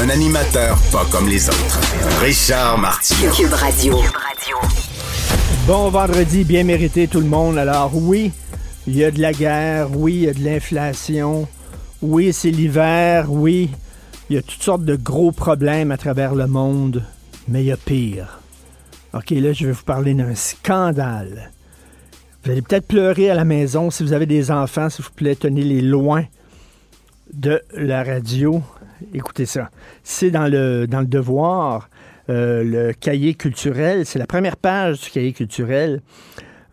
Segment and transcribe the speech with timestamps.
[0.00, 1.80] Un animateur pas comme les autres.
[2.20, 3.32] Richard Martineau.
[3.32, 3.96] Cube Radio.
[5.66, 7.58] Bon vendredi, bien mérité tout le monde.
[7.58, 8.30] Alors oui,
[8.86, 11.48] il y a de la guerre, oui, il y a de l'inflation,
[12.00, 13.70] oui, c'est l'hiver, oui,
[14.30, 17.02] il y a toutes sortes de gros problèmes à travers le monde,
[17.48, 18.38] mais il y a pire.
[19.14, 21.50] OK, là, je vais vous parler d'un scandale.
[22.44, 25.34] Vous allez peut-être pleurer à la maison si vous avez des enfants, s'il vous plaît,
[25.34, 26.24] tenez-les loin
[27.32, 28.62] de la radio.
[29.14, 29.70] Écoutez ça.
[30.02, 31.88] C'est dans le, dans le devoir,
[32.30, 34.04] euh, le cahier culturel.
[34.04, 36.02] C'est la première page du cahier culturel.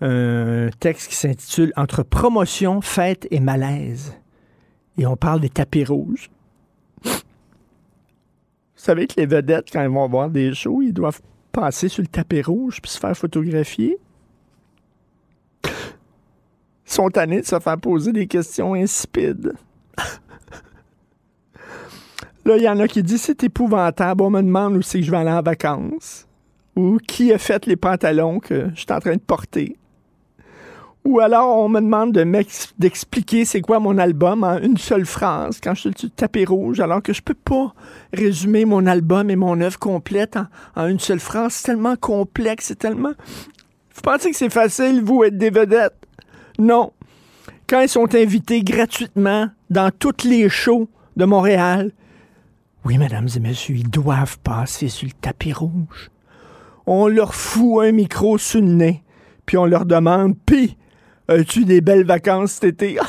[0.02, 4.14] Un texte qui s'intitule Entre promotion, fête et malaise.
[4.98, 6.30] Et on parle des tapis rouges.
[7.04, 7.12] Vous
[8.76, 12.08] savez que les vedettes, quand ils vont voir des shows, ils doivent passer sur le
[12.08, 13.98] tapis rouge puis se faire photographier.
[15.64, 19.54] Ils sont tannés de se faire poser des questions insipides.
[22.46, 24.22] Là, il y en a qui disent c'est épouvantable.
[24.22, 26.28] On me demande où c'est que je vais aller en vacances.
[26.76, 29.76] Ou qui a fait les pantalons que je suis en train de porter.
[31.06, 32.12] Ou alors, on me demande
[32.80, 37.02] d'expliquer c'est quoi mon album en une seule phrase quand je suis tapis rouge, alors
[37.02, 37.74] que je peux pas
[38.12, 41.54] résumer mon album et mon œuvre complète en, en une seule phrase.
[41.54, 43.14] C'est tellement complexe, c'est tellement...
[43.94, 45.96] Vous pensez que c'est facile, vous, être des vedettes?
[46.58, 46.92] Non.
[47.70, 51.92] Quand ils sont invités gratuitement dans toutes les shows de Montréal,
[52.86, 56.12] oui, mesdames et messieurs, ils doivent passer sur le tapis rouge.
[56.86, 59.04] On leur fout un micro sous le nez,
[59.48, 60.78] puis on leur demande, pis,
[61.28, 63.00] as-tu des belles vacances cet été?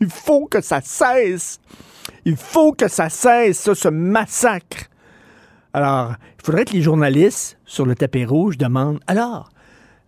[0.00, 1.60] Il faut que ça cesse.
[2.24, 4.86] Il faut que ça cesse, ça, ce massacre.
[5.72, 9.50] Alors, il faudrait que les journalistes sur le tapis rouge demandent, alors,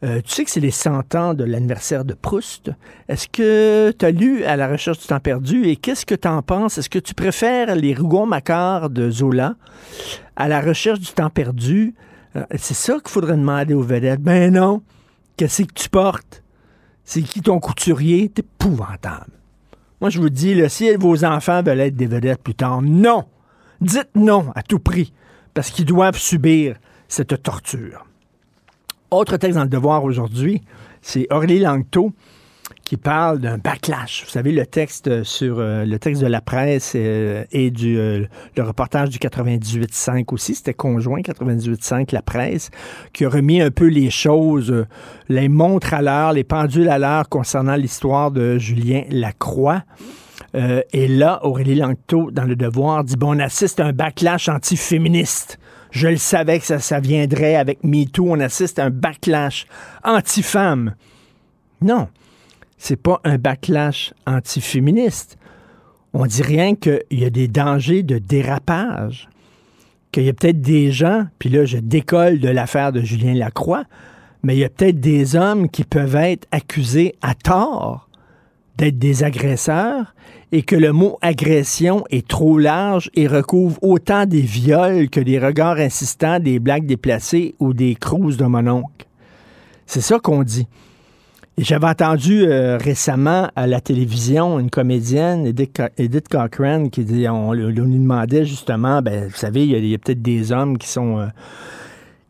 [0.05, 2.71] euh, tu sais que c'est les 100 ans de l'anniversaire de Proust.
[3.09, 6.29] Est-ce que tu as lu À la recherche du temps perdu et qu'est-ce que tu
[6.29, 6.77] en penses?
[6.77, 9.55] Est-ce que tu préfères les Rougon-Macquart de Zola
[10.37, 11.95] à la recherche du temps perdu?
[12.37, 14.21] Euh, c'est ça qu'il faudrait demander aux vedettes.
[14.21, 14.83] Ben non.
[15.39, 16.43] Qu'est-ce que tu portes?
[17.05, 18.29] C'est qui ton couturier?
[18.29, 19.33] T'es épouvantable.
[20.03, 23.25] Moi, je vous dis, si vos enfants veulent être des vedettes plus tard, non.
[23.81, 25.15] Dites non à tout prix,
[25.55, 26.77] parce qu'ils doivent subir
[27.09, 28.05] cette torture.
[29.15, 30.61] Autre texte dans le devoir aujourd'hui,
[31.01, 32.13] c'est Aurélie Langto
[32.83, 34.25] qui parle d'un backlash.
[34.25, 38.25] Vous savez, le texte sur euh, le texte de la presse euh, et du euh,
[38.57, 42.71] le reportage du 98.5 aussi, c'était conjoint 98.5 la presse,
[43.13, 44.85] qui a remis un peu les choses, euh,
[45.29, 49.85] les montres à l'heure, les pendules à l'heure concernant l'histoire de Julien Lacroix.
[50.57, 54.49] Euh, et là, Aurélie Langto, dans le devoir, dit bon, on assiste à un backlash
[54.49, 55.59] anti-féministe.
[55.95, 58.27] Je le savais que ça, viendrait avec MeToo.
[58.29, 59.67] On assiste à un backlash
[60.03, 60.97] anti-femme.
[61.81, 62.09] Non,
[62.79, 65.39] c'est pas un backlash anti-féministe.
[66.13, 69.29] On dit rien qu'il y a des dangers de dérapage,
[70.11, 73.85] qu'il y a peut-être des gens, puis là, je décolle de l'affaire de Julien Lacroix,
[74.43, 78.09] mais il y a peut-être des hommes qui peuvent être accusés à tort
[78.79, 80.13] d'être des agresseurs
[80.55, 85.41] et que le mot agression est trop large et recouvre autant des viols que des
[85.41, 89.05] regards insistants, des blagues déplacées ou des crouses de mon oncle.
[89.85, 90.69] C'est ça qu'on dit.
[91.59, 97.53] J'avais entendu euh, récemment à la télévision une comédienne, Edith, Edith Cochrane, qui dit, on,
[97.53, 100.79] lui demandait justement, ben, vous savez, il y a, il y a peut-être des hommes
[100.79, 101.27] qui sont euh,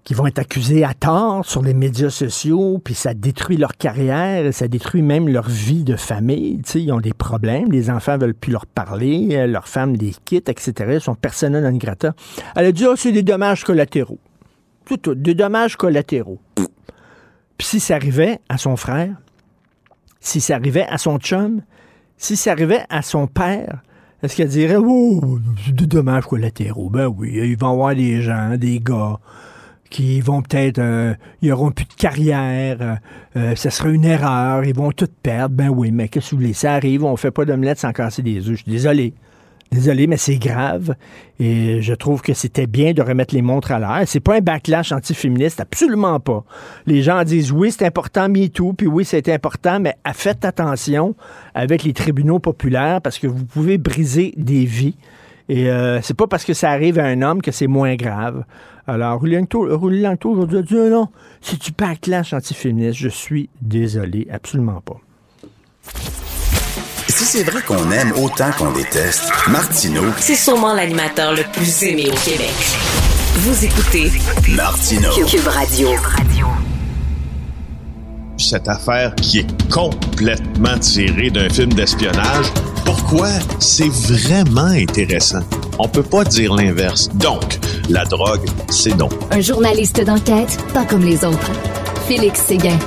[0.04, 4.52] qui vont être accusés à tort sur les médias sociaux, puis ça détruit leur carrière,
[4.52, 6.60] ça détruit même leur vie de famille.
[6.62, 9.94] Tu sais, ils ont des problèmes, les enfants veulent plus leur parler, euh, leurs femmes
[9.94, 10.72] les quittent, etc.
[10.94, 12.14] Ils sont persona non grata.
[12.54, 14.18] Elle a dit, oh, c'est des dommages collatéraux.
[14.86, 16.40] C'est tout, des dommages collatéraux.
[17.56, 19.16] Puis si ça arrivait à son frère,
[20.20, 21.62] si ça arrivait à son chum,
[22.18, 23.82] si ça arrivait à son père,
[24.22, 25.38] est-ce qu'elle dirait Oh,
[25.72, 26.90] des dommages collatéraux?
[26.90, 29.18] Ben oui, il va y avoir des gens, des gars
[29.94, 32.94] qui vont peut-être, euh, ils auront plus de carrière, euh,
[33.36, 35.54] euh, sera une erreur, ils vont tout perdre.
[35.54, 36.52] Ben oui, mais qu'est-ce que vous voulez?
[36.52, 38.56] Ça arrive, on fait pas d'omelette sans casser des œufs.
[38.56, 39.14] Je suis désolé.
[39.70, 40.96] Désolé, mais c'est grave.
[41.38, 44.02] Et je trouve que c'était bien de remettre les montres à l'air.
[44.06, 46.42] C'est pas un backlash antiféministe, absolument pas.
[46.86, 51.14] Les gens disent oui, c'est important, MeToo, puis oui, c'est important, mais faites attention
[51.54, 54.96] avec les tribunaux populaires parce que vous pouvez briser des vies.
[55.48, 58.44] Et euh, c'est pas parce que ça arrive à un homme que c'est moins grave.
[58.86, 60.06] Alors, Roulanto aujourd'hui
[60.58, 61.08] a dit non,
[61.40, 62.98] c'est du backlash antiféministe.
[62.98, 65.00] Je suis désolé, absolument pas.
[67.08, 72.06] Si c'est vrai qu'on aime autant qu'on déteste, Martineau, C'est sûrement l'animateur le plus aimé
[72.08, 72.52] au Québec.
[73.36, 74.10] Vous écoutez
[74.54, 75.10] Martineau.
[75.26, 75.88] Cube Radio.
[78.36, 82.46] Cette affaire qui est complètement tirée d'un film d'espionnage.
[82.84, 83.28] Pourquoi?
[83.58, 85.42] C'est vraiment intéressant?
[85.78, 87.08] On peut pas dire l'inverse.
[87.14, 87.58] Donc,
[87.88, 89.08] la drogue, c'est non.
[89.30, 91.50] Un journaliste d'enquête, pas comme les autres.
[92.06, 92.78] Félix Séguin.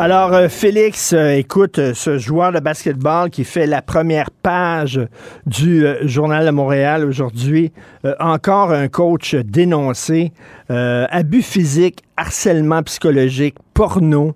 [0.00, 5.00] Alors, euh, Félix, euh, écoute, euh, ce joueur de basketball qui fait la première page
[5.44, 7.72] du euh, Journal de Montréal aujourd'hui,
[8.04, 10.32] euh, encore un coach dénoncé,
[10.70, 14.34] euh, abus physique, harcèlement psychologique, porno.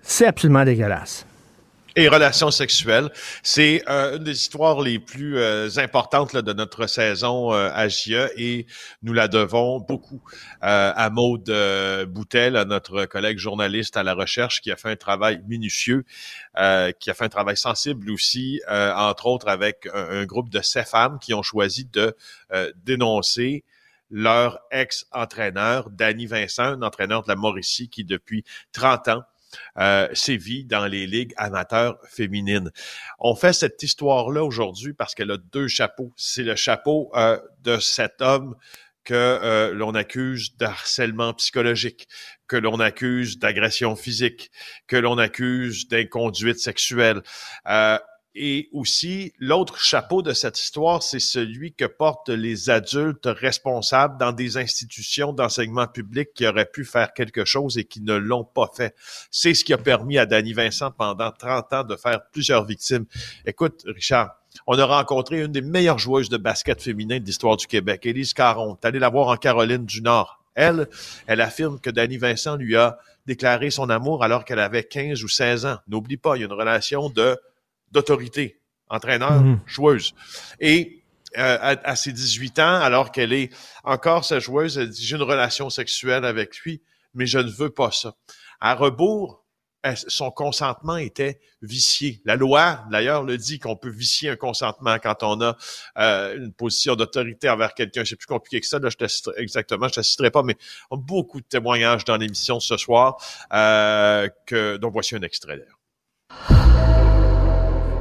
[0.00, 1.26] C'est absolument dégueulasse.
[1.96, 3.10] Et relations sexuelles,
[3.42, 8.30] c'est euh, une des histoires les plus euh, importantes de notre saison euh, à JE
[8.36, 8.66] et
[9.02, 10.22] nous la devons beaucoup
[10.62, 11.52] euh, à Maude
[12.06, 16.04] Boutel, à notre collègue journaliste à la recherche qui a fait un travail minutieux,
[16.54, 20.84] qui a fait un travail sensible aussi, entre autres avec un, un groupe de ces
[20.84, 22.14] femmes qui ont choisi de
[22.84, 23.64] dénoncer
[24.10, 29.22] leur ex-entraîneur, Danny Vincent, un entraîneur de la Mauricie qui depuis 30 ans
[29.78, 32.70] euh, sévit dans les ligues amateurs féminines.
[33.18, 36.12] On fait cette histoire-là aujourd'hui parce qu'elle a deux chapeaux.
[36.16, 38.56] C'est le chapeau euh, de cet homme
[39.04, 42.08] que euh, l'on accuse de harcèlement psychologique,
[42.46, 44.50] que l'on accuse d'agression physique,
[44.86, 47.22] que l'on accuse d'inconduite sexuelle.
[48.40, 54.30] Et aussi, l'autre chapeau de cette histoire, c'est celui que portent les adultes responsables dans
[54.30, 58.70] des institutions d'enseignement public qui auraient pu faire quelque chose et qui ne l'ont pas
[58.72, 58.94] fait.
[59.32, 63.06] C'est ce qui a permis à Danny Vincent pendant 30 ans de faire plusieurs victimes.
[63.44, 64.36] Écoute, Richard,
[64.68, 68.34] on a rencontré une des meilleures joueuses de basket féminin de l'histoire du Québec, Élise
[68.34, 68.76] Caron.
[68.76, 70.44] T'es la voir en Caroline du Nord.
[70.54, 70.88] Elle,
[71.26, 75.28] elle affirme que Danny Vincent lui a déclaré son amour alors qu'elle avait 15 ou
[75.28, 75.78] 16 ans.
[75.88, 77.36] N'oublie pas, il y a une relation de
[77.92, 79.60] d'autorité, entraîneur, Mhm.
[79.66, 80.14] joueuse.
[80.60, 81.02] Et
[81.36, 83.50] euh, à, à ses 18 ans, alors qu'elle est
[83.84, 86.80] encore sa joueuse, elle dit, j'ai une relation sexuelle avec lui,
[87.14, 88.14] mais je ne veux pas ça.
[88.60, 89.44] À rebours,
[89.82, 92.20] elle- son consentement était vicié.
[92.24, 95.56] La loi, d'ailleurs, le dit qu'on peut vicier un consentement quand on a
[95.98, 98.04] euh, une position d'autorité envers quelqu'un.
[98.04, 98.78] C'est plus compliqué que ça.
[98.78, 100.56] Là, je te exactement, je te citerai pas, mais
[100.90, 103.16] on a beaucoup de témoignages dans l'émission ce soir.
[103.52, 106.97] Euh, que, donc voici un extrait d'ailleurs.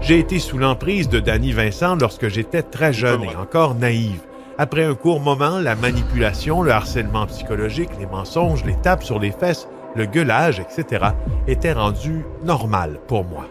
[0.01, 4.21] J'ai été sous l'emprise de Danny Vincent lorsque j'étais très jeune et encore naïve.
[4.57, 9.31] Après un court moment, la manipulation, le harcèlement psychologique, les mensonges, les tapes sur les
[9.31, 11.07] fesses, le gueulage, etc.,
[11.47, 13.45] étaient rendus normal pour moi.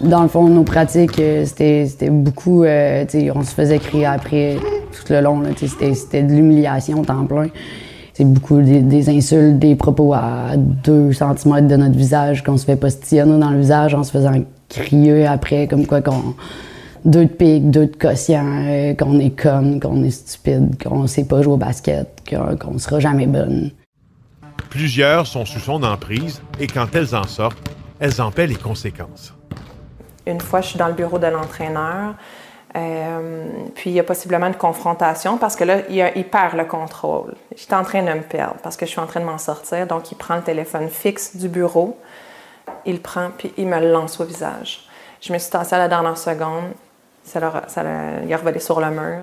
[0.00, 2.64] Dans le fond, nos pratiques, euh, c'était c'était beaucoup.
[2.64, 4.56] euh, on se faisait crier après
[4.92, 5.42] tout le long.
[5.56, 7.48] c'était de l'humiliation temps plein.
[8.14, 12.64] C'est beaucoup des, des insultes, des propos à 2 cm de notre visage, qu'on se
[12.64, 14.32] fait postillonner dans le visage en se faisant
[14.68, 16.34] crier après, comme quoi qu'on.
[17.04, 21.24] Deux de pique, deux de quotient, euh, qu'on est conne, qu'on est stupide, qu'on sait
[21.24, 23.72] pas jouer au basket, qu'on qu'on sera jamais bonne.
[24.70, 27.58] Plusieurs sont sous son emprise et quand elles en sortent,
[28.00, 29.34] elles en paient les conséquences.
[30.26, 32.14] Une fois, je suis dans le bureau de l'entraîneur.
[32.76, 36.64] Euh, puis il y a possiblement une confrontation parce que là, il, a- perd le
[36.64, 37.34] contrôle.
[37.56, 39.86] J'étais en train de me perdre parce que je suis en train de m'en sortir.
[39.86, 41.96] Donc, il prend le téléphone fixe du bureau,
[42.84, 44.88] il prend, puis il me lance au visage.
[45.20, 46.72] Je me suis tassée à la dernière seconde.
[47.22, 49.22] Ça l'a- ça l'a- il est revolé sur le mur.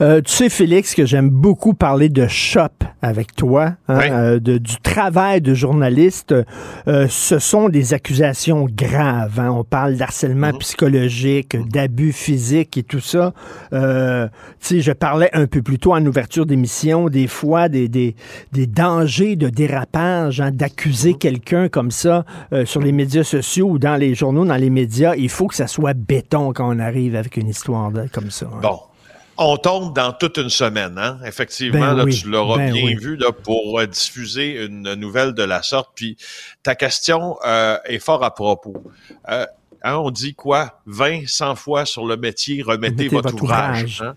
[0.00, 2.68] Euh, tu sais, Félix, que j'aime beaucoup parler de shop
[3.00, 4.04] avec toi, hein, Oui.
[4.10, 6.34] euh, de- du travail de journaliste.
[6.88, 9.38] Euh, ce sont des accusations graves.
[9.38, 9.50] hein.
[9.50, 10.58] On parle d'harcèlement Mhm.
[10.58, 13.34] psychologique, d'abus physiques et tout ça.
[13.72, 14.26] Euh,
[14.60, 18.16] tu sais, je parlais un peu plus tôt en ouverture d'émission, des fois, des, des,
[18.52, 23.78] des dangers de dérapage, hein, d'accuser quelqu'un comme ça euh, sur les médias sociaux ou
[23.78, 25.14] dans les journaux, dans les médias.
[25.14, 28.46] Il faut que ça soit béton quand on arrive avec une histoire de- comme ça.
[28.52, 28.58] hein.
[28.60, 28.78] Bon.
[29.44, 31.18] On tombe dans toute une semaine, hein?
[31.24, 32.94] Effectivement, Ben là, oui, tu l'auras ben bien oui.
[32.96, 35.90] vu là, pour euh, diffuser une nouvelle de la sorte.
[35.94, 36.16] Puis
[36.62, 38.74] ta question euh, est fort à propos.
[39.28, 39.46] Euh,
[39.82, 40.80] hein, on dit quoi?
[40.86, 43.82] 20, 100 fois sur le métier, remettez Remettez votre, votre ouvrage.
[44.00, 44.02] ouvrage.
[44.02, 44.16] hein.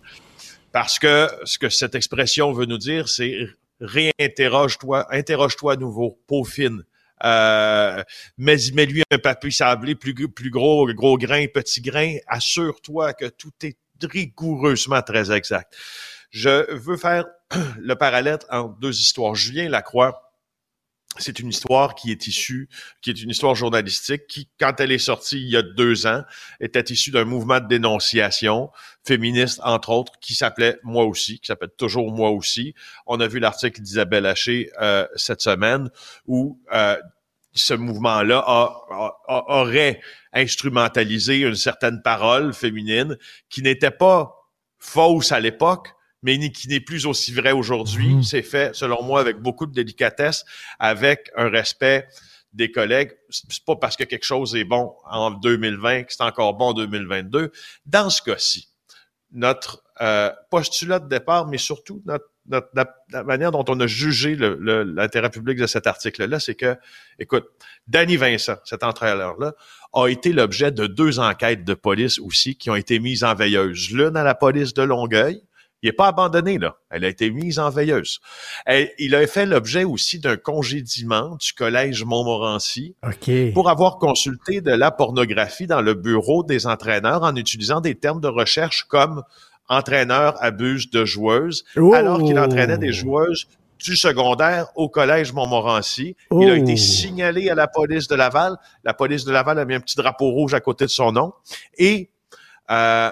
[0.72, 3.38] Parce que ce que cette expression veut nous dire, c'est
[3.80, 6.84] réinterroge-toi, interroge-toi à nouveau, peau fine.
[7.24, 8.04] Euh,
[8.38, 12.18] mais mets-lui un papier sablé plus, plus gros, gros grain, petit grain.
[12.28, 15.76] Assure-toi que tout est rigoureusement très exact.
[16.30, 17.26] Je veux faire
[17.80, 19.36] le parallèle entre deux histoires.
[19.36, 20.26] Julien Lacroix,
[21.18, 22.68] c'est une histoire qui est issue,
[23.02, 26.24] qui est une histoire journalistique qui, quand elle est sortie il y a deux ans,
[26.60, 28.70] était issue d'un mouvement de dénonciation
[29.06, 32.74] féministe, entre autres, qui s'appelait Moi aussi, qui s'appelle toujours Moi aussi.
[33.06, 35.90] On a vu l'article d'Isabelle Haché euh, cette semaine
[36.26, 36.98] où euh,
[37.56, 40.02] ce mouvement-là a- a- a- aurait
[40.34, 43.18] instrumentalisé une certaine parole féminine
[43.50, 44.34] qui n'était pas
[44.80, 45.90] fausse à l'époque,
[46.22, 48.24] mais qui n'est plus aussi vrai aujourd'hui.
[48.24, 50.44] C'est fait, selon moi, avec beaucoup de délicatesse,
[50.80, 52.08] avec un respect
[52.54, 53.12] des collègues.
[53.30, 56.74] C'est pas parce que quelque chose est bon en 2020 que c'est encore bon en
[56.74, 57.52] 2022.
[57.86, 58.70] Dans ce cas-ci,
[59.32, 63.88] notre euh, postulat de départ, mais surtout notre, notre- la, la manière dont on a
[63.88, 66.76] jugé le- le- l'intérêt public de cet article-là, c'est que,
[67.20, 67.46] écoute,
[67.88, 69.54] Danny Vincent, cet entraîneur-là,
[69.94, 73.92] a été l'objet de deux enquêtes de police aussi qui ont été mises en veilleuse.
[73.92, 75.42] L'une à la police de Longueuil,
[75.82, 76.78] il n'est pas abandonné, là.
[76.90, 78.20] Elle a été mise en veilleuse.
[78.66, 83.54] Elle- il a fait l'objet aussi d'un congédiement du collège Montmorency OK.
[83.54, 88.20] pour avoir consulté de la pornographie dans le bureau des entraîneurs en utilisant des termes
[88.22, 89.22] de recherche comme
[89.68, 91.94] entraîneur abuse de joueuses, Oh!
[91.94, 93.48] alors qu'il entraînait des joueuses
[93.80, 96.16] du secondaire au collège Montmorency.
[96.32, 98.58] Il a été signalé à la police de Laval.
[98.84, 101.34] La police de Laval a mis un petit drapeau rouge à côté de son nom.
[101.78, 102.10] Et,
[102.72, 103.12] euh,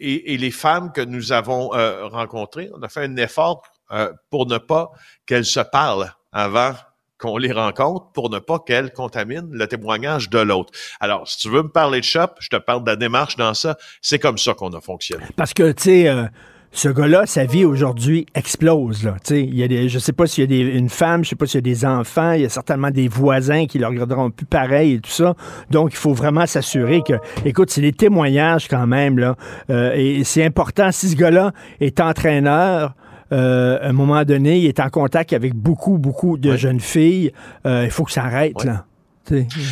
[0.00, 4.12] et, et les femmes que nous avons euh, rencontrées, on a fait un effort euh,
[4.30, 4.90] pour ne pas
[5.26, 6.74] qu'elles se parlent avant
[7.18, 10.72] qu'on les rencontre pour ne pas qu'elles contaminent le témoignage de l'autre.
[11.00, 13.54] Alors, si tu veux me parler de shop, je te parle de la démarche dans
[13.54, 13.76] ça.
[14.00, 15.24] C'est comme ça qu'on a fonctionné.
[15.36, 16.24] Parce que, tu sais, euh,
[16.70, 19.02] ce gars-là, sa vie aujourd'hui explose.
[19.02, 19.16] Là.
[19.24, 21.24] Tu sais, Il y a des, je sais pas s'il y a des, une femme,
[21.24, 23.78] je sais pas s'il y a des enfants, il y a certainement des voisins qui
[23.78, 25.34] le regarderont plus pareil et tout ça.
[25.70, 29.18] Donc, il faut vraiment s'assurer que, écoute, c'est des témoignages quand même.
[29.18, 29.34] Là,
[29.70, 32.94] Euh, et c'est important, si ce gars-là est entraîneur,
[33.32, 37.32] euh, à un moment donné, il est en contact avec beaucoup, beaucoup de jeunes filles,
[37.66, 38.54] euh, il faut que ça arrête.
[38.64, 38.84] Là.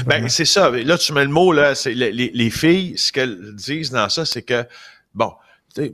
[0.07, 0.71] Ben, c'est ça.
[0.71, 4.09] Là, tu mets le mot, là, c'est les, les- les filles, ce qu'elles disent dans
[4.11, 4.65] ça, c'est que,
[5.15, 5.33] bon,
[5.75, 5.93] sais,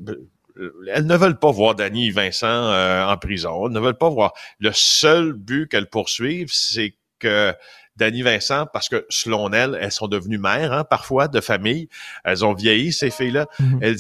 [0.59, 3.67] euh, elles ne veulent pas voir Danny Vincent euh, en prison.
[3.69, 4.33] Elles ne veulent pas voir.
[4.59, 7.55] Le seul but qu'elles poursuivent, c'est que
[8.03, 11.89] Danny Vincent, parce que selon elles, elles sont devenues mères, hein, parfois, de famille.
[12.25, 13.47] Elles ont vieilli, ces filles-là.
[13.61, 13.79] Mhm.
[13.81, 13.99] Elles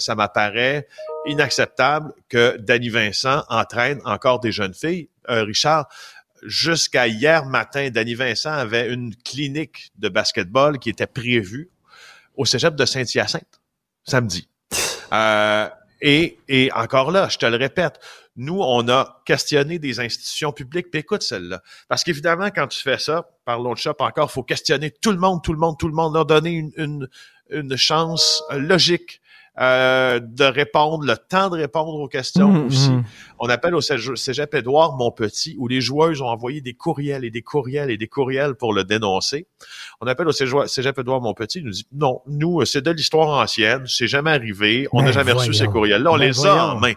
[0.00, 0.88] ça m'apparaît
[1.26, 5.08] inacceptable que Danny Vincent entraîne encore des jeunes filles.
[5.30, 5.88] Euh, Richard,
[6.42, 11.70] jusqu'à hier matin, Danny Vincent avait une clinique de basketball qui était prévue
[12.36, 13.60] au cégep de Saint-Hyacinthe,
[14.02, 14.48] samedi.
[15.12, 15.68] Euh,
[16.02, 18.00] et, encore là, je te le répète,
[18.34, 21.62] nous, on a questionné des institutions publiques, puis écoute celle-là.
[21.88, 25.42] Parce qu'évidemment, quand tu fais ça, parlons de shop encore, faut questionner tout le monde,
[25.44, 27.08] tout le monde, tout le monde, leur donner une,
[27.50, 29.20] une, chance logique
[29.60, 32.90] euh, de répondre, le temps de répondre aux questions Mhm, aussi.
[32.90, 33.04] mhm.
[33.38, 37.30] On appelle au cég- cégep Édouard Montpetit, où les joueuses ont envoyé des courriels et
[37.30, 39.46] des courriels et des courriels pour le dénoncer.
[40.00, 43.84] On appelle au cégep Édouard Montpetit, il nous dit non, nous, c'est de l'histoire ancienne,
[43.86, 46.80] c'est jamais arrivé, on n'a Ben jamais reçu ces courriels-là, on Ben les a en
[46.80, 46.94] main.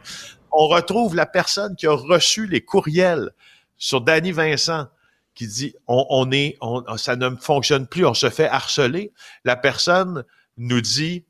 [0.57, 3.31] On retrouve la personne qui a reçu les courriels
[3.77, 4.87] sur Danny Vincent
[5.33, 9.11] qui dit on, on est on, ça ne fonctionne plus, on se fait harceler.
[9.43, 10.23] La personne
[10.57, 11.25] nous dit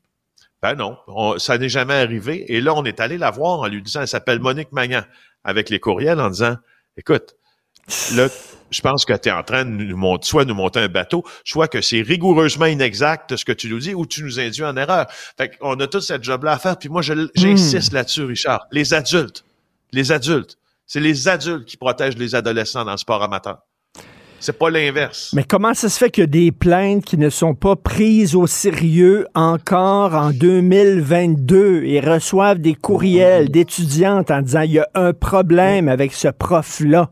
[0.66, 2.44] ben non, on- ça n'est jamais arrivé.
[2.52, 5.02] Et là, on est allé la voir en lui disant, elle s'appelle Monique Magnan,
[5.44, 6.56] avec les courriels en disant,
[6.96, 7.36] écoute,
[8.14, 8.28] là,
[8.70, 11.24] je pense que tu es en train de nous monter, soit nous monter un bateau,
[11.44, 14.76] soit que c'est rigoureusement inexact ce que tu nous dis ou tu nous induis en
[14.76, 15.06] erreur.
[15.38, 16.76] Fait qu'on a tout cette job-là à faire.
[16.78, 18.66] Puis moi, je- j'insiste là-dessus, Richard.
[18.72, 19.44] Les adultes,
[19.92, 23.58] les adultes, c'est les adultes qui protègent les adolescents dans le sport amateur.
[24.40, 25.32] C'est pas l'inverse.
[25.34, 28.34] Mais comment ça se fait qu'il y a des plaintes qui ne sont pas prises
[28.34, 34.88] au sérieux encore en 2022 et reçoivent des courriels d'étudiantes en disant il y a
[34.94, 37.10] un problème avec ce prof-là?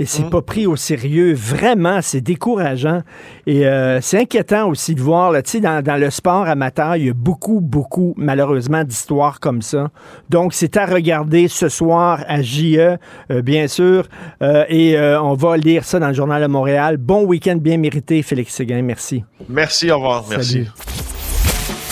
[0.00, 1.34] Et c'est pas pris au sérieux.
[1.34, 3.02] Vraiment, c'est décourageant.
[3.46, 6.96] Et euh, c'est inquiétant aussi de voir, là, tu sais, dans, dans le sport amateur,
[6.96, 9.90] il y a beaucoup, beaucoup, malheureusement, d'histoires comme ça.
[10.30, 12.96] Donc, c'est à regarder ce soir à JE, euh,
[13.42, 14.06] bien sûr.
[14.42, 16.96] Euh, et euh, on va lire ça dans le Journal de Montréal.
[16.96, 18.80] Bon week-end bien mérité, Félix Séguin.
[18.80, 19.22] Merci.
[19.50, 20.24] Merci, au revoir.
[20.30, 20.52] Merci.
[20.52, 20.68] Salut.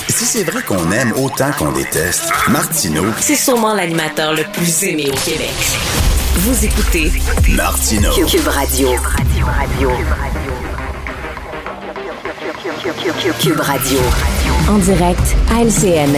[0.09, 5.11] Si c'est vrai qu'on aime autant qu'on déteste, Martineau, C'est sûrement l'animateur le plus aimé
[5.11, 6.08] au Québec.
[6.40, 7.11] Vous écoutez
[7.57, 8.12] Martineau.
[8.12, 8.90] Cube Radio.
[13.40, 13.99] Cube Radio.
[14.71, 16.12] En direct à LCN.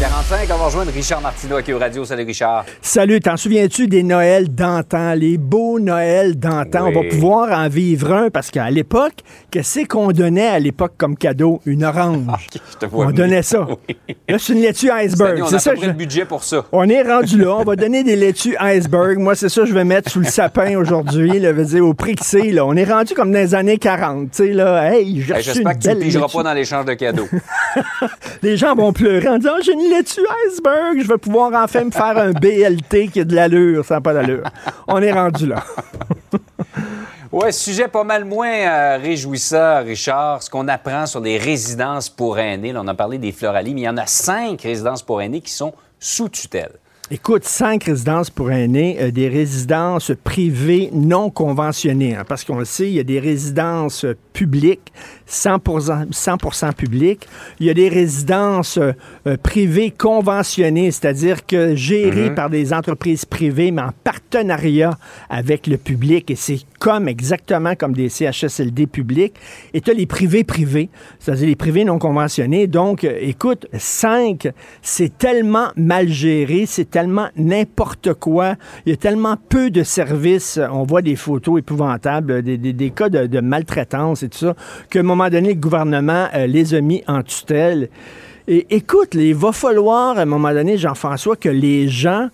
[0.00, 2.04] 45, on va rejoindre Richard Martineau à Cube Radio.
[2.06, 2.64] Salut Richard.
[2.80, 6.86] Salut, t'en souviens-tu des Noëls d'antan, les beaux Noëls d'antan?
[6.86, 6.92] Oui.
[6.96, 9.12] On va pouvoir en vivre un parce qu'à l'époque,
[9.50, 11.60] qu'est-ce qu'on donnait à l'époque comme cadeau?
[11.66, 12.48] Une orange.
[12.72, 13.66] Je te vois On donnait ça.
[13.88, 13.96] Oui.
[14.28, 15.42] Là, c'est une laitue iceberg.
[15.48, 15.72] C'est a ça.
[15.74, 16.64] je- le budget pour ça.
[16.72, 17.56] On est rendu là.
[17.56, 19.18] On va donner des laitues iceberg.
[19.18, 21.38] Moi, c'est ça que je vais mettre sous le sapin aujourd'hui.
[21.38, 22.50] Là, veut dire, au prix que c'est.
[22.52, 22.64] Là.
[22.64, 24.30] On est rendu comme dans les années 40.
[24.30, 24.92] Tu sais, là.
[24.94, 27.26] Hey, j'ai Hey, J'espère que tu ne pigeras pas dans l'échange de cadeaux.
[28.42, 31.90] Les gens vont pleurer en disant J'ai une laitue iceberg, je vais pouvoir enfin me
[31.90, 33.84] faire un BLT qui a de l'allure.
[33.84, 34.44] Ça n'a pas d'allure.
[34.88, 35.62] On est rendu là.
[37.32, 40.42] Ouais, sujet pas mal moins euh, réjouissant, Richard.
[40.42, 42.72] Ce qu'on apprend sur les résidences pour aînés.
[42.74, 45.52] On a parlé des Floralies, mais il y en a cinq résidences pour aînés qui
[45.52, 46.79] sont sous tutelle.
[47.12, 52.14] Écoute, cinq résidences pour aînés, euh, des résidences privées non conventionnées.
[52.14, 54.92] hein, parce qu'on le sait, il y a des résidences euh, publiques,
[55.28, 57.26] 100%, 100% publiques.
[57.58, 63.72] Il y a des résidences euh, privées conventionnées, c'est-à-dire que gérées par des entreprises privées,
[63.72, 64.96] mais en partenariat
[65.28, 66.30] avec le public.
[66.30, 69.34] Et c'est comme exactement comme des CHSLD publics.
[69.74, 70.88] Et tu as les privés privés,
[71.18, 72.68] c'est-à-dire les privés non conventionnés.
[72.68, 74.48] Donc, écoute, cinq,
[74.80, 78.56] c'est tellement mal géré, c'est tellement n'importe quoi.
[78.86, 80.60] Il y a tellement peu de services.
[80.72, 84.54] On voit des photos épouvantables, des, des- des cas de, de maltraitance et tout ça,
[84.90, 87.88] qu'à un moment donné, le gouvernement euh, les a mis en tutelle.
[88.48, 92.28] Et écoute, il va falloir, à un moment donné, Jean-François, que les gens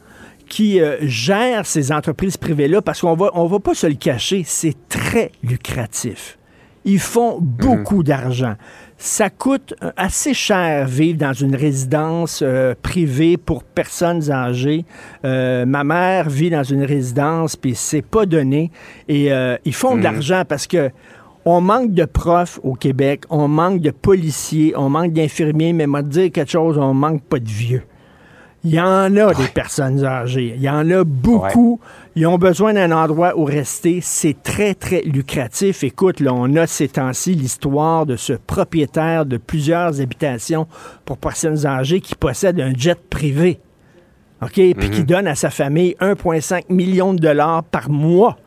[0.49, 4.43] qui euh, gèrent ces entreprises privées-là, parce qu'on va, on va pas se le cacher,
[4.47, 6.39] c'est très lucratif.
[6.85, 8.55] Ils font beaucoup d'argent.
[8.99, 14.87] Ça coûte euh, assez cher vivre dans une résidence euh, privée pour personnes âgées.
[15.25, 18.71] Euh, ma mère vit dans une résidence, puis c'est pas donné.
[19.07, 20.91] Et euh, ils font de l'argent parce que
[21.45, 26.03] on manque de profs au Québec, on manque de policiers, on manque d'infirmiers, mais moi
[26.03, 27.83] te dire quelque chose, on manque pas de vieux.
[28.65, 30.55] Il y en a des personnes âgées.
[30.57, 31.79] Il y en a beaucoup.
[32.19, 34.01] Ils ont besoin d'un endroit où rester.
[34.01, 35.85] C'est très, très lucratif.
[35.85, 40.67] Écoute, là, on a ces temps-ci l'histoire de ce propriétaire de plusieurs habitations
[41.05, 43.61] pour personnes âgées qui possède un jet privé.
[44.41, 44.55] OK?
[44.55, 48.39] Puis qui donne à sa famille 1,5 million de dollars par mois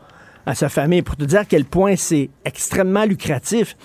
[0.46, 3.76] à sa famille pour te dire à quel point c'est extrêmement lucratif.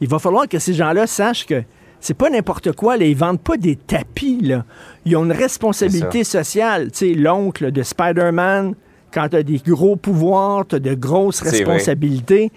[0.00, 1.62] Il va falloir que ces gens-là sachent que
[2.00, 2.96] c'est pas n'importe quoi.
[2.96, 3.04] Là.
[3.04, 4.40] Ils vendent pas des tapis.
[4.40, 4.64] Là.
[5.04, 6.90] Ils ont une responsabilité sociale.
[6.92, 8.74] Tu sais, l'oncle de Spider-Man,
[9.14, 12.50] quand tu as des gros pouvoirs, tu as de grosses responsabilités.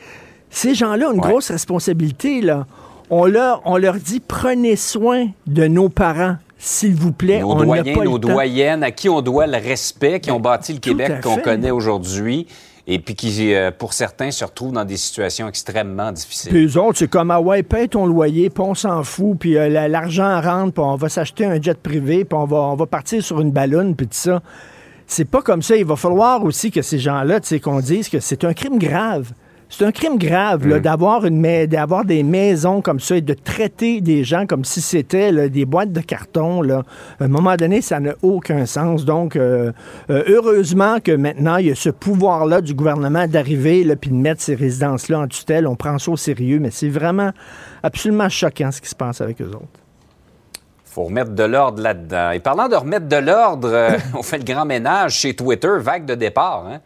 [0.49, 1.29] Ces gens-là ont une Ouais.
[1.29, 2.41] grosse responsabilité.
[2.41, 2.65] Là.
[3.09, 7.39] On, leur, on leur dit prenez soin de nos parents, s'il vous plaît.
[7.41, 10.73] Nos on doyens, pas nos doyennes, à qui on doit le respect, qui ont bâti
[10.73, 12.47] le tout Québec qu'on connaît aujourd'hui,
[12.89, 16.51] et puis qui, euh, pour certains, se retrouvent dans des situations extrêmement difficiles.
[16.51, 19.57] Puis eux autres, c'est comme, ah ouais, paye ton loyer, puis on s'en fout, puis
[19.57, 22.75] euh, la- l'argent rentre, puis on va s'acheter un jet privé, puis on va, on
[22.75, 24.41] va partir sur une ballonne, puis tout ça.
[25.07, 25.75] C'est pas comme ça.
[25.75, 28.77] Il va falloir aussi que ces gens-là, tu sais, qu'on dise que c'est un crime
[28.77, 29.31] grave.
[29.69, 33.33] C'est un crime grave là, d'avoir une mai- d'avoir des maisons comme ça et de
[33.33, 36.61] traiter des gens comme si c'était des boîtes de carton.
[36.61, 36.83] Là.
[37.19, 39.03] À un moment donné, ça n'a aucun sens.
[39.03, 39.73] Donc, euh,
[40.09, 44.15] euh, heureusement que maintenant, il y a ce pouvoir-là du gouvernement d'arriver là, puis de
[44.15, 45.67] mettre ces résidences-là en tutelle.
[45.67, 47.31] On prend ça au sérieux, mais c'est vraiment
[47.83, 49.81] absolument choquant ce qui se passe avec eux autres.
[50.89, 52.31] Faut remettre de l'ordre là-dedans.
[52.31, 56.05] Et parlant de remettre de l'ordre, euh, on fait le grand ménage chez Twitter, vague
[56.05, 56.65] de départ.
[56.67, 56.79] Hein?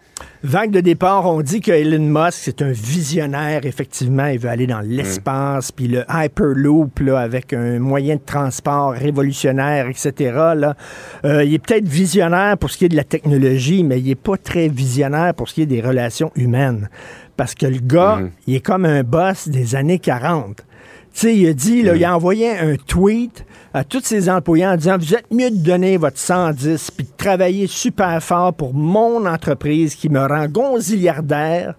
[0.43, 4.25] Vague de départ, on dit que Elon Musk, c'est un visionnaire, effectivement.
[4.25, 9.87] Il veut aller dans l'espace, puis le Hyperloop, là, avec un moyen de transport révolutionnaire,
[9.87, 10.13] etc.
[10.55, 10.75] Là.
[11.23, 14.15] Euh, il est peut-être visionnaire pour ce qui est de la technologie, mais il n'est
[14.15, 16.89] pas très visionnaire pour ce qui est des relations humaines.
[17.37, 20.65] Parce que le gars, il est comme un boss des années 40.
[21.13, 24.76] Sais, il a dit, là, il a envoyé un tweet à tous ses employés en
[24.76, 29.26] disant Vous êtes mieux de donner votre 110 puis de travailler super fort pour mon
[29.26, 31.76] entreprise qui me rend gonziliardaire,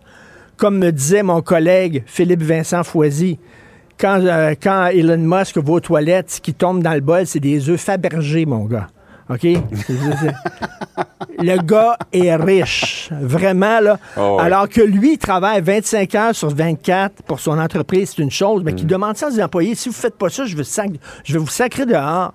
[0.56, 3.38] comme me disait mon collègue Philippe Vincent Foisy.
[3.98, 7.40] Quand, euh, quand Elon Musk va aux toilettes, ce qui tombe dans le bol, c'est
[7.40, 8.88] des œufs Fabergé, mon gars.
[9.34, 9.46] OK?
[11.38, 13.08] Le gars est riche.
[13.20, 13.98] Vraiment, là.
[14.16, 14.44] Oh ouais.
[14.44, 18.62] Alors que lui, il travaille 25 heures sur 24 pour son entreprise, c'est une chose,
[18.64, 19.74] mais qui demande ça à ses employés.
[19.74, 20.90] Si vous ne faites pas ça, je vais, sac-
[21.24, 22.34] je vais vous sacrer dehors.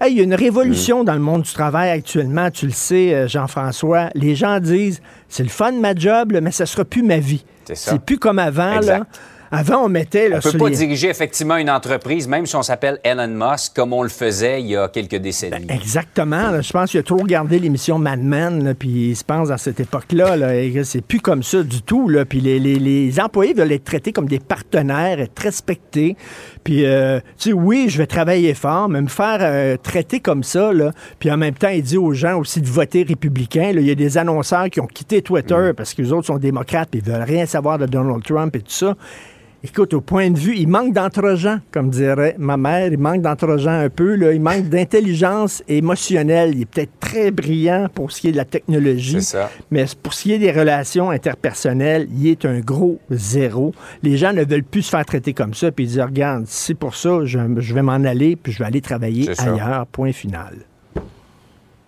[0.00, 3.14] Hey, il y a une révolution dans le monde du travail actuellement, tu le sais,
[3.14, 4.08] euh, Jean-François.
[4.14, 7.44] Les gens disent c'est le fun ma job, là, mais ça sera plus ma vie.
[7.66, 7.92] C'est ça.
[7.92, 8.80] C'est plus comme avant.
[8.80, 9.04] Là.
[9.52, 10.28] Avant, on mettait...
[10.28, 13.28] Là, On peut sur pas les- diriger effectivement une entreprise, même si on s'appelle Elon
[13.28, 15.66] Musk, comme on le faisait il y a quelques décennies.
[15.68, 16.50] Exactement.
[16.50, 16.60] là.
[16.62, 19.78] Je pense qu'il a trop regardé l'émission Mad Men, puis il se pense à cette
[19.78, 22.08] époque-là, là, et que c'est plus comme ça du tout.
[22.08, 26.16] Là, puis les, les- les employés veulent être traités comme des partenaires, être respectés.
[26.64, 30.42] Puis, euh, tu sais, oui, je vais travailler fort, mais me faire euh, traiter comme
[30.42, 33.72] ça, là, puis en même temps, il dit aux gens aussi de voter républicain.
[33.72, 33.80] là.
[33.80, 36.88] Il y a des annonceurs qui ont quitté Twitter parce que les autres sont démocrates,
[36.90, 38.94] puis ils veulent rien savoir de Donald Trump et tout ça.
[39.64, 42.88] Écoute, au point de vue, il manque d'entre-gens, comme dirait ma mère.
[42.92, 44.16] Il manque d'entre-gens un peu.
[44.16, 44.32] Là.
[44.32, 46.52] Il manque d'intelligence émotionnelle.
[46.54, 49.22] Il est peut-être très brillant pour ce qui est de la technologie.
[49.22, 49.50] C'est ça.
[49.70, 53.72] Mais pour ce qui est des relations interpersonnelles, il est un gros zéro.
[54.02, 55.70] Les gens ne veulent plus se faire traiter comme ça.
[55.70, 58.64] Puis ils disent, regarde, c'est pour ça, je, je vais m'en aller, puis je vais
[58.64, 59.86] aller travailler ailleurs.
[59.86, 60.56] Point final.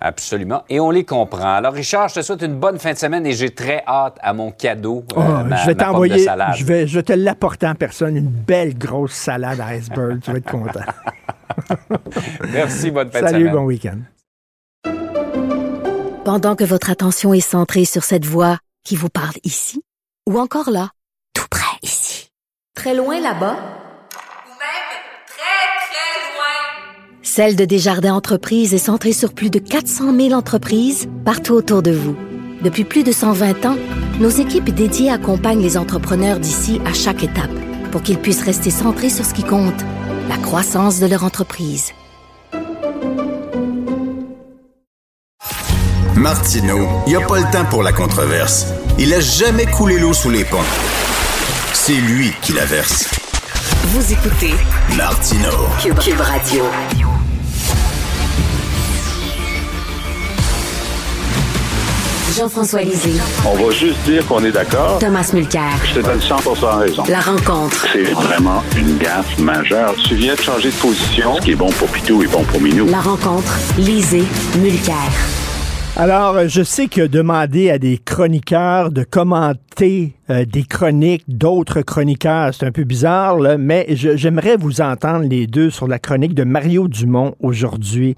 [0.00, 0.64] Absolument.
[0.68, 1.54] Et on les comprend.
[1.54, 4.32] Alors, Richard, je te souhaite une bonne fin de semaine et j'ai très hâte à
[4.34, 5.04] mon cadeau.
[5.16, 6.54] euh, ma- je vais t'envoyer, salade.
[6.56, 10.20] je vais, je vais te l'apporter en personne, une belle grosse salade iceberg.
[10.22, 10.80] tu vas être content.
[12.52, 13.54] Merci, bonne fin de Salut, semaine.
[13.54, 13.98] bon week-end.
[16.24, 19.82] Pendant que votre attention est centrée sur cette voix qui vous parle ici,
[20.28, 20.90] ou encore là,
[21.34, 22.30] tout près ici,
[22.74, 23.56] très loin là-bas,
[24.46, 24.90] Ou même
[25.26, 27.22] très, très loin.
[27.36, 31.90] Celle de Desjardins Entreprises est centrée sur plus de 400 000 entreprises partout autour de
[31.90, 32.14] vous.
[32.62, 33.76] Depuis plus de 120 ans,
[34.20, 37.50] nos équipes dédiées accompagnent les entrepreneurs d'ici à chaque étape
[37.90, 39.74] pour qu'ils puissent rester centrés sur ce qui compte,
[40.28, 41.90] la croissance de leur entreprise.
[46.14, 48.66] Martineau, il n'y a pas le temps pour la controverse.
[48.96, 50.70] Il a jamais coulé l'eau sous les ponts.
[51.72, 53.10] C'est lui qui la verse.
[53.86, 54.54] Vous écoutez.
[55.82, 56.64] Cube, Cube Radio.
[62.36, 63.12] Jean-François Lisée,
[63.46, 64.98] On va juste dire qu'on est d'accord.
[64.98, 65.70] Thomas Mulcair.
[65.84, 66.36] Je te donne 100
[66.78, 67.04] raison.
[67.08, 67.86] La rencontre.
[67.92, 69.94] C'est vraiment une gaffe majeure.
[70.08, 71.36] Tu viens de changer de position.
[71.36, 72.86] Ce qui est bon pour Pitou est bon pour Minou.
[72.86, 73.56] La rencontre.
[73.78, 74.24] Lisée.
[74.58, 74.96] Mulcair.
[75.96, 82.54] Alors, je sais que demander à des chroniqueurs de commenter euh, des chroniques d'autres chroniqueurs,
[82.54, 86.44] c'est un peu bizarre, là, mais j'aimerais vous entendre les deux sur la chronique de
[86.44, 88.16] Mario Dumont aujourd'hui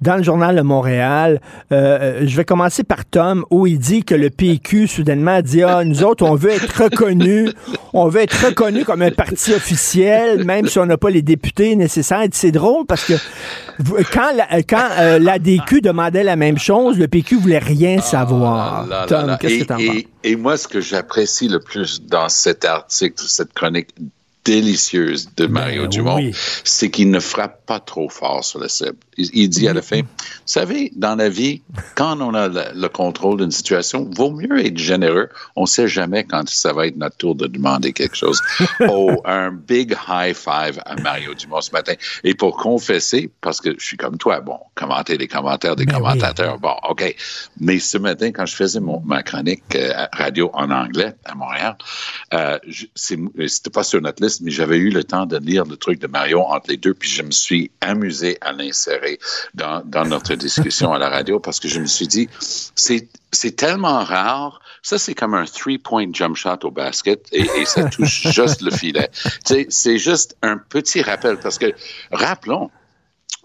[0.00, 1.40] dans le journal de Montréal.
[1.72, 5.62] Euh, euh, je vais commencer par Tom, où il dit que le PQ, soudainement, dit
[5.62, 7.52] Ah, nous autres, on veut être reconnus,
[7.92, 11.74] on veut être reconnus comme un parti officiel, même si on n'a pas les députés
[11.76, 12.24] nécessaires.
[12.32, 13.14] C'est drôle parce que
[14.12, 18.84] quand la, quand, euh, l'ADQ demandait la même chose, le PQ voulait rien savoir.
[18.84, 20.02] Ah, là, là, Tom, qu'est-ce que t'en et- penses?
[20.24, 23.94] et moi, ce que j'apprécie le plus dans cet article, cette chronique
[24.44, 26.34] délicieuse de Mario Ben Dumont, oui.
[26.64, 28.96] c'est qu'il ne frappe pas trop fort sur la cible.
[29.16, 30.06] Il, il dit à la fin, vous
[30.44, 31.62] savez, dans la vie,
[31.94, 35.28] quand on a le, le contrôle d'une situation, vaut mieux être généreux.
[35.56, 38.40] On ne sait jamais quand ça va être notre tour de demander quelque chose.
[38.88, 41.94] oh, un big high five à Mario Dumont ce matin.
[42.22, 45.94] Et pour confesser, parce que je suis comme toi, bon, commenter les commentaires des Ben
[45.94, 46.00] oui.
[46.02, 47.14] commentateurs, bon, OK.
[47.60, 51.76] Mais ce matin, quand je faisais mon, ma chronique euh, radio en anglais à Montréal,
[52.32, 52.58] euh,
[52.96, 56.06] c'était pas sur notre liste, mais j'avais eu le temps de lire le truc de
[56.06, 59.18] Mario entre les deux, puis je me suis amusé à l'insérer
[59.54, 63.56] dans, dans notre discussion à la radio parce que je me suis dit, c'est c'est
[63.56, 64.60] tellement rare.
[64.82, 68.70] Ça, c'est comme un three-point jump shot au basket et, et ça touche juste le
[68.70, 69.10] filet.
[69.44, 71.72] C'est juste un petit rappel parce que,
[72.12, 72.70] rappelons,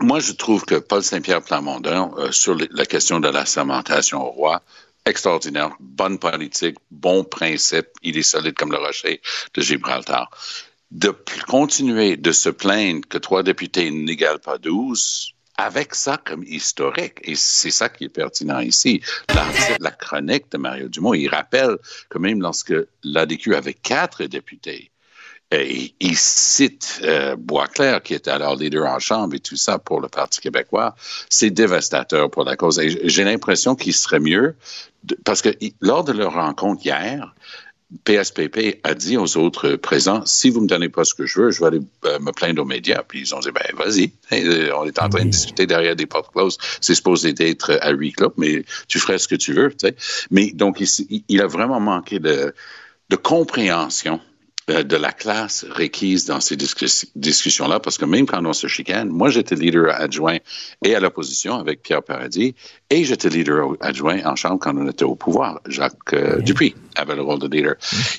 [0.02, 4.30] moi, je trouve que Paul Saint-Pierre Plamondon, euh, sur la question de la sermentation au
[4.30, 4.62] roi,
[5.06, 9.22] extraordinaire, bonne politique, bon principe, il est solide comme le rocher
[9.54, 10.30] de Gibraltar.
[10.92, 11.16] De
[11.48, 17.36] continuer de se plaindre que trois députés n'égalent pas 12, avec ça comme historique, et
[17.36, 19.02] c'est ça qui est pertinent ici,
[19.80, 21.78] la chronique de Mario Dumont, il rappelle
[22.10, 22.74] que même lorsque
[23.04, 24.90] l'ADQ avait quatre députés,
[25.52, 30.00] et il cite euh, Boisclair, qui était alors leader en Chambre et tout ça pour
[30.00, 30.96] le Parti québécois.
[31.28, 32.78] C'est dévastateur pour la cause.
[32.78, 34.56] Et j'ai l'impression qu'il serait mieux,
[35.26, 35.50] parce que
[35.82, 37.34] lors de leur rencontre hier,
[38.04, 41.52] PSPP a dit aux autres présents, si vous me donnez pas ce que je veux,
[41.52, 43.02] je vais aller euh, me plaindre aux médias.
[43.08, 46.06] Puis ils ont dit, ben vas-y, Euh, on est en train de discuter derrière des
[46.06, 46.58] portes closes.
[46.82, 49.72] C'est supposé être à huis clos, mais tu ferais ce que tu veux.
[49.72, 49.96] tu sais.
[50.30, 52.54] Mais donc, il, il a vraiment manqué de,
[53.10, 54.29] de compréhension euh,
[54.72, 59.10] de la classe requise dans ces discus- discussions-là, parce que même quand on se chicane,
[59.10, 60.38] moi j'étais leader adjoint
[60.84, 62.56] et à l'opposition avec Pierre Paradis,
[62.90, 65.60] et j'étais leader adjoint en Chambre quand on était au pouvoir.
[65.68, 67.76] Jacques euh, Dupuis avait le rôle de leader.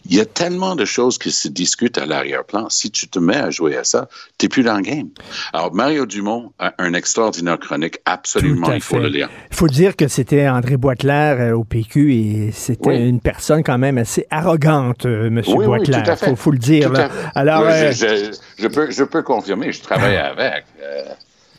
[0.09, 2.69] Il y a tellement de choses qui se discutent à l'arrière-plan.
[2.71, 4.09] Si tu te mets à jouer à ça,
[4.39, 5.09] tu n'es plus dans le game.
[5.53, 7.99] Alors, Mario Dumont a un extraordinaire chronique.
[8.05, 9.29] Absolument, il faut le lire.
[9.51, 13.09] Il faut dire que c'était André Boitelaire euh, au PQ et c'était Oui.
[13.09, 15.43] une personne quand même assez arrogante, euh, M.
[15.49, 16.05] Oui, oui, Boitelaire.
[16.05, 16.27] tout à fait.
[16.27, 16.91] faut, faut le dire.
[16.93, 17.09] Là.
[17.35, 20.65] Alors, Oui, euh, je, je- je peux, je peux confirmer, je travaille avec.
[20.83, 21.03] euh,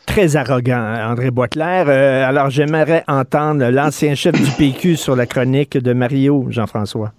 [0.06, 1.86] très arrogant, André Boisclair.
[1.88, 7.12] Euh, alors, j'aimerais entendre l'ancien chef du PQ sur la chronique de Mario, Jean-François.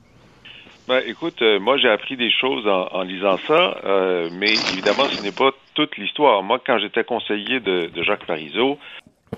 [0.88, 5.06] Ben, écoute, euh, moi j'ai appris des choses en, en lisant ça, euh, mais évidemment
[5.10, 6.44] ce n'est pas toute l'histoire.
[6.44, 8.78] Moi, quand j'étais conseiller de, de Jacques Parizeau,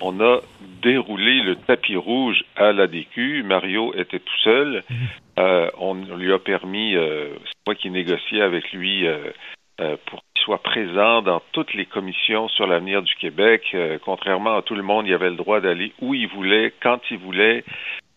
[0.00, 0.40] on a
[0.82, 3.44] déroulé le tapis rouge à l'ADQ.
[3.44, 4.82] Mario était tout seul.
[5.38, 9.30] Euh, on lui a permis, euh, c'est moi qui négociais avec lui euh,
[9.80, 13.76] euh, pour qu'il soit présent dans toutes les commissions sur l'avenir du Québec.
[14.04, 17.18] Contrairement à tout le monde, il avait le droit d'aller où il voulait, quand il
[17.18, 17.64] voulait.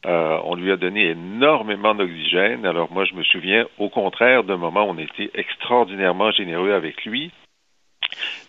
[0.06, 2.66] On lui a donné énormément d'oxygène.
[2.66, 7.32] Alors moi, je me souviens, au contraire, d'un moment on était extraordinairement généreux avec lui.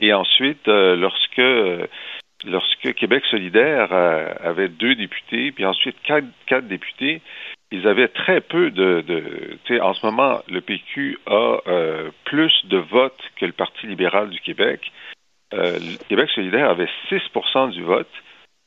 [0.00, 1.42] Et ensuite, lorsque
[2.44, 7.22] lorsque Québec solidaire avait deux députés, puis ensuite quatre, quatre députés,
[7.72, 9.04] ils avaient très peu de...
[9.80, 14.40] en ce moment, le PQ a euh, plus de votes que le Parti libéral du
[14.40, 14.90] Québec.
[15.54, 18.10] Euh, le Québec solidaire avait 6% du vote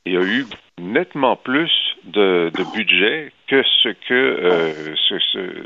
[0.06, 0.46] et a eu
[0.80, 1.72] nettement plus
[2.06, 5.66] de, de budget que ce que, euh, ce, ce-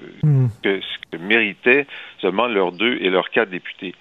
[0.63, 1.87] que ce que méritaient
[2.19, 3.93] seulement leurs deux et leurs quatre députés.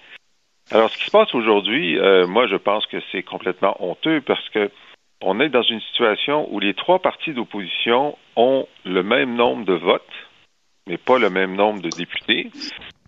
[0.71, 1.97] Alors, ce qui se passe aujourd'hui,
[2.27, 4.69] moi, je pense que c'est complètement honteux parce que
[5.21, 9.73] on est dans une situation où les trois partis d'opposition ont le même nombre de
[9.73, 10.01] votes,
[10.87, 12.51] mais pas le même nombre de députés.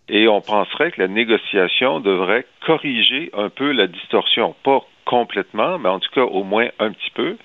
[0.09, 4.55] Et on penserait que la négociation devrait corriger un peu la distorsion.
[4.63, 7.37] Pas complètement, mais en tout cas au moins un petit peu.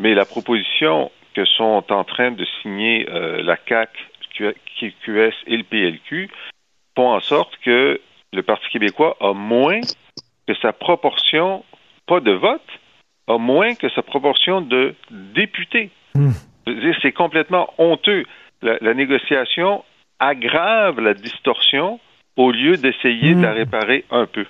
[0.00, 3.90] Mais la proposition que sont en train de signer euh, la CAC,
[4.36, 6.28] QS et le PLQ
[6.96, 8.00] font en sorte que
[8.32, 9.80] le Parti québécois a moins
[10.46, 11.64] que sa proportion,
[12.06, 12.60] pas de vote,
[13.28, 15.90] a moins que sa proportion de députés.
[16.14, 18.24] Veux dire, c'est complètement honteux.
[18.62, 19.84] La, la négociation
[20.18, 22.00] aggrave la distorsion
[22.36, 24.46] au lieu d'essayer de la réparer un peu.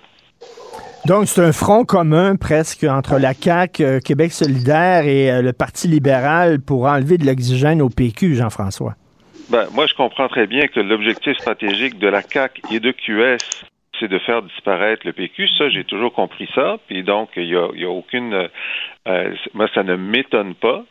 [1.07, 5.53] Donc, c'est un front commun presque entre la CAQ, euh, Québec solidaire et euh, le
[5.53, 8.95] Parti libéral pour enlever de l'oxygène au PQ, Jean-François.
[9.51, 13.37] Ben, moi, je comprends très bien que l'objectif stratégique de la CAC et de QS,
[14.01, 15.47] c'est de faire disparaître le PQ.
[15.59, 16.79] Ça, j'ai toujours compris ça.
[16.87, 18.49] Puis donc, il y a, y a aucune.
[19.07, 20.85] euh, moi, ça ne m'étonne pas.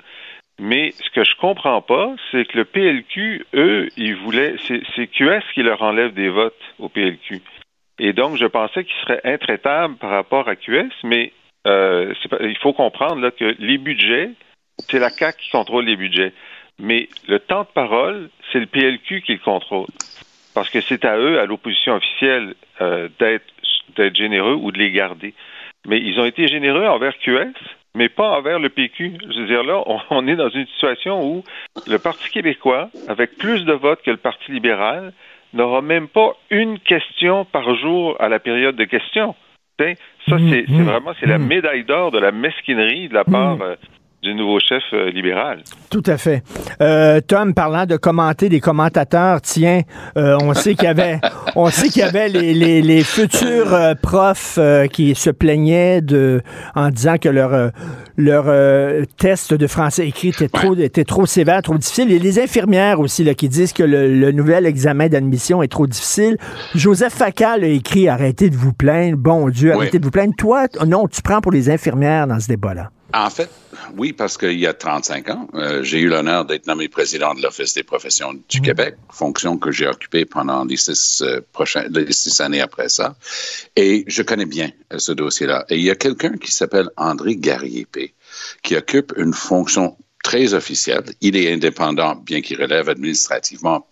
[0.60, 4.56] Mais ce que je comprends pas, c'est que le PLQ, eux, ils voulaient.
[4.96, 7.42] C'est QS qui leur enlève des votes au PLQ.
[8.00, 11.32] Et donc, je pensais qu'ils seraient intraitables par rapport à QS, mais
[11.68, 14.32] euh, il faut comprendre que les budgets,
[14.90, 16.34] c'est la CAC qui contrôle les budgets.
[16.80, 19.88] Mais le temps de parole, c'est le PLQ qui le contrôle.
[20.54, 25.34] Parce que c'est à eux, à l'opposition officielle, euh, d'être généreux ou de les garder.
[25.88, 27.54] Mais ils ont été généreux envers QS,
[27.96, 29.14] mais pas envers le PQ.
[29.22, 31.44] Je veux dire, là, on, on est dans une situation où
[31.88, 35.14] le Parti québécois, avec plus de votes que le Parti libéral,
[35.54, 39.36] n'aura même pas une question par jour à la période de questions.
[39.80, 43.76] Ça, c'est c'est vraiment c'est la médaille d'or de la mesquinerie de la part euh,
[44.24, 45.60] du nouveau chef euh, libéral.
[45.90, 46.44] Tout à fait.
[46.82, 49.82] Euh, Tom, parlant de commenter des commentateurs, tiens,
[50.18, 51.20] euh, on sait qu'il y avait,
[51.58, 56.02] on sait qu'il y avait les, les, les futurs euh, profs euh, qui se plaignaient
[56.02, 56.42] de,
[56.74, 57.72] en disant que leur
[58.16, 62.10] leur euh, test de français écrit était trop était trop sévère, trop difficile.
[62.10, 65.86] Et les infirmières aussi là, qui disent que le, le nouvel examen d'admission est trop
[65.86, 66.38] difficile.
[66.76, 70.34] Joseph Facal a écrit arrêtez de vous plaindre, bon Dieu, arrêtez de vous plaindre.
[70.38, 72.90] Toi, non, tu prends pour les infirmières dans ce débat-là.
[73.14, 73.50] En fait,
[73.96, 77.44] oui, parce qu'il y a 35 ans, euh, j'ai eu l'honneur d'être nommé président de
[77.44, 82.12] l'Office des professions du Québec, fonction que j'ai occupée pendant les six, euh, prochains, les
[82.12, 83.16] six années après ça.
[83.76, 85.64] Et je connais bien euh, ce dossier-là.
[85.70, 88.16] Et il y a quelqu'un qui s'appelle André Garriépé,
[88.64, 91.04] qui occupe une fonction très officielle.
[91.22, 93.86] Il est indépendant, bien qu'il relève administrativement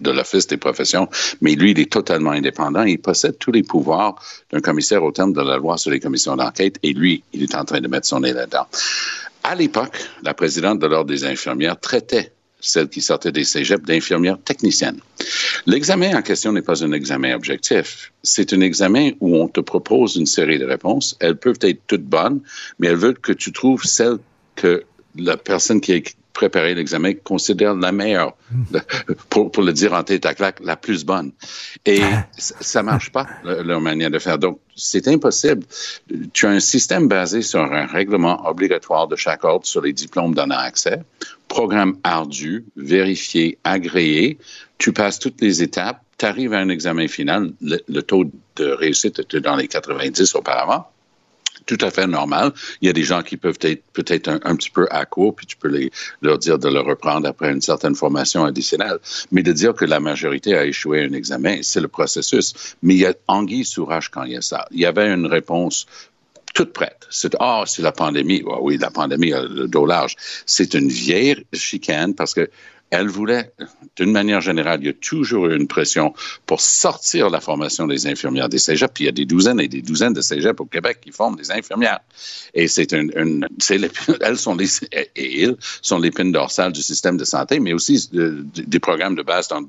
[0.00, 1.08] de l'Office des professions,
[1.40, 2.84] mais lui, il est totalement indépendant.
[2.84, 4.14] Il possède tous les pouvoirs
[4.50, 7.54] d'un commissaire au terme de la loi sur les commissions d'enquête, et lui, il est
[7.54, 8.66] en train de mettre son nez là-dedans.
[9.44, 14.38] À l'époque, la présidente de l'Ordre des infirmières traitait celle qui sortait des cégeps d'infirmières
[14.44, 15.00] techniciennes.
[15.66, 18.12] L'examen en question n'est pas un examen objectif.
[18.22, 21.16] C'est un examen où on te propose une série de réponses.
[21.20, 22.40] Elles peuvent être toutes bonnes,
[22.78, 24.18] mais elles veulent que tu trouves celle
[24.56, 24.82] que
[25.16, 25.96] la personne qui a
[26.38, 28.32] préparé l'examen considère la meilleure,
[29.28, 31.32] pour, pour le dire en tête à claque, la plus bonne.
[31.84, 32.00] Et
[32.38, 34.38] c- ça marche pas, le- leur manière de faire.
[34.38, 35.64] Donc, c'est impossible.
[36.32, 40.32] Tu as un système basé sur un règlement obligatoire de chaque ordre sur les diplômes
[40.32, 41.02] donnant accès,
[41.48, 44.38] programme ardu, vérifié, agréé.
[44.78, 48.66] Tu passes toutes les étapes, tu arrives à un examen final, le, le taux de
[48.70, 50.86] réussite était dans les 90 auparavant
[51.68, 52.52] tout à fait normal.
[52.80, 55.46] Il y a des gens qui peuvent être peut-être un, petit peu à court, puis
[55.46, 55.70] tu peux
[56.22, 58.98] leur dire de le reprendre après une certaine formation additionnelle.
[59.30, 62.74] Mais de dire que la majorité a échoué un examen, c'est le processus.
[62.82, 64.66] Mais il y a anguille sous roche quand il y a ça.
[64.70, 65.86] Il y avait une réponse
[66.54, 67.06] toute prête.
[67.10, 68.42] C'est ah, c'est la pandémie.
[68.62, 70.16] oui, la pandémie a le dos large.
[70.46, 72.48] C'est une vieille chicane parce que
[72.90, 73.52] elle voulait,
[73.96, 76.14] d'une manière générale, il y a toujours eu une pression
[76.46, 78.92] pour sortir la formation des infirmières des cégeps.
[78.94, 81.36] Puis il y a des douzaines et des douzaines de cégeps au Québec qui forment
[81.36, 82.00] des infirmières.
[82.54, 83.46] Et c'est une, une
[84.20, 88.80] elles sont les, et ils sont l'épine dorsale du système de santé, mais aussi des
[88.80, 89.62] programmes de base dans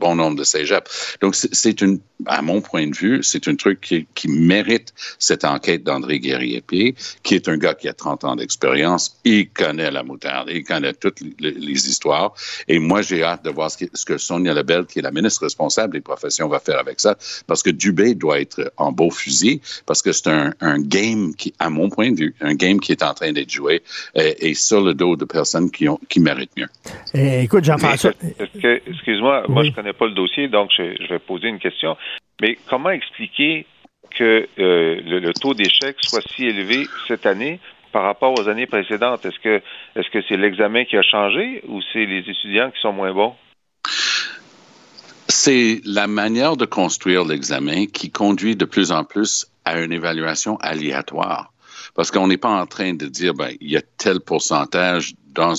[0.00, 1.16] bon nombre de cégeps.
[1.20, 5.44] Donc, c'est une, à mon point de vue, c'est un truc qui, qui, mérite cette
[5.44, 9.20] enquête d'André Guerrier-Pied, qui est un gars qui a 30 ans d'expérience.
[9.24, 12.32] Il connaît la moutarde, il connaît toutes les, les histoires.
[12.68, 15.10] Et moi, j'ai hâte de voir ce que, ce que, Sonia Lebel, qui est la
[15.10, 17.16] ministre responsable des professions, va faire avec ça.
[17.46, 21.52] Parce que Dubé doit être en beau fusil, parce que c'est un, un, game qui,
[21.58, 23.82] à mon point de vue, un game qui est en train d'être joué
[24.14, 26.68] et, et, sur le dos de personnes qui, ont, qui méritent mieux.
[27.14, 28.12] Et, écoute, Jean-François.
[28.86, 31.96] Excuse-moi, moi, je connais pas le dossier, donc je, vais poser une question.
[32.40, 33.66] Mais comment expliquer
[34.16, 37.60] que euh, le, le, taux d'échec soit si élevé cette année
[37.92, 39.24] par rapport aux années précédentes?
[39.24, 39.62] Est-ce que
[39.96, 43.34] est-ce que c'est l'examen qui a changé ou c'est les étudiants qui sont moins bons?
[45.28, 50.56] C'est la manière de construire l'examen qui conduit de plus en plus à une évaluation
[50.56, 51.52] aléatoire.
[51.94, 55.54] Parce qu'on n'est pas en train de dire, ben, il y a tel pourcentage euh,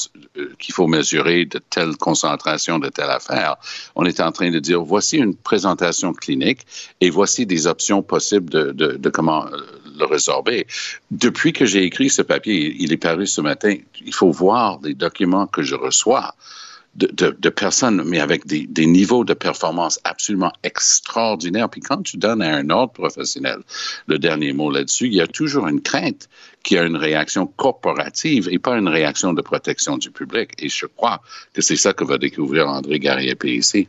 [0.60, 3.55] qu'il faut mesurer de telle concentration de telle affaire.
[3.95, 6.65] On est en train de dire, voici une présentation clinique
[6.99, 9.57] et voici des options possibles de, de, de comment euh,
[9.97, 10.67] le résorber.
[11.10, 14.93] Depuis que j'ai écrit ce papier, il est paru ce matin, il faut voir les
[14.93, 16.36] documents que je reçois
[16.95, 21.69] de, personnes, mais avec des, niveaux de performance absolument extraordinaires.
[21.69, 23.60] Puis quand tu donnes à un autre professionnel
[24.08, 26.27] le dernier mot là-dessus, il y a toujours une crainte
[26.63, 30.51] qu'il y a une réaction corporative et pas une réaction de protection du public.
[30.60, 31.21] Et je crois
[31.54, 33.88] que c'est ça que va découvrir André Garriépé ici.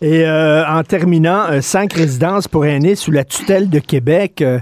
[0.00, 4.40] Et euh, en terminant, euh, cinq résidences pour aînés sous la tutelle de Québec.
[4.40, 4.60] Euh,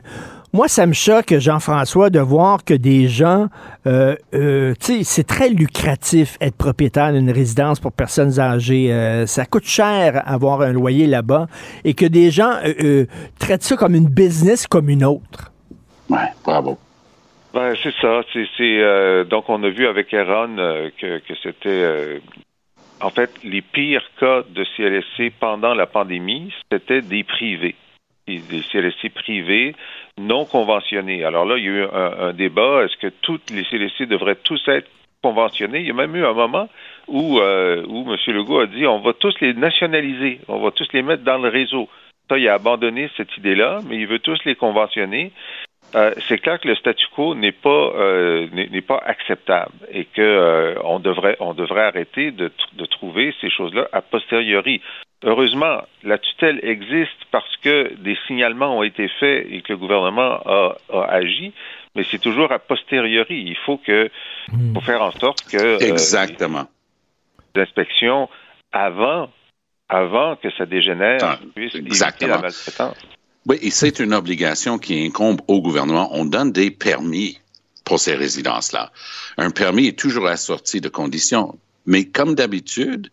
[0.53, 3.49] moi, ça me choque, Jean-François, de voir que des gens,
[3.87, 8.93] euh, euh, tu sais, c'est très lucratif être propriétaire d'une résidence pour personnes âgées.
[8.93, 11.49] Euh, ça coûte cher avoir un loyer là-bas
[11.85, 13.05] et que des gens euh,
[13.39, 15.53] traitent ça comme une business comme une autre.
[16.09, 16.79] Ouais, bravo.
[17.53, 18.23] Ben, c'est ça.
[18.33, 20.57] C'est, donc, on a vu avec Aaron
[20.99, 22.21] que, que c'était
[23.01, 27.77] en fait, les pires cas de CLSC pendant la pandémie, c'était des privés.
[28.27, 29.75] Des CLSC privés
[30.19, 31.25] non conventionnés.
[31.25, 32.85] Alors là, il y a eu un, débat.
[32.85, 34.89] Est-ce que toutes les CLSC devraient tous être
[35.23, 35.81] conventionnés?
[35.81, 36.69] Il y a même eu un moment
[37.07, 38.17] où, euh, où M.
[38.35, 41.49] Legault a dit on va tous les nationaliser, on va tous les mettre dans le
[41.49, 41.89] réseau.
[42.29, 45.33] Ça, il a abandonné cette idée-là, mais il veut tous les conventionner.
[45.95, 50.75] Euh, c'est clair que le statu quo n'est pas euh, n'est pas acceptable et que
[50.85, 54.83] on devrait on devrait arrêter de, de trouver ces choses-là a posteriori.
[55.25, 60.41] Heureusement, la tutelle existe parce que des signalements ont été faits et que le gouvernement
[60.47, 61.53] a, a agi,
[61.97, 63.43] mais c'est toujours a posteriori.
[63.47, 64.11] Il faut que
[64.51, 64.73] Hmm.
[64.75, 68.31] faut faire en sorte que exactement euh, l'inspection
[68.73, 69.29] avant
[69.91, 72.37] avant que ça dégénère Ah, puisse éviter exactement.
[72.37, 72.97] la maltraitance.
[73.47, 76.09] Oui, et c'est une obligation qui incombe au gouvernement.
[76.13, 77.39] On donne des permis
[77.85, 78.91] pour ces résidences-là.
[79.37, 81.59] Un permis est toujours assorti de conditions.
[81.87, 83.11] Mais comme d'habitude,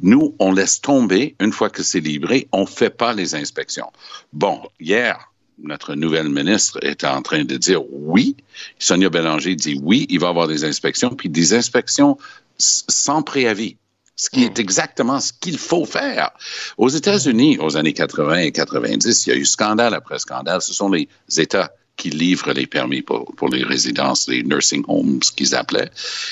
[0.00, 2.48] nous, on laisse tomber une fois que c'est livré.
[2.52, 3.90] On ne fait pas les inspections.
[4.32, 8.36] Bon, hier, notre nouvelle ministre est en train de dire oui.
[8.78, 12.18] Sonia Bélanger dit oui, il va y avoir des inspections, puis des inspections
[12.58, 13.76] sans préavis.
[14.16, 16.30] Ce qui est exactement ce qu'il faut faire.
[16.78, 20.62] Aux États-Unis, aux années 80 et 90, il y a eu scandale après scandale.
[20.62, 25.20] Ce sont les États qui livrent les permis pour, pour les résidences, les nursing homes,
[25.36, 25.90] qu'ils appelaient.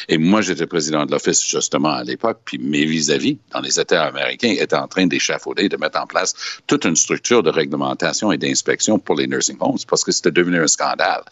[0.08, 4.04] Et moi, j'étais président de l'Office justement à l'époque, puis mes vis-à-vis dans les États
[4.04, 6.34] américains étaient en train d'échafauder, de mettre en place
[6.66, 10.60] toute une structure de réglementation et d'inspection pour les nursing homes parce que c'était devenu
[10.60, 11.22] un scandale.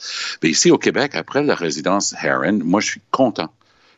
[0.42, 3.52] Mais ici au Québec, après la résidence Heron, moi, je suis content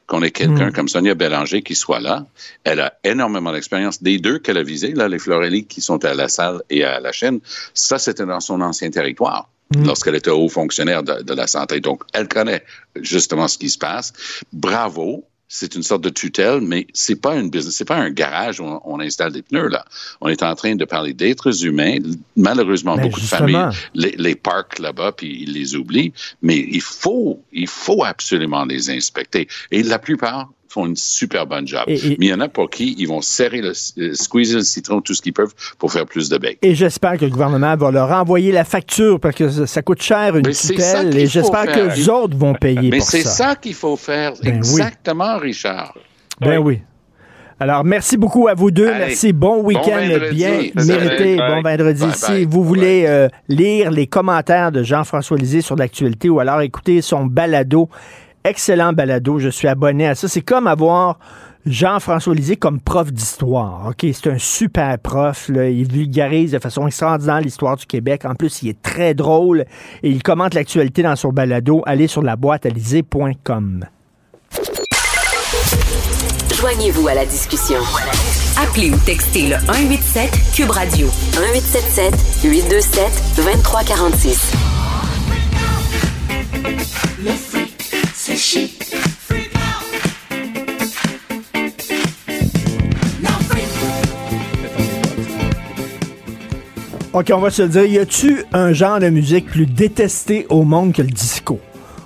[0.06, 0.72] qu'on ait quelqu'un Mm.
[0.72, 2.26] comme Sonia Bélanger qui soit là.
[2.64, 4.02] Elle a énormément d'expérience.
[4.02, 7.00] Des deux qu'elle a visés, là, les Florelli qui sont à la salle et à
[7.00, 7.40] la chaîne,
[7.72, 9.48] ça, c'était dans son ancien territoire.
[9.84, 11.80] Lorsqu'elle était haut fonctionnaire de, de la santé.
[11.80, 12.64] Donc, elle connaît
[13.00, 14.12] justement ce qui se passe.
[14.52, 15.24] Bravo.
[15.54, 18.64] C'est une sorte de tutelle, mais c'est pas une business, c'est pas un garage où
[18.64, 19.84] on, on installe des pneus, là.
[20.22, 21.98] On est en train de parler d'êtres humains.
[22.36, 23.46] Malheureusement, Ben, beaucoup justement.
[23.48, 26.14] de familles les, les parquent là-bas, puis ils les oublient.
[26.40, 29.46] Mais il faut, il faut absolument les inspecter.
[29.70, 31.82] Et la plupart font une super bonne job.
[31.86, 34.56] Et- et- Mais il y en a pour qui ils vont serrer le, euh, squeezer
[34.58, 36.56] le citron tout ce qu'ils peuvent pour faire plus de bacon.
[36.62, 40.00] Et j'espère que le gouvernement va leur envoyer la facture parce que ça, ça coûte
[40.02, 41.94] cher une Mais c'est ça tutelle qu'il et faut j'espère que faire.
[41.96, 43.30] les autres vont payer Mais pour c'est ça.
[43.50, 44.32] ça qu'il faut faire.
[44.42, 44.56] Ben oui.
[44.56, 45.94] Exactement, Richard.
[46.40, 46.80] Ben oui.
[47.60, 48.88] Alors, merci beaucoup à vous deux.
[48.88, 48.98] Allez.
[49.06, 49.32] merci.
[49.32, 50.34] Bon week-end vendredi.
[50.34, 50.50] bien
[50.84, 51.36] mérité.
[51.36, 51.48] Bye.
[51.48, 52.02] Bon vendredi.
[52.06, 52.44] Bye, si bye.
[52.46, 57.26] vous voulez euh, lire les commentaires de Jean-François Lisée sur l'actualité ou alors écouter son
[57.26, 57.88] balado,
[58.44, 60.28] excellent balado, je suis abonné à ça.
[60.28, 61.18] C'est comme avoir
[61.64, 63.92] Jean-François Lisée comme prof d'histoire.
[64.00, 65.50] C'est un super prof.
[65.54, 68.24] Il vulgarise de façon extraordinaire l'histoire du Québec.
[68.24, 69.64] En plus, il est très drôle
[70.02, 71.82] et il commente l'actualité dans son balado.
[71.86, 72.66] Allez sur la boîte
[76.62, 77.78] Joignez-vous à la discussion.
[78.56, 82.14] Appelez ou textez le 187 Cube Radio 1877
[82.44, 84.81] 827 2346.
[97.14, 97.84] OK, on va se le dire.
[97.84, 101.60] Y a-tu un genre de musique plus détesté au monde que le disco?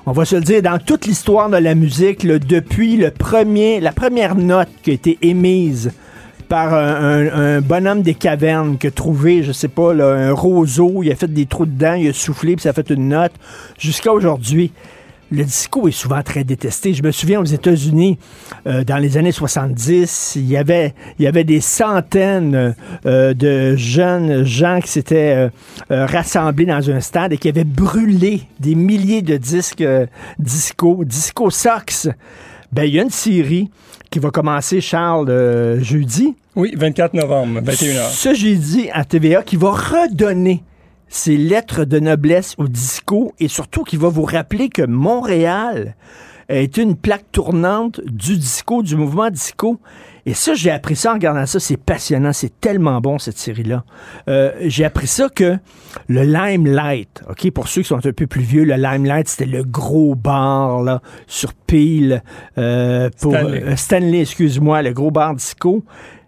[0.04, 3.92] On va se le dire, dans toute l'histoire de la musique, depuis le premier, la
[3.92, 5.92] première note qui a été émise
[6.48, 11.14] par un, bonhomme des cavernes qui a trouvé, je sais pas, un roseau, il a
[11.14, 13.32] fait des trous dedans, il a soufflé, puis ça a fait une note,
[13.78, 14.72] jusqu'à aujourd'hui.
[15.32, 16.94] Le disco est souvent très détesté.
[16.94, 18.16] Je me souviens aux États-Unis,
[18.66, 22.74] euh, dans les années 70, il y avait, il y avait des centaines
[23.06, 25.50] euh, de jeunes gens qui s'étaient
[25.90, 30.06] euh, rassemblés dans un stade et qui avaient brûlé des milliers de disques euh,
[30.38, 32.08] disco, disco Sox.
[32.72, 33.70] Ben, il y a une série
[34.10, 36.34] qui va commencer, Charles, euh, jeudi.
[36.54, 38.10] Oui, 24 novembre, 21h.
[38.10, 40.62] Ce jeudi à TVA qui va redonner
[41.08, 45.94] ses lettres de noblesse au disco et surtout qui va vous rappeler que Montréal
[46.48, 49.80] est une plaque tournante du disco, du mouvement disco.
[50.26, 51.60] Et ça, j'ai appris ça en regardant ça.
[51.60, 52.32] C'est passionnant.
[52.32, 53.84] C'est tellement bon, cette série-là.
[54.28, 55.56] Euh, j'ai appris ça que
[56.08, 59.62] le Limelight, OK, pour ceux qui sont un peu plus vieux, le Limelight, c'était le
[59.62, 62.22] gros bar, là, sur pile,
[62.58, 63.62] euh, pour Stanley.
[63.62, 65.84] euh, Stanley, excuse-moi, le gros bar disco.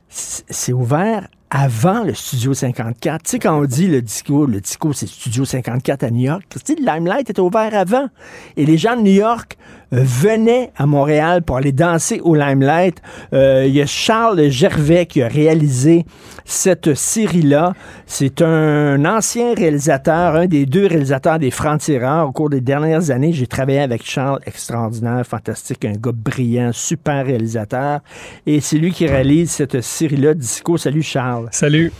[0.08, 3.22] C'est ouvert avant le Studio 54.
[3.22, 6.42] Tu sais, quand on dit le disco, le disco, c'est Studio 54 à New York.
[6.64, 8.08] Tu le Limelight était ouvert avant.
[8.56, 9.56] Et les gens de New York
[9.92, 13.00] euh, venaient à Montréal pour aller danser au Limelight.
[13.32, 16.04] Euh, Il y a Charles Gervais qui a réalisé
[16.48, 17.74] cette série-là.
[18.06, 22.26] C'est un ancien réalisateur, un des deux réalisateurs des Francs-Tireurs.
[22.26, 27.26] Au cours des dernières années, j'ai travaillé avec Charles, extraordinaire, fantastique, un gars brillant, super
[27.26, 28.00] réalisateur.
[28.46, 30.78] Et c'est lui qui réalise cette série-là, Disco.
[30.78, 31.48] Salut Charles.
[31.52, 31.92] Salut.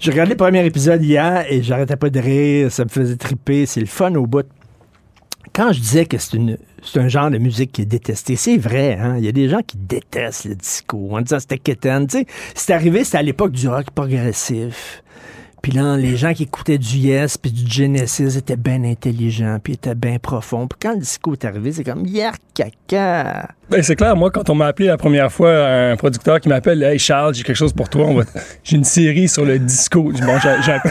[0.00, 3.64] J'ai regardé le premier épisode hier et j'arrêtais pas de rire, ça me faisait triper,
[3.64, 4.44] c'est le fun au bout.
[5.52, 8.56] Quand je disais que c'est une c'est un genre de musique qui est détesté, c'est
[8.56, 9.16] vrai, hein?
[9.18, 12.06] Il y a des gens qui détestent le disco en disant c'était quétaine.
[12.06, 15.02] Tu sais, c'est arrivé, c'était à l'époque du rock progressif.
[15.64, 19.72] Puis là, les gens qui écoutaient du Yes puis du Genesis étaient bien intelligents, puis
[19.72, 20.68] étaient bien profonds.
[20.68, 23.48] Puis quand le disco est arrivé, c'est comme hier caca.
[23.70, 26.82] Ben, c'est clair, moi, quand on m'a appelé la première fois, un producteur qui m'appelle
[26.82, 28.10] Hey Charles, j'ai quelque chose pour toi.
[28.62, 30.02] J'ai une série sur le disco.
[30.02, 30.38] Bon,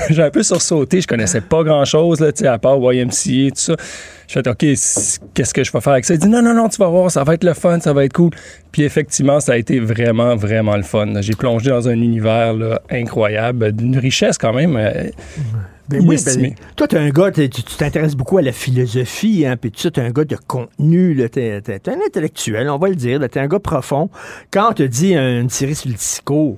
[0.09, 1.01] j'ai, un, peu- sursauté.
[1.01, 3.75] Je connaissais pas grand chose, là, tu sais, à part YMCA, tout ça.
[4.33, 4.57] Je fais OK,
[5.35, 6.15] qu'est-ce que je vais faire avec ça?
[6.15, 8.03] Il dit Non, non, non, tu vas voir, ça va être le fun, ça va
[8.03, 8.31] être cool.
[8.71, 11.21] Puis effectivement, ça a été vraiment, vraiment le fun.
[11.21, 14.75] J'ai plongé dans un univers là, incroyable, d'une richesse quand même.
[14.75, 15.03] euh,
[15.87, 19.69] Ben oui, ben, toi, t'es un gars, tu t'intéresses beaucoup à la philosophie, hein, puis
[19.69, 23.19] tu sais, t'es un gars de contenu, t'es, t'es un intellectuel, on va le dire,
[23.29, 24.09] t'es un gars profond.
[24.49, 26.57] Quand on te dit euh, une série sur le disco,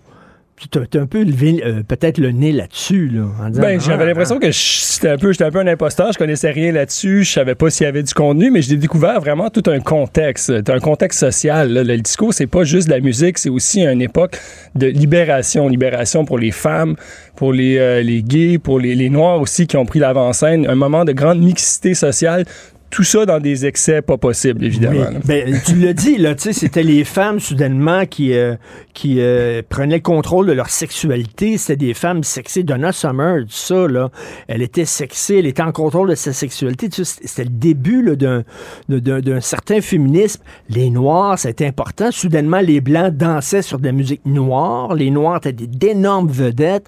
[0.58, 3.26] tu t'as un peu levé euh, peut-être le nez là-dessus, là,
[3.56, 6.14] Ben, j'avais ah, l'impression que je- j'étais un peu, un peu un imposteur.
[6.14, 7.24] Je connaissais rien là-dessus.
[7.26, 10.52] Je savais pas s'il y avait du contenu, mais j'ai découvert vraiment tout un contexte,
[10.70, 11.74] un contexte social.
[11.74, 11.84] là.
[11.84, 14.40] Le disco, c'est pas juste de la musique, c'est aussi une époque
[14.76, 16.96] de libération, libération pour les femmes,
[17.36, 20.76] pour les, euh, les gays, pour les, les noirs aussi qui ont pris l'avant-scène, un
[20.76, 22.46] moment de grande mixité sociale.
[22.92, 25.08] Tout ça dans des excès pas possibles, évidemment.
[25.12, 25.18] Oui.
[25.26, 28.56] Ben, tu l'as dit, là, tu sais, c'était les femmes, soudainement, qui, euh,
[28.94, 31.58] qui euh, prenaient le contrôle de leur sexualité.
[31.58, 32.64] C'était des femmes sexées.
[32.64, 34.12] Donna Summer, tout ça, là,
[34.48, 36.88] elle était sexée, elle était en contrôle de sa sexualité.
[36.88, 38.44] Tu sais, c'était le début là, d'un,
[38.88, 40.42] de- d'un, d'un certain féminisme.
[40.70, 42.12] Les Noirs, c'était important.
[42.12, 44.94] Soudainement, les Blancs dansaient sur de la musique noire.
[44.96, 46.86] Les Noirs étaient d'énormes vedettes.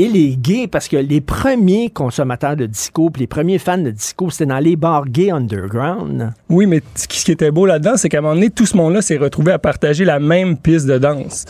[0.00, 3.90] Et les gays, parce que les premiers consommateurs de disco, puis les premiers fans de
[3.90, 6.32] disco, c'était dans les bars gays underground.
[6.48, 9.02] Oui, mais ce qui était beau là-dedans, c'est qu'à un moment donné, tout ce monde-là
[9.02, 11.44] s'est retrouvé à partager la même piste de danse.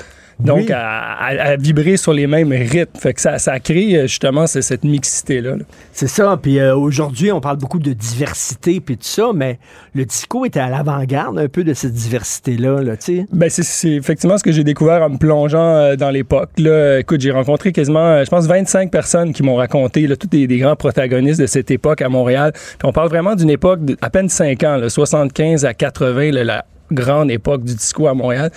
[0.44, 0.72] Donc, Oui.
[0.72, 2.98] à, à- à vibrer sur les mêmes rythmes.
[2.98, 5.56] Fait que ça, ça crée euh, justement cette mixité-là.
[5.56, 5.64] là.
[5.92, 6.38] C'est ça.
[6.40, 9.58] Puis euh, aujourd'hui, on parle beaucoup de diversité puis tout ça, mais
[9.94, 12.92] le disco était à l'avant-garde un peu de cette diversité-là, là.
[13.32, 16.50] Ben, c'est- effectivement ce que j'ai découvert en me plongeant euh, dans l'époque.
[16.58, 20.46] Là, écoute, j'ai rencontré quasiment, je pense, 25 personnes qui m'ont raconté, là, tous des,
[20.46, 22.52] des grands protagonistes de cette époque à Montréal.
[22.54, 26.44] Puis on parle vraiment d'une époque d'à peine 5 ans, là, 75 à 80, là,
[26.44, 28.50] la grande époque du disco à Montréal.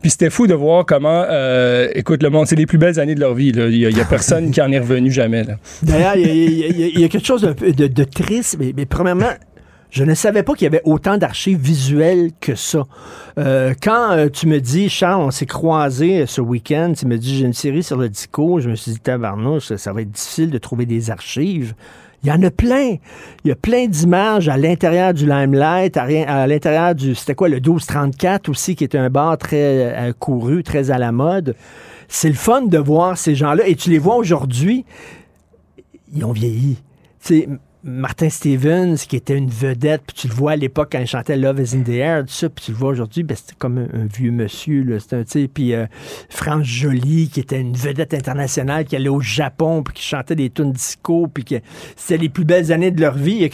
[0.00, 3.14] Puis c'était fou de voir comment, euh, écoute, le monde, c'est les plus belles années
[3.14, 3.48] de leur vie.
[3.48, 5.44] Il y a, personne qui en est revenu jamais.
[5.82, 9.30] D'ailleurs, il y, a- quelque chose de, triste, mais, premièrement,
[9.90, 12.84] je ne savais pas qu'il y avait autant d'archives visuelles que ça.
[13.38, 17.38] Euh, quand euh, tu me dis, Charles, on s'est croisés ce week-end, tu me dis,
[17.38, 20.50] j'ai une série sur le disco, je me suis dit, tabarnouche, ça va être difficile
[20.50, 21.74] de trouver des archives.
[22.22, 22.96] Il y en a plein.
[23.44, 27.56] Il y a plein d'images à l'intérieur du Limelight, à, l'intérieur du, c'était quoi, le
[27.56, 31.54] 1234 aussi, qui est un bar très euh, couru, très à la mode.
[32.08, 33.66] C'est le fun de voir ces gens-là.
[33.66, 34.84] Et tu les vois aujourd'hui,
[36.12, 36.78] ils ont vieilli.
[37.84, 41.36] Martin Stevens, qui était une vedette, puis tu le vois à l'époque quand il chantait
[41.36, 43.78] Love is in the air, tout ça, puis tu le vois aujourd'hui, ben, c'était comme
[43.78, 45.86] un, vieux monsieur, c'est un, sais, puis euh,
[46.28, 50.50] France Joly, qui était une vedette internationale, qui allait au Japon, puis qui chantait des
[50.50, 51.56] tunes disco, puis que
[51.96, 53.48] c'était les plus belles années de leur vie.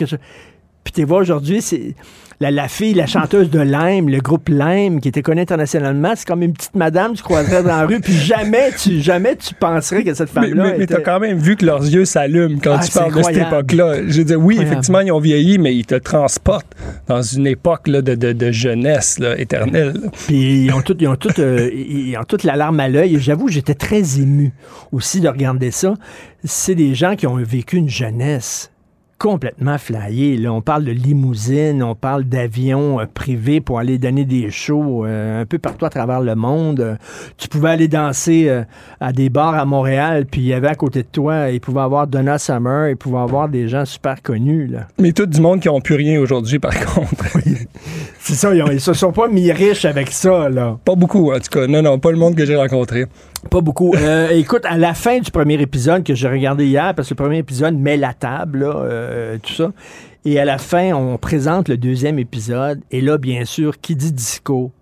[0.84, 1.94] Puis tu vois aujourd'hui, c'est
[2.40, 6.26] la, la fille, la chanteuse de Lime, le groupe Lime, qui était connue internationalement, c'est
[6.26, 10.02] comme une petite madame, tu croiserais dans la rue, puis jamais tu, jamais tu penserais
[10.02, 12.90] que cette femme-là mais, t'as quand même vu que leurs yeux s'allument quand Ah, tu
[12.90, 14.08] parles de cette époque-là.
[14.08, 14.72] Je veux dire, oui, Incroyable.
[14.72, 16.74] effectivement, ils ont vieilli, mais ils te transportent
[17.06, 19.94] dans une époque là, de, de- de jeunesse là, éternelle.
[20.26, 23.16] Puis ils ont tout, ils ont tout, euh, ils ont toute la larme à l'œil.
[23.20, 24.52] J'avoue, j'étais très ému
[24.92, 25.94] aussi de regarder ça.
[26.42, 28.70] C'est des gens qui ont vécu une jeunesse
[29.18, 30.36] complètement flyée.
[30.36, 30.52] Là.
[30.52, 35.42] On parle de limousine, on parle d'avions euh, privés pour aller donner des shows euh,
[35.42, 36.80] un peu partout à travers le monde.
[36.80, 36.94] Euh,
[37.38, 38.50] tu pouvais aller danser
[39.00, 41.80] à des bars à Montréal, puis il y avait à côté de toi, il pouvait
[41.80, 44.66] avoir Donna Summer, il pouvait avoir des gens super connus.
[44.66, 44.86] Là.
[44.98, 47.24] Mais tout du monde qui n'ont plus rien aujourd'hui, par contre.
[48.18, 50.48] C'est ça, ils, ont- ils se sont pas mis riches avec ça.
[50.48, 50.78] Là.
[50.84, 51.66] Pas beaucoup, en tout cas.
[51.66, 53.06] Non, non, pas le monde que j'ai rencontré.
[53.50, 53.94] Pas beaucoup.
[54.30, 57.38] Écoute, à la fin du premier épisode que j'ai regardé hier, parce que le premier
[57.38, 59.72] épisode met la table, là, euh, tout ça.
[60.24, 62.80] Et à la fin, on présente le deuxième épisode.
[62.90, 64.72] Et là, bien sûr, qui dit disco,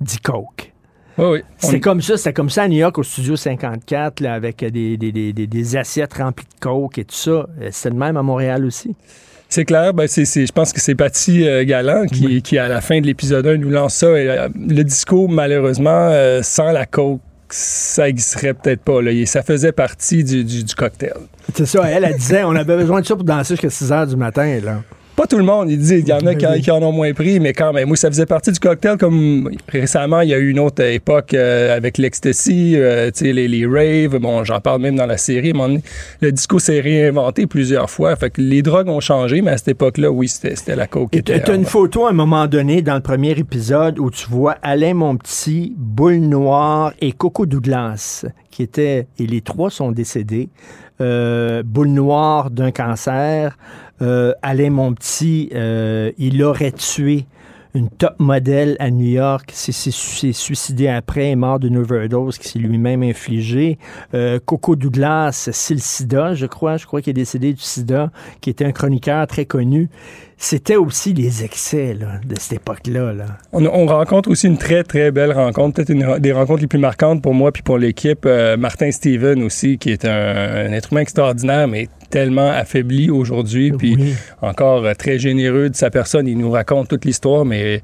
[0.00, 0.72] dit coke.
[1.18, 1.40] Oui, oui.
[1.58, 4.64] C'est On- comme ça, c'était comme ça à New York au studio 54, là, avec
[4.64, 7.30] des, des, des, des- des assiettes remplies de coke et tout ça.
[7.30, 8.94] Euh, C'est le même à Montréal aussi.
[9.48, 12.68] C'est clair, ben c'est, c'est- je pense que c'est Patty euh, Galland qui, qui, à
[12.68, 14.08] la fin de l'épisode 1, nous lance ça.
[14.18, 17.20] Et, euh, le disco, malheureusement, euh, sans la coke,
[17.54, 19.00] ça n'existerait peut-être pas.
[19.02, 19.12] Là.
[19.26, 21.12] Ça faisait partie du, du- du cocktail.
[21.54, 24.06] C'est ça, elle, elle disait, on avait besoin de ça pour danser jusqu'à 6 heures
[24.06, 24.82] du matin, là.
[25.16, 25.98] Pas tout le monde, il dit.
[25.98, 27.88] Il y en a qui, en ont moins pris, mais quand même.
[27.88, 28.96] Moi, ça faisait partie du cocktail.
[28.96, 33.32] Comme récemment, il y a eu une autre époque euh, avec l'ecstasy, euh, tu sais,
[33.32, 34.18] les, les raves.
[34.18, 35.52] Bon, j'en parle même dans la série.
[35.52, 35.82] Donné,
[36.20, 38.16] le disco s'est réinventé plusieurs fois.
[38.16, 41.10] Fait que les drogues ont changé, mais à cette époque-là, oui, c'était c'était la coke.
[41.10, 44.56] tu as une photo à un moment donné dans le premier épisode où tu vois
[44.62, 50.48] Alain Monpetit, Boule Noire et Coco Douglas, qui étaient, et les trois sont décédés.
[51.00, 53.56] Euh, Boule Noire d'un cancer.
[54.02, 57.26] Euh, Alain Monpetit, euh, il aurait tué
[57.74, 62.58] une top modèle à New York, s'est suicidé après, est mort d'une overdose qui s'est
[62.58, 63.78] lui-même infligé.
[64.12, 68.10] Euh, Coco Douglas, c'est le sida, je crois, je crois qu'il est décédé du sida,
[68.42, 69.88] qui était un chroniqueur très connu.
[70.36, 73.14] C'était aussi les excès de cette époque-là.
[73.14, 73.24] Là.
[73.52, 76.78] On, on rencontre aussi une très, très belle rencontre, peut-être une des rencontres les plus
[76.78, 78.28] marquantes pour moi puis pour l'équipe.
[78.58, 83.96] Martin Steven aussi, qui est un, un être humain extraordinaire, mais tellement affaibli aujourd'hui, puis
[84.42, 86.28] encore euh, très généreux de sa personne.
[86.28, 87.80] Il nous raconte toute l'histoire, mais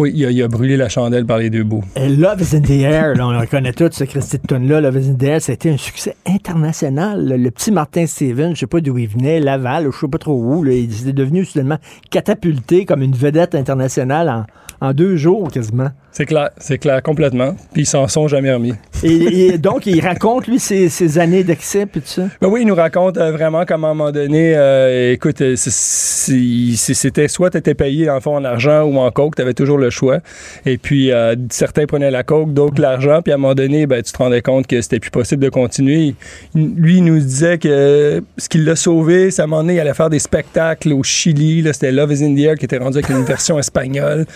[0.00, 1.84] oui, il a, il a brûlé la chandelle par les deux bouts.
[1.96, 5.10] Love is in the air, là, on le connaît tous, ce Christy là Love is
[5.10, 7.24] in the air, ça a été un succès international.
[7.24, 7.36] là.
[7.36, 10.34] Le petit Martin Steven, je sais pas d'où il venait, Laval, je sais pas trop
[10.34, 11.78] où, là, il est devenu soudainement
[12.10, 14.44] catapulté comme une vedette internationale en,
[14.82, 15.88] en deux jours quasiment.
[16.10, 17.54] C'est clair, c'est clair complètement.
[17.72, 18.74] Puis ils s'en sont jamais remis.
[19.02, 22.24] Et, et donc, il raconte, lui, ses, ses années d'excès, puis tout ça?
[22.40, 25.54] Ben oui, il nous raconte euh, vraiment comment à un moment donné, euh, écoute, euh,
[25.56, 29.78] c'était soit tu étais payé le fond en argent ou en coke, tu avais toujours
[29.78, 30.18] le choix.
[30.66, 34.02] Et puis euh, certains prenaient la coke, d'autres l'argent, puis à un moment donné, ben,
[34.02, 36.14] tu te rendais compte que c'était plus possible de continuer.
[36.54, 39.74] Il- lui, il nous disait que ce qui l'a sauvé, c'est à un moment donné,
[39.76, 42.78] il allait faire des spectacles au Chili, c'était Love is in the Air qui était
[42.78, 44.26] rendu avec une version espagnole.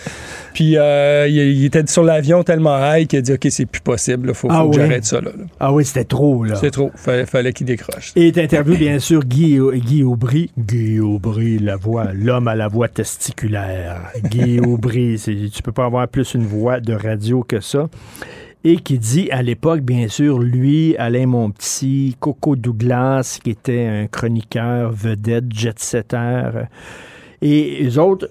[0.53, 3.81] Puis euh, il, il était sur l'avion tellement high qu'il a dit OK, c'est plus
[3.81, 5.21] possible, il faut, faut Ah que j'arrête ça.
[5.21, 5.43] Là, là.
[5.59, 6.55] Ah oui, c'était trop, là.
[6.55, 8.11] C'est trop, fallait, fallait qu'il décroche.
[8.15, 10.51] Et t'interviews, bien sûr, Guy, Guy Aubry.
[10.57, 14.11] Guy Aubry, la voix, l'homme à la voix testiculaire.
[14.23, 17.87] Guy Aubry, tu peux pas avoir plus une voix de radio que ça.
[18.63, 24.07] et qui dit à l'époque, bien sûr, lui, Alain Monpetit, Coco Douglas, qui était un
[24.07, 26.65] chroniqueur vedette, jet-setter,
[27.41, 28.29] et les autres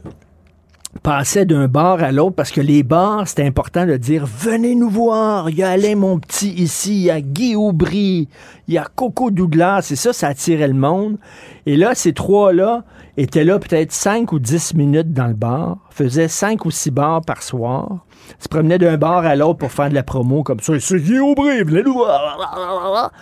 [0.97, 4.91] passaient d'un bar à l'autre parce que les bars, c'était important de dire venez nous
[4.91, 8.29] voir, il y a Alain mon petit ici, il y a Guy Aubry,
[8.69, 11.19] il y a Coco Douglas, et ça, ça attirait le monde.
[11.67, 12.85] Et là, ces trois-là
[13.17, 17.21] étaient là peut-être 5 ou 10 minutes dans le bar, faisaient 5 ou 6 bars
[17.23, 18.05] par soir,
[18.39, 20.79] se promenaient d'un bar à l'autre pour faire de la promo comme ça.
[20.79, 23.13] C'est Guy Aubry, venez nous voir.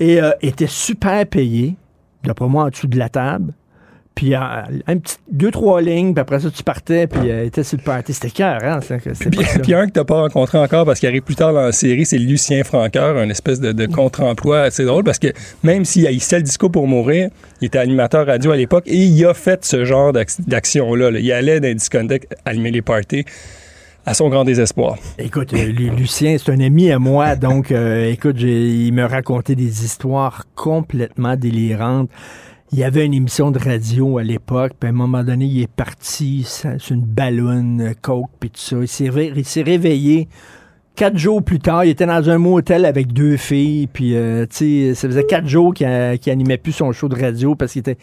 [0.00, 1.76] Et euh, étaient super payés,
[2.24, 3.52] d'après moi, en dessous de la table.
[4.18, 4.38] Puis euh,
[4.88, 7.84] un petit, deux, trois lignes, puis après ça, tu partais, puis euh, était sur le
[7.84, 8.12] party.
[8.12, 8.80] C'était cœur, hein?
[9.62, 12.04] Puis, un que t'as pas rencontré encore parce qu'il arrive plus tard dans la série,
[12.04, 15.28] c'est Lucien Franqueur, un espèce de, de contre-emploi assez drôle parce que
[15.62, 19.24] même s'il haïssait le disco pour mourir, il était animateur radio à l'époque et il
[19.24, 21.12] a fait ce genre d'ac- d'action-là.
[21.12, 21.20] là.
[21.20, 23.24] Il allait dans les discothèques allumer les parties
[24.04, 24.96] à son grand désespoir.
[25.18, 29.54] Écoute, euh, Lu- Lucien, c'est un ami à moi, donc euh, écoute, il me racontait
[29.54, 32.10] des histoires complètement délirantes.
[32.72, 35.62] Il y avait une émission de radio à l'époque, puis à un moment donné, il
[35.62, 38.76] est parti sur une ballonne, euh, coke, puis tout ça.
[38.80, 40.28] Il s'est ré- il s'est réveillé.
[40.94, 44.88] Quatre jours plus tard, il était dans un motel avec deux filles, puis euh, tu
[44.90, 45.86] sais, ça faisait quatre jours qu'il
[46.20, 47.96] qu'il animait plus son show de radio parce qu'il était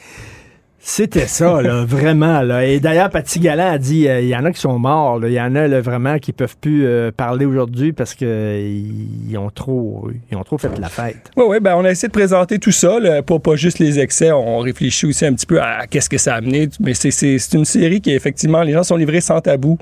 [0.88, 2.42] c'était ça, là, vraiment.
[2.42, 2.64] Là.
[2.64, 5.20] Et d'ailleurs, Paty Galland a dit euh, il y en a qui sont morts.
[5.26, 8.82] Il y en a là, vraiment qui peuvent plus euh, parler aujourd'hui parce que euh,
[9.28, 11.32] ils ont trop ils ont trop fait la fête.
[11.36, 14.00] Oui, oui, ben on a essayé de présenter tout ça, là, pour pas juste les
[14.00, 14.32] excès.
[14.32, 16.70] On réfléchit aussi un petit peu à qu'est-ce que ça a amené.
[16.80, 19.80] Mais c'est- une série qui, effectivement, les gens sont livrés sans tabou.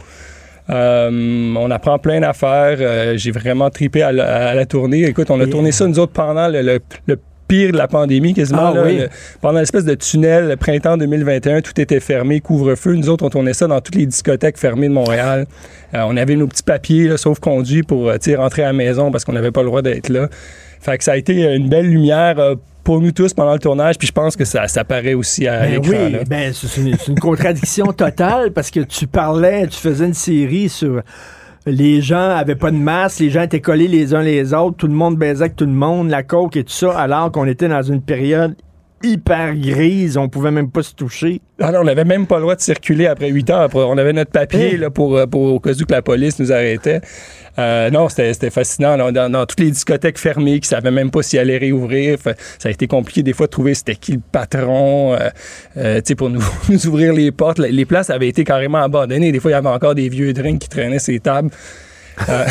[0.69, 2.77] Euh, on apprend plein d'affaires.
[2.79, 5.03] Euh, J'ai vraiment tripé à la, à la tournée.
[5.03, 7.19] Écoute, on a tourné ça, nous autres, pendant le, le- le
[7.53, 8.69] pire de la pandémie, quasiment.
[8.71, 8.97] Ah là, oui.
[8.97, 9.09] le-
[9.41, 12.95] pendant l'espèce de tunnel, le printemps 2021, tout était fermé, couvre-feu.
[12.95, 15.45] Nous autres, on tournait ça dans toutes les discothèques fermées de Montréal.
[15.93, 19.11] Euh, on avait nos petits papiers, là, sauf conduit, pour euh, rentrer à la maison
[19.11, 20.29] parce qu'on n'avait pas le droit d'être là.
[20.79, 23.97] Fait que ça a été une belle lumière euh, pour nous tous pendant le tournage,
[23.97, 26.19] puis je pense que ça, ça paraît aussi à Ben oui, là.
[26.27, 30.67] ben, c'est une, c'est une contradiction totale parce que tu parlais, tu faisais une série
[30.69, 31.01] sur
[31.65, 34.87] les gens avaient pas de masque, les gens étaient collés les uns les autres, tout
[34.87, 37.67] le monde baisait avec tout le monde, la coke et tout ça, alors qu'on était
[37.67, 38.55] dans une période
[39.03, 41.41] hyper grise, on pouvait même pas se toucher.
[41.59, 43.61] Ah non, on n'avait même pas le droit de circuler après 8 heures.
[43.61, 44.77] Après, On avait notre papier Hey.
[44.77, 47.01] là, pour, euh, pour au cas où que la police nous arrêtait.
[47.59, 48.95] Euh, non, c'était c'était fascinant.
[48.95, 49.11] là.
[49.11, 52.17] Dans, dans toutes les discothèques fermées, qui ne savaient même pas s'ils allaient réouvrir.
[52.19, 55.29] Fait- ça a été compliqué des fois de trouver c'était qui le patron euh,
[55.77, 57.59] euh, tu sais, pour nous, nous ouvrir les portes.
[57.59, 59.31] Les- Les places avaient été carrément abandonnées.
[59.31, 61.49] Des fois, il y avait encore des vieux drinks qui traînaient ces tables.
[62.29, 62.45] Euh,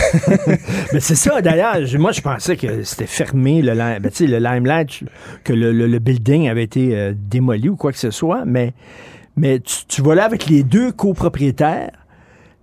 [0.92, 5.04] Mais c'est ça, d'ailleurs, moi je pensais que c'était fermé, le, ben, le Limelight,
[5.44, 8.72] que le, le- building avait été euh, démoli ou quoi que ce soit, mais,
[9.36, 11.90] mais tu, vois là avec les deux copropriétaires,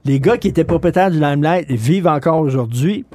[0.05, 3.05] les gars qui étaient propriétaires du Limelight vivent encore aujourd'hui.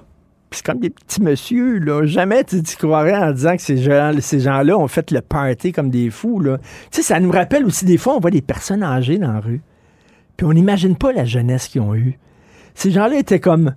[0.50, 2.06] C'est comme des petits messieurs, là.
[2.06, 5.72] Jamais tu tu croirais en disant que ces gens, ces gens-là ont fait le party
[5.72, 6.58] comme des fous, là.
[6.92, 9.40] Tu sais, ça nous rappelle aussi, des fois, on voit des personnes âgées dans la
[9.40, 9.62] rue.
[10.36, 12.18] Puis on n'imagine pas la jeunesse qu'ils ont eue.
[12.74, 13.72] Ces gens-là étaient comme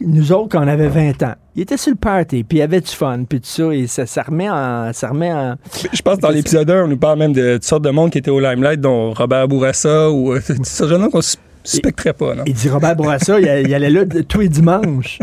[0.00, 1.34] nous autres quand on avait 20 ans.
[1.54, 3.86] Ils étaient sur le party, puis il y avait du fun, puis tout ça, et
[3.86, 4.90] ça, ça remet en...
[4.92, 5.56] Ça remet en...
[5.92, 8.10] Je pense que dans l'épisode 1, on nous parle même de toutes sortes de monde
[8.10, 12.34] qui étaient au Limelight, dont Robert Bourassa ou euh, ce genre qu'on sus- suspecterait pas.
[12.34, 12.42] Non?
[12.46, 15.18] Il dit Robert Bourassa, il, il allait là tous les dimanches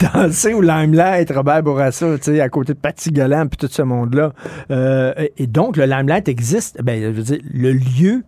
[0.14, 3.82] danser au Limelight, Robert Bourassa, tu sais, à côté de Patty Galland, puis tout ce
[3.82, 4.32] monde-là.
[4.70, 8.22] Euh, et donc, le Limelight existe, ben, je veux dire, le lieu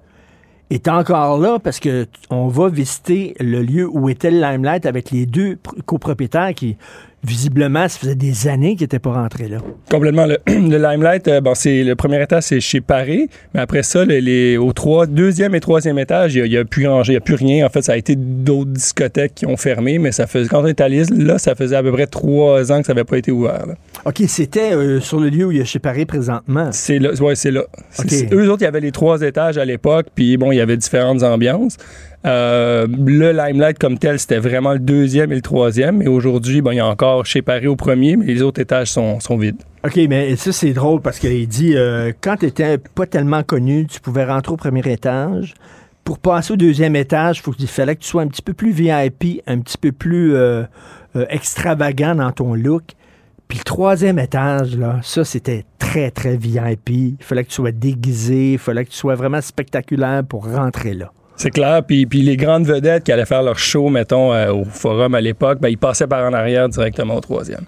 [0.74, 5.10] est encore là parce que on va visiter le lieu où était le Limelight avec
[5.10, 6.76] les deux pr- copropriétaires qui,
[7.24, 9.58] visiblement, ça faisait des années qu'ils n'étaient pas rentrés là.
[9.90, 10.26] Complètement.
[10.26, 14.04] Le, le Limelight, euh, bon, c'est le premier étage, c'est chez Paré, mais après ça,
[14.04, 17.18] les, les- au trois, deuxième et troisième étage, il n'y a, plus rangé, il y
[17.18, 17.66] a plus rien.
[17.66, 20.66] En fait, ça a été d'autres discothèques qui ont fermé, mais ça faisait, quand on
[20.66, 23.18] est à l'île, là, ça faisait à peu près trois ans que ça n'avait pas
[23.18, 23.66] été ouvert.
[23.66, 23.74] là.
[24.04, 26.68] OK, c'était euh, sur le lieu où il y a chez Paris présentement.
[26.72, 27.62] C'est là, ouais, c'est là.
[28.32, 30.76] Eux autres, il y avait les trois étages à l'époque, puis bon, il y avait
[30.76, 31.76] différentes ambiances.
[32.26, 36.00] Euh, le Limelight comme tel, c'était vraiment le deuxième et le troisième.
[36.00, 38.90] Et aujourd'hui, bon, il y a encore chez Paris au premier, mais les autres étages
[38.90, 39.62] sont, sont vides.
[39.84, 43.86] OK, mais ça, c'est drôle parce qu'il dit euh, quand tu n'étais pas tellement connu,
[43.86, 45.54] tu pouvais rentrer au premier étage.
[46.02, 49.42] Pour passer au deuxième étage, qu'il fallait que tu sois un petit peu plus VIP,
[49.46, 50.64] un petit peu plus euh,
[51.30, 52.82] extravagant dans ton look.
[53.48, 56.90] Puis le troisième étage, là, ça, c'était très, très VIP.
[56.90, 60.92] Il fallait que tu sois déguisé, il fallait que tu sois vraiment spectaculaire pour rentrer
[60.92, 61.10] là.
[61.36, 61.82] C'est clair.
[61.84, 65.20] Puis, puis les grandes vedettes qui allaient faire leur show, mettons, euh, au forum à
[65.20, 67.64] l'époque, ben, ils passaient par en arrière directement au troisième.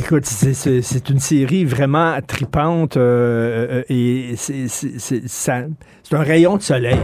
[0.00, 6.98] Écoute, c'est- une série vraiment tripante euh, euh, et c'est un rayon de soleil,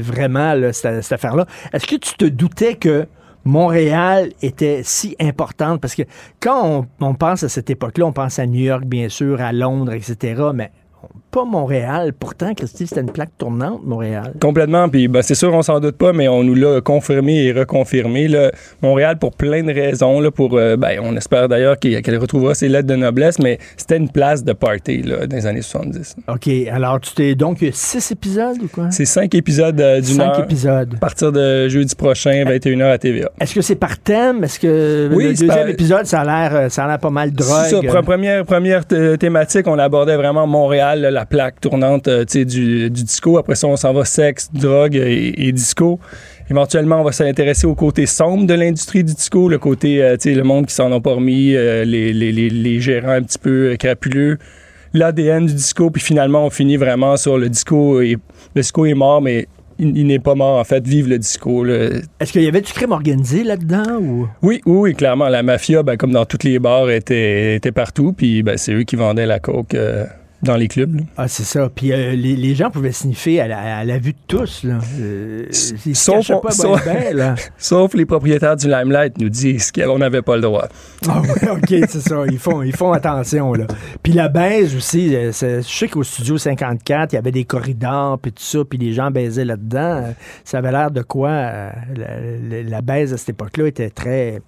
[0.00, 1.46] vraiment, cette affaire-là.
[1.72, 3.06] Est-ce que tu te doutais que
[3.44, 5.80] Montréal était si importante?
[5.80, 6.02] Parce que
[6.38, 9.52] quand on, on pense à cette époque-là, on pense à New York, bien sûr, à
[9.52, 10.70] Londres, etc., mais
[11.30, 12.12] pas Montréal.
[12.18, 14.32] Pourtant, Christy, c'était une plaque tournante, Montréal.
[14.40, 14.88] Complètement.
[14.88, 18.28] Puis ben, c'est sûr, on s'en doute pas, mais on nous l'a confirmé et reconfirmé.
[18.28, 18.50] Là.
[18.82, 22.68] Montréal, pour plein de raisons, là, pour, euh, ben, on espère d'ailleurs qu'elle retrouvera ses
[22.68, 26.16] lettres de noblesse, mais c'était une place de party là, dans les années 70.
[26.28, 26.48] OK.
[26.72, 28.90] Alors, tu t'es donc il y a six épisodes ou quoi?
[28.90, 30.40] C'est cinq épisodes euh, d'une Cinq heure.
[30.44, 30.94] épisodes.
[30.96, 33.30] À partir de jeudi prochain, 21h à TVA.
[33.40, 34.44] Est-ce que c'est par thème?
[34.44, 37.10] Est-ce que Oui, le deuxième par- épisode, ça a l'air euh, ça a l'air pas
[37.10, 37.64] mal drogue?
[37.64, 42.24] C'est ça, pre- première, première thématique, on abordait vraiment Montréal, là, la plaque tournante euh,
[42.24, 43.38] du, du disco.
[43.38, 45.98] Après ça, on s'en va sexe, drogue et, et disco.
[46.50, 50.30] Éventuellement, on va s'intéresser au côté sombre de l'industrie du disco, le côté, euh, tu
[50.30, 53.22] sais, le monde qui s'en ont pas remis, euh, les, les- les- les gérants un
[53.22, 54.38] petit peu euh, crapuleux,
[54.92, 58.00] l'ADN du disco, puis finalement, on finit vraiment sur le disco.
[58.00, 58.16] Et,
[58.56, 59.46] le disco est mort, mais
[59.78, 60.84] il, il n'est pas mort, en fait.
[60.84, 61.64] Vive le disco.
[61.64, 63.98] Est-ce qu'il y avait du crime organisé là-dedans?
[64.00, 64.26] Ou...
[64.42, 65.28] Oui, oui, oui, clairement.
[65.28, 68.12] La mafia, ben, comme dans tous les bars, était, était partout.
[68.12, 69.74] Puis ben, c'est eux qui vendaient la coke
[70.42, 70.94] dans les clubs.
[70.96, 71.02] là.
[71.16, 71.68] Ah, c'est ça.
[71.74, 74.64] Puis euh, les, les gens pouvaient sniffer à la, à la vue de tous.
[74.64, 74.78] Là.
[74.98, 77.34] Euh, ils se Sauf, cachaient pas sauf- ben, là.
[77.58, 80.66] sauf les propriétaires du Limelight nous disent qu'on n'avait pas le droit.
[81.08, 82.24] Ah oui, OK, c'est ça.
[82.30, 83.66] Ils font, ils font attention, là.
[84.02, 88.18] Puis la baise aussi, euh, je sais qu'au Studio 54, il y avait des corridors,
[88.18, 90.14] puis tout ça, puis les gens baisaient là-dedans.
[90.44, 91.30] Ça avait l'air de quoi?
[91.30, 94.40] euh, la, la- la baise à cette époque-là était très...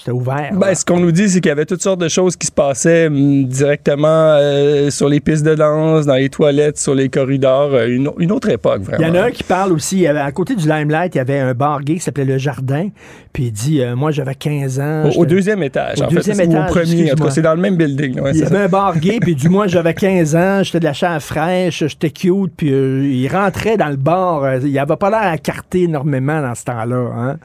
[0.00, 0.50] C'était ouvert.
[0.54, 2.52] Ben, ce qu'on nous dit, c'est qu'il y avait toutes sortes de choses qui se
[2.52, 7.74] passaient hum, directement euh, sur les pistes de danse, dans les toilettes, sur les corridors.
[7.74, 9.18] euh, une, une autre époque, Il y vraiment.
[9.18, 11.82] en a un qui parle aussi, à côté du Limelight, il y avait un bar
[11.82, 12.88] gay qui s'appelait Le Jardin,
[13.32, 15.10] puis il dit, euh, moi j'avais 15 ans.
[15.16, 16.14] Au, deuxième étage, Au en fait.
[16.16, 18.20] deuxième étage, au premier, en tout cas, c'est dans le même building.
[18.20, 18.62] ouais, Il y avait ça.
[18.64, 22.10] un bar gay, puis du moins j'avais 15 ans, j'étais de la chair fraîche, j'étais
[22.10, 24.56] cute, puis il rentrait dans le bar.
[24.64, 27.10] il avait pas l'air à carter énormément dans ce temps-là.
[27.18, 27.36] Hein?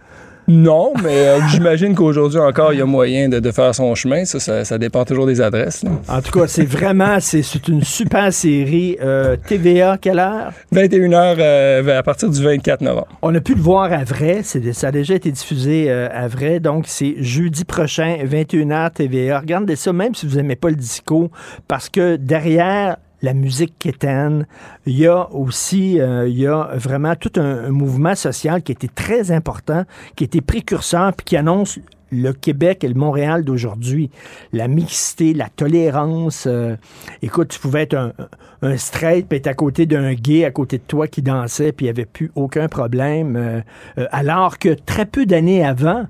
[0.48, 4.26] Non, mais euh, j'imagine qu'aujourd'hui encore, il y a moyen de, de faire son chemin.
[4.26, 5.84] Ça, ça, ça dépend toujours des adresses.
[5.84, 5.92] là.
[6.08, 8.98] En tout cas, c'est vraiment, c'est une super série.
[9.02, 10.52] Euh, TVA, quelle heure?
[10.74, 13.08] 21h euh, à partir du 24 novembre.
[13.22, 14.42] On a pu le voir à vrai.
[14.44, 16.60] Ça a déjà été diffusé à vrai.
[16.60, 19.40] Donc, c'est jeudi prochain, 21h TVA.
[19.40, 21.32] Regardez ça, même si vous n'aimez pas le disco,
[21.68, 24.46] parce que derrière la musique quétaine,
[24.86, 28.88] il y a aussi, euh, il y a vraiment tout un, mouvement social qui était
[28.88, 29.84] très important,
[30.16, 31.80] qui était précurseur, puis qui annonce
[32.12, 34.12] le Québec et le Montréal d'aujourd'hui.
[34.54, 36.46] La mixité, la tolérance.
[36.46, 36.76] euh,
[37.24, 38.14] écoute, tu pouvais être un,
[38.62, 41.88] un straight, puis être à côté d'un gay à côté de toi qui dansait, puis
[41.88, 43.36] il n'y avait plus aucun problème.
[43.36, 46.06] euh, alors que très peu d'années avant,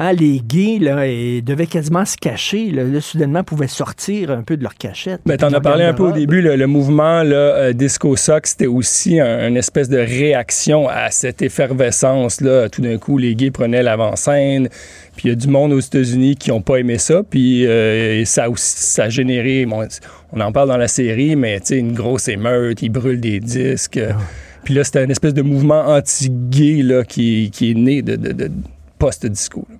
[0.00, 2.70] hein, les gays là, et devaient quasiment se cacher.
[2.72, 5.20] Là, Là, soudainement, pouvaient sortir un peu de leur cachette.
[5.26, 8.40] Ben, t'en as parlé un peu au début, le, le mouvement là, euh, Disco Sox,
[8.50, 12.40] c'était aussi un- une espèce de réaction à cette effervescence.
[12.40, 12.68] Là.
[12.68, 14.68] Tout d'un coup, les gays prenaient l'avant-scène,
[15.16, 18.24] puis il y a du monde aux États-Unis qui n'ont pas aimé ça, puis euh,
[18.24, 19.86] ça, a aussi, ça a généré, bon,
[20.32, 24.00] on en parle dans la série, mais une grosse émeute, ils brûlent des disques.
[24.02, 24.16] Ah.
[24.64, 28.32] Puis là, c'était une espèce de mouvement anti-gay là, qui, qui est né de, de-
[28.32, 28.50] de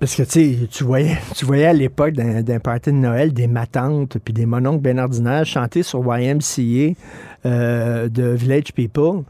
[0.00, 4.32] Parce que tu voyais, tu voyais à l'époque d'un party de Noël des matantes puis
[4.32, 6.94] des mononcles bien ordinaires chanter sur YMCA
[7.44, 9.24] euh, de Village People.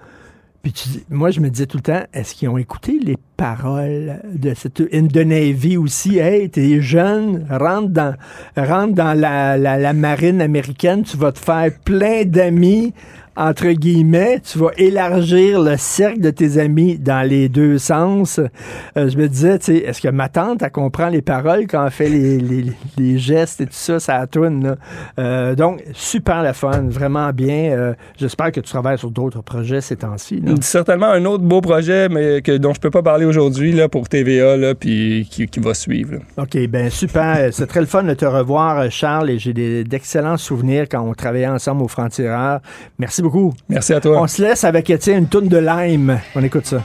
[0.63, 4.53] Puis moi, je me disais tout le temps, est-ce qu'ils ont écouté les paroles de
[4.55, 6.19] cette In the Navy aussi?
[6.19, 8.15] Hey, t'es jeune, rentre dans,
[8.55, 12.93] rentre dans la, la- la marine américaine, tu vas te faire plein d'amis,
[13.37, 18.39] entre guillemets, tu vas élargir le cercle de tes amis dans les deux sens.
[18.99, 21.87] Euh, je me disais, tu sais, est-ce que ma tante, elle comprend les paroles quand
[21.87, 24.77] elle fait les, les- les gestes et tout ça, ça tourne.
[25.19, 27.71] Euh, donc, super le fun, vraiment bien.
[27.71, 30.43] Euh, J'espère que tu travailles sur d'autres projets ces temps-ci.
[30.61, 34.09] Certainement un autre beau projet, mais que, dont je peux pas parler aujourd'hui là, pour
[34.09, 36.15] TVA, là, puis qui, qui va suivre.
[36.15, 36.43] là.
[36.43, 37.49] OK, ben super.
[37.53, 41.15] C'est très le fun de te revoir, Charles, et j'ai des- d'excellents souvenirs quand on
[41.15, 42.61] travaillait ensemble au Franc-Tireur.
[42.99, 43.55] Merci beaucoup.
[43.69, 44.21] Merci à toi.
[44.21, 46.19] On se laisse avec, tiens, une toune de lime.
[46.35, 46.85] On écoute ça.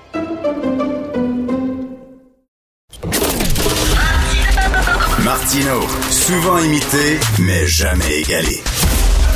[5.51, 8.61] Martino, souvent imité, mais jamais égalé.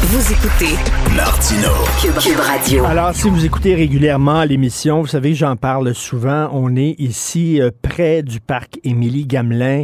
[0.04, 0.76] Vous écoutez
[1.14, 1.68] Martino.
[2.02, 2.86] Cube, Cube Radio.
[2.86, 6.48] Alors, si vous écoutez régulièrement l'émission, vous savez j'en parle souvent.
[6.54, 9.84] On est ici euh, près du parc Émilie Gamelin.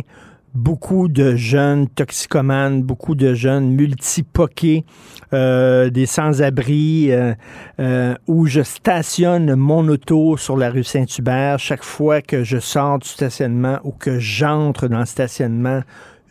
[0.54, 4.86] Beaucoup de jeunes toxicomanes, beaucoup de jeunes multipoqués,
[5.34, 7.34] euh, des sans-abri, euh,
[7.80, 11.60] euh, où je stationne mon auto sur la rue Saint-Hubert.
[11.60, 15.82] Chaque fois que je sors du stationnement ou que j'entre dans le stationnement,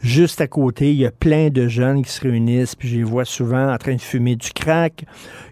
[0.03, 3.03] juste à côté, il y a plein de jeunes qui se réunissent, puis je les
[3.05, 5.05] vois souvent en train de fumer du crack.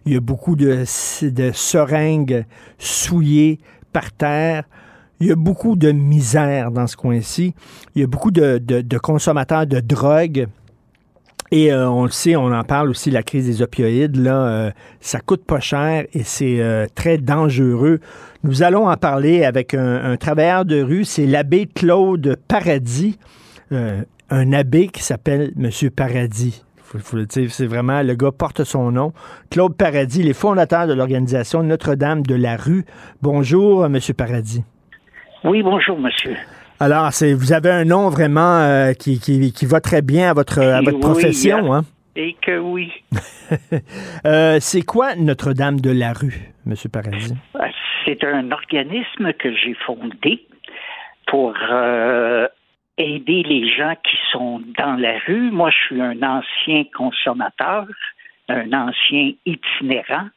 [0.07, 0.84] Il y a beaucoup de,
[1.22, 2.44] de seringues
[2.78, 3.59] souillées
[3.92, 4.64] par terre.
[5.20, 7.55] Il y a beaucoup de misère dans ce coin-ci.
[7.94, 10.46] Il y a beaucoup de, de- de consommateurs de drogue.
[11.51, 14.70] Et euh, on le sait, on en parle aussi, la crise des opioïdes, là, euh,
[15.01, 18.01] ça coûte pas cher et c'est euh, très dangereux.
[18.44, 23.18] Nous allons en parler avec un, un travailleur de rue, c'est l'abbé Claude Paradis,
[23.72, 26.62] euh, un abbé qui s'appelle Monsieur Paradis.
[26.83, 29.12] Faut, faut le dire, c'est vraiment, le gars porte son nom.
[29.51, 32.85] Claude Paradis, les fondateurs de l'organisation Notre-Dame de la rue.
[33.22, 34.64] Bonjour, euh, Monsieur Paradis.
[35.45, 36.35] Oui, bonjour, monsieur.
[36.81, 40.35] Alors, c'est, vous avez un nom vraiment euh, qui, qui, qui va très bien à
[40.35, 41.72] votre, à votre Oui, profession.
[41.74, 41.85] euh, Hein?
[42.16, 42.91] Et que oui.
[44.26, 47.33] Euh, c'est quoi Notre-Dame de la rue, Monsieur Paradis?
[48.05, 50.47] C'est un organisme que j'ai fondé
[51.26, 52.47] pour euh,
[52.99, 55.51] aider les gens qui sont dans la rue.
[55.51, 57.86] Moi, je suis un ancien consommateur,
[58.49, 60.28] un ancien itinérant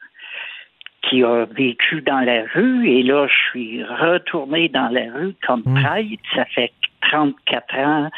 [1.02, 5.62] qui a vécu dans la rue et là, je suis retourné dans la rue comme
[5.64, 6.22] prêtre.
[6.34, 8.10] Ça fait 34 ans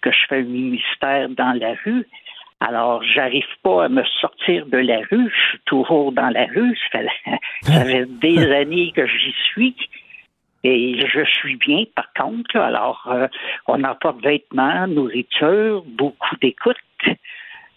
[0.00, 2.06] que je fais un ministère dans la rue.
[2.60, 5.30] Alors, j'arrive pas à me sortir de la rue.
[5.30, 6.76] Je suis toujours dans la rue.
[6.90, 7.08] Ça fait,
[7.62, 9.76] ça fait des années que j'y suis.
[10.64, 12.56] Et je suis bien, par contre.
[12.56, 12.66] là.
[12.66, 13.28] Alors, euh,
[13.66, 16.76] on n'a pas de vêtements, nourriture, beaucoup d'écoute.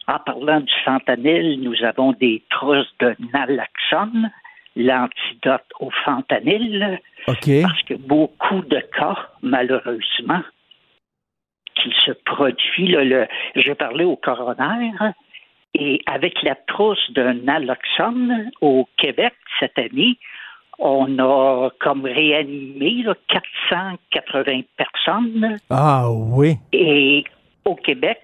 [0.07, 4.31] En parlant du fentanyl, nous avons des trousses de naloxone,
[4.75, 6.99] l'antidote au fentanyl.
[7.61, 10.41] Parce que beaucoup de cas, malheureusement,
[11.75, 14.91] qui se produit, là, le, j'ai parlé au coroner,
[15.73, 20.17] et avec la trousse de naloxone au Québec cette année,
[20.81, 25.57] on a comme réanimé là, 480 personnes.
[25.69, 26.55] Ah oui.
[26.73, 27.23] Et
[27.65, 28.19] au Québec,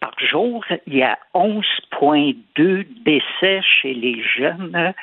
[0.00, 4.94] par jour, il y a 11,2 décès chez les jeunes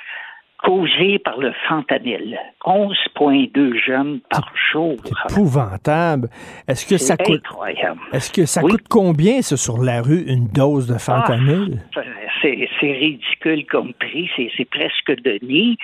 [0.64, 2.38] causés par le fentanyl.
[2.66, 4.96] 11,2 jeunes par jour.
[5.30, 6.30] Épouvantable.
[6.68, 8.00] Est-ce que ça C'est coûte incroyable.
[8.14, 8.72] Est-ce que ça Oui.
[8.72, 11.82] coûte combien, ça, sur la rue, une dose de fentanyl?
[11.96, 12.02] Ah,
[12.42, 15.78] c'est, c'est ridicule comme prix, c'est, c'est presque donné.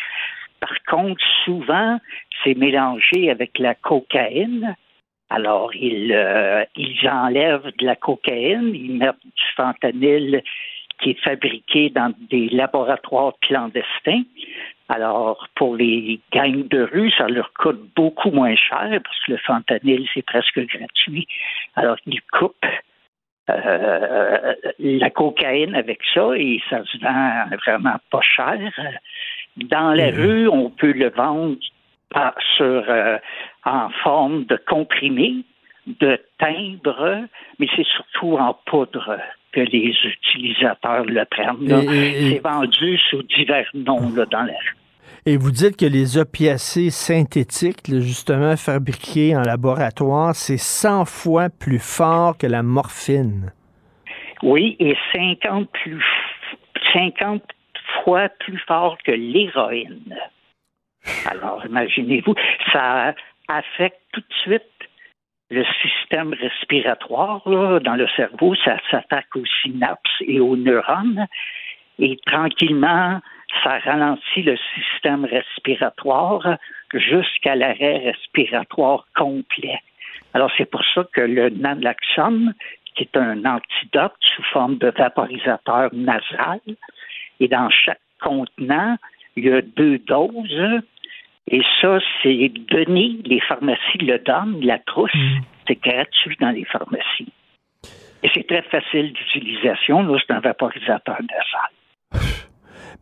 [0.60, 2.00] Par contre, souvent,
[2.44, 4.76] c'est mélangé avec la cocaïne.
[5.30, 10.42] Alors, ils, euh, ils enlèvent de la cocaïne, ils mettent du fentanyl
[11.00, 14.24] qui est fabriqué dans des laboratoires clandestins.
[14.90, 19.38] Alors, pour les gangs de rue, ça leur coûte beaucoup moins cher parce que le
[19.38, 21.28] fentanyl, c'est presque gratuit.
[21.76, 22.66] Alors, ils coupent
[23.50, 28.60] euh, la cocaïne avec ça et ça se vend vraiment pas cher.
[29.66, 31.58] Dans la rue, on peut le vendre
[32.10, 33.18] par- sur, euh,
[33.66, 35.44] en forme de comprimé,
[35.88, 37.26] de timbre,
[37.60, 39.18] mais c'est surtout en poudre
[39.52, 41.72] que les utilisateurs le prennent.
[41.92, 44.76] et- C'est vendu sous divers noms là, dans la rue.
[45.26, 51.50] Et vous dites que les opiacés synthétiques, là, justement fabriqués en laboratoire, c'est 100 fois
[51.50, 53.52] plus fort que la morphine.
[54.44, 56.04] Oui, et 50, plus,
[56.94, 57.42] 50
[58.04, 60.18] fois plus fort que l'héroïne.
[61.26, 62.36] Alors, imaginez-vous,
[62.72, 63.14] ça
[63.48, 64.64] affecte tout de suite
[65.50, 67.42] le système respiratoire
[67.82, 71.26] dans le cerveau, ça s'attaque aux synapses et aux neurones,
[72.00, 73.22] et tranquillement,
[73.64, 76.58] ça ralentit le système respiratoire
[76.94, 79.80] jusqu'à l'arrêt respiratoire complet.
[80.34, 82.54] Alors, c'est pour ça que le naloxone,
[82.96, 86.60] qui est un antidote sous forme de vaporisateur nasal,
[87.40, 88.98] et dans chaque contenant,
[89.36, 90.82] il y a deux doses.
[91.50, 95.12] Et ça, c'est donné, les pharmacies le donnent, la trousse,
[95.68, 97.32] c'est gratuit dans les pharmacies.
[98.24, 102.32] Et c'est très facile d'utilisation, là, c'est un vaporisateur nasal.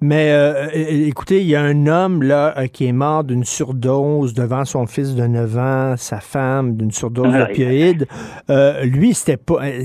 [0.02, 4.34] Mais euh, écoutez, il y a un homme là euh, qui est mort d'une surdose
[4.34, 8.08] devant son fils de 9 ans, sa femme d'une surdose Aïe, d'opioïdes.
[8.50, 9.64] Euh, lui, c'était pas.
[9.64, 9.84] euh,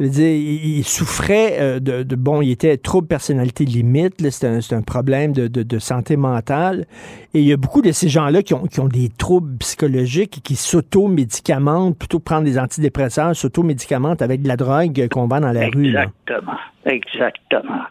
[0.00, 4.20] je veux dire, il, souffrait euh, de, de- Bon, il était trouble personnalité limite.
[4.20, 6.86] là, C'était un, un problème de, de- de santé mentale.
[7.34, 10.38] Et il y a beaucoup de ces gens-là qui ont, qui ont des troubles psychologiques
[10.38, 15.40] et qui s'auto-médicamentent plutôt que prendre des antidépresseurs, s'auto-médicamentent avec de la drogue qu'on vend
[15.40, 15.86] dans la rue.
[15.88, 16.56] Exactement.
[16.86, 17.82] Exactement.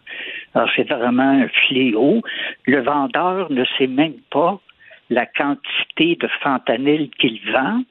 [0.54, 2.22] Alors, c'est vraiment un fléau.
[2.66, 4.60] Le vendeur ne sait même pas
[5.10, 7.84] la quantité de fentanyl qu'il vend.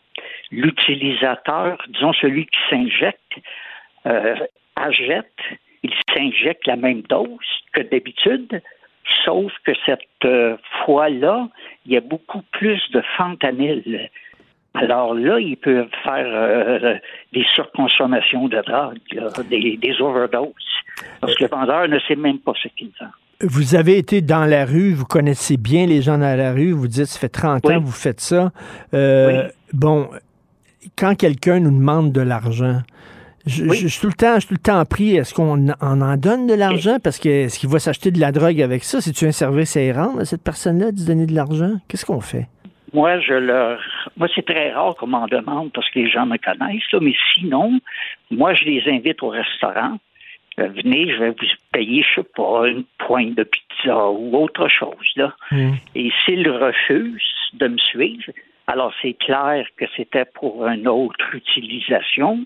[0.51, 3.33] L'utilisateur, disons celui qui s'injecte,
[4.07, 4.35] euh,
[4.77, 5.33] achète,
[5.83, 7.29] il s'injecte la même dose
[7.73, 8.63] que d'habitude,
[9.25, 11.49] sauf que cette euh, fois-là,
[11.87, 14.11] il y a beaucoup plus de fentanyl.
[14.75, 16.95] Alors là, ils peuvent faire euh,
[17.33, 20.47] des surconsommations de drogue, là, des, des overdoses,
[21.21, 23.09] parce que le vendeur ne sait même pas ce qu'il vend.
[23.43, 26.87] Vous avez été dans la rue, vous connaissez bien les gens dans la rue, vous
[26.89, 28.53] dites, ça fait 30 ans que vous faites ça.
[28.95, 30.09] Euh, Bon,
[30.97, 32.81] quand quelqu'un nous demande de l'argent,
[33.47, 35.17] je, je- je suis tout le temps, je suis tout le temps pris.
[35.17, 36.99] Est-ce qu'on en, en donne de l'argent?
[37.03, 39.01] Parce que est-ce qu'il va s'acheter de la drogue avec ça?
[39.01, 41.73] C'est-tu un service à rendre à cette personne-là de se donner de l'argent?
[41.89, 42.49] Qu'est-ce qu'on fait?
[42.93, 43.81] Moi, je leur.
[44.17, 47.15] Moi, c'est très rare qu'on m'en demande parce que les gens me connaissent, là, mais
[47.35, 47.81] sinon,
[48.31, 49.99] moi, je les invite au restaurant.
[50.59, 54.69] Euh, venez, je vais vous payer, je sais pas, une pointe de pizza ou autre
[54.69, 55.35] chose, là.
[55.95, 58.33] Et s'ils refusent de me suivre,
[58.67, 62.45] alors c'est clair que c'était pour une autre utilisation.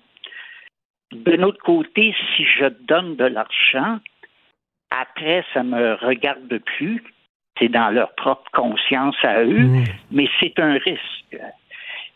[1.13, 3.99] De notre côté, si je donne de l'argent,
[4.91, 7.03] après, ça me regarde plus.
[7.59, 9.69] C'est dans leur propre conscience à eux,
[10.11, 11.37] mais c'est un risque.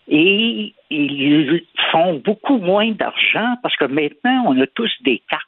[0.09, 1.63] Et ils
[1.93, 5.45] font beaucoup moins d'argent parce que maintenant, on a tous des cartes.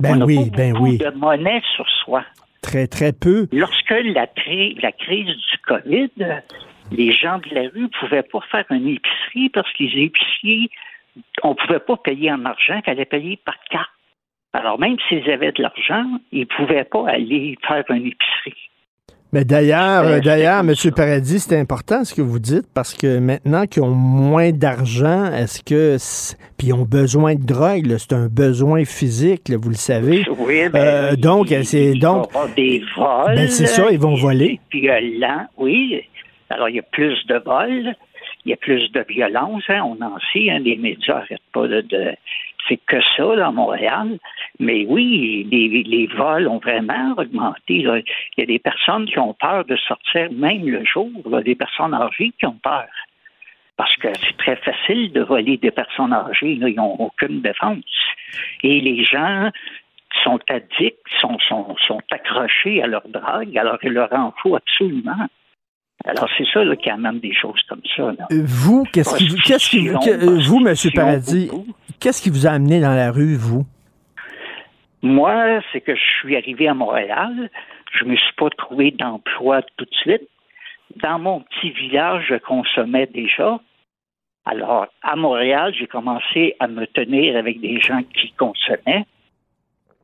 [0.00, 0.98] Ben on a oui, pas ben beaucoup oui.
[0.98, 2.24] de monnaie sur soi.
[2.62, 3.46] Très, très peu.
[3.52, 6.10] Lorsque la, crise du COVID,
[6.92, 10.70] les gens de la rue ne pouvaient pas faire une épicerie parce que les épiciers,
[11.42, 13.90] on ne pouvait pas payer en argent, qu'elle allait payer par carte.
[14.52, 18.70] Alors même s'ils avaient de l'argent, ils ne pouvaient pas aller faire une épicerie.
[19.34, 20.72] Mais d'ailleurs, Euh, d'ailleurs, M.
[20.94, 25.62] Paradis, c'est important ce que vous dites parce que maintenant qu'ils ont moins d'argent, est-ce
[25.62, 25.96] que.
[26.56, 30.24] Puis ils ont besoin de drogue, c'est un besoin physique, là, vous le savez.
[30.38, 31.94] Oui, ben, Euh, donc, c'est.
[31.94, 33.34] Donc, des vols.
[33.34, 34.60] Ben, c'est ça, ils vont voler.
[34.72, 36.00] Violents, oui.
[36.48, 37.92] Alors, il y a plus de vols,
[38.44, 39.64] il y a plus de violence.
[39.68, 41.80] hein, on en sait, hein, les médias n'arrêtent pas de.
[41.80, 42.14] de-
[42.68, 44.18] c'est que ça, à Montréal.
[44.58, 47.74] Mais oui, les, vols ont vraiment augmenté.
[47.74, 48.04] Il
[48.38, 51.94] y a des personnes qui ont peur de sortir même le jour, là, des personnes
[51.94, 52.86] âgées qui ont peur.
[53.76, 56.54] Parce que c'est très facile de voler des personnes âgées.
[56.56, 57.84] là, ils n'ont aucune défense.
[58.62, 59.50] Et les gens
[60.22, 65.26] sont addicts, sont accrochés à leur drogue, alors il leur en faut absolument.
[66.04, 68.12] Alors c'est ça là, qui amène des choses comme ça.
[68.18, 68.26] là.
[68.32, 70.74] euh, vous, qu'est-ce qui, vous- qu'est-ce qui, vous- que- euh, vous, M.
[70.94, 71.50] Paradis,
[72.00, 73.64] qu'est-ce qui vous a amené dans la rue, vous?
[75.02, 77.50] Moi, c'est que je suis arrivé à Montréal.
[77.92, 80.28] Je me suis pas trouvé d'emploi tout de suite.
[81.02, 83.58] Dans mon petit village, je consommais déjà.
[84.46, 89.04] Alors, à Montréal, j'ai commencé à me tenir avec des gens qui consommaient.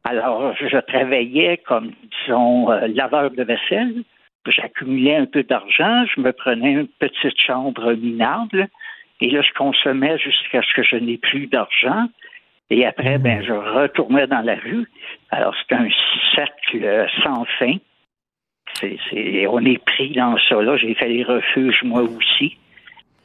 [0.04, 1.92] Alors, je travaillais comme,
[2.24, 4.02] disons, euh, laveur de vaisselle.
[4.46, 6.04] J'accumulais un peu d'argent.
[6.14, 8.68] Je me prenais une petite chambre minable.
[9.20, 12.08] Et là, je consommais jusqu'à ce que je n'ai plus d'argent.
[12.70, 14.88] Et après, ben, je retournais dans la rue.
[15.30, 15.88] Alors, c'est un
[16.34, 17.74] cercle sans fin.
[19.48, 20.62] On est pris dans ça.
[20.62, 22.56] Là, j'ai fait les refuges, moi aussi.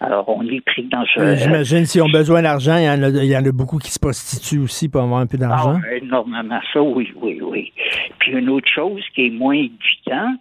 [0.02, 1.20] Alors, on est pris dans ce...
[1.20, 3.78] Euh, J'imagine s'ils ont besoin d'argent, il y, en a, il y en a beaucoup
[3.78, 5.80] qui se prostituent aussi pour avoir un peu d'argent.
[5.82, 7.72] Ah, énormément ça, oui, oui, oui.
[8.20, 10.36] Puis une autre chose qui est moins évident,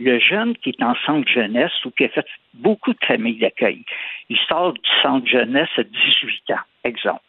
[0.00, 3.84] le jeune qui est en centre jeunesse ou qui a fait beaucoup de familles d'accueil,
[4.28, 7.22] il sort du centre jeunesse à 18 ans, exemple.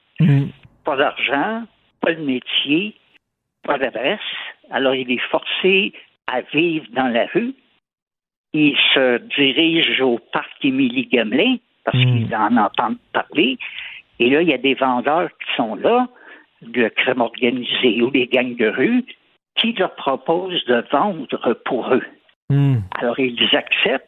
[0.86, 1.64] Pas d'argent,
[2.00, 2.96] pas de métier,
[3.64, 4.20] pas d'adresse.
[4.72, 5.94] Alors il est forcé
[6.28, 7.54] à vivre dans la rue.
[8.54, 13.58] Il se dirige au parc Émilie Gamelin parce qu'il en entend parler.
[14.20, 16.08] Et là, il y a des vendeurs qui sont là,
[16.62, 19.04] de crème organisée ou des gangs de rue,
[19.56, 22.04] qui leur proposent de vendre pour eux.
[23.00, 24.08] Alors, ils acceptent.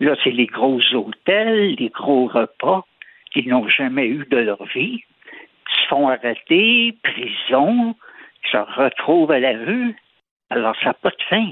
[0.00, 2.84] Là, c'est les gros hôtels, les gros repas
[3.32, 5.02] qu'ils n'ont jamais eu de leur vie.
[5.04, 7.94] Ils se font arrêter, prison,
[8.44, 9.94] ils se retrouvent à la rue.
[10.50, 11.46] Alors, ça n'a pas de fin.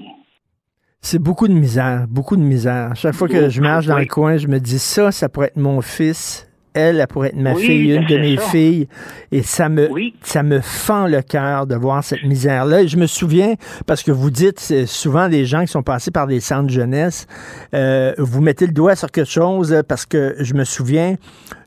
[1.01, 2.95] C'est beaucoup de misère, beaucoup de misère.
[2.95, 5.57] Chaque fois que je marche dans le coin, je me dis ça, ça pourrait être
[5.57, 8.43] mon fils Elle, elle pourrait être ma Oui, fille, une ben, de c'est mes ça.
[8.43, 8.89] filles.
[9.33, 9.89] Et ça me,
[10.23, 12.83] ça me fend le cœur de voir cette misère-là.
[12.83, 13.55] Et je me souviens,
[13.87, 17.27] parce que vous dites, souvent des gens qui sont passés par des centres jeunesse,
[17.75, 21.17] euh, vous mettez le doigt sur quelque chose parce que je me souviens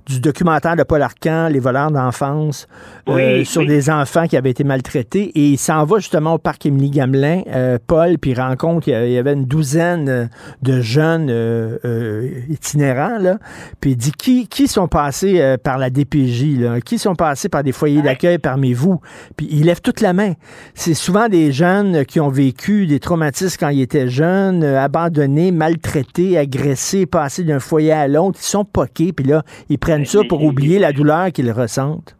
[0.07, 2.67] du documentaire de Paul Arcan, Les voleurs d'enfance,
[3.07, 5.31] euh, Oui, sur des enfants qui avaient été maltraités.
[5.35, 9.11] Et il s'en va justement au parc Émilie Gamelin, euh, Paul, puis il rencontre, il
[9.11, 10.25] y avait une douzaine euh,
[10.61, 13.37] de jeunes euh, itinérants, là.
[13.79, 16.81] Puis il dit, qui, qui sont passés par la DPJ, là?
[16.81, 18.99] Qui sont passés par des foyers d'accueil parmi vous?
[19.37, 20.33] Puis il lève toute la main.
[20.73, 26.37] C'est souvent des jeunes qui ont vécu des traumatismes quand ils étaient jeunes, abandonnés, maltraités,
[26.37, 28.39] agressés, passés d'un foyer à l'autre.
[28.41, 32.15] Ils sont poqués, puis là, ils prennent ça pour oublier la douleur qu'ils ressentent?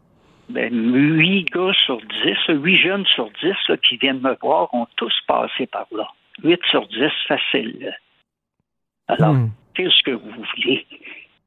[0.48, 4.86] Ben, 8 gars sur 10, 8 jeunes sur 10 là, qui viennent me voir ont
[4.96, 6.06] tous passé par là.
[6.42, 6.98] 8 sur 10,
[7.28, 7.94] facile.
[9.08, 9.48] Alors, Hmm.
[9.74, 10.86] qu'est-ce que vous voulez?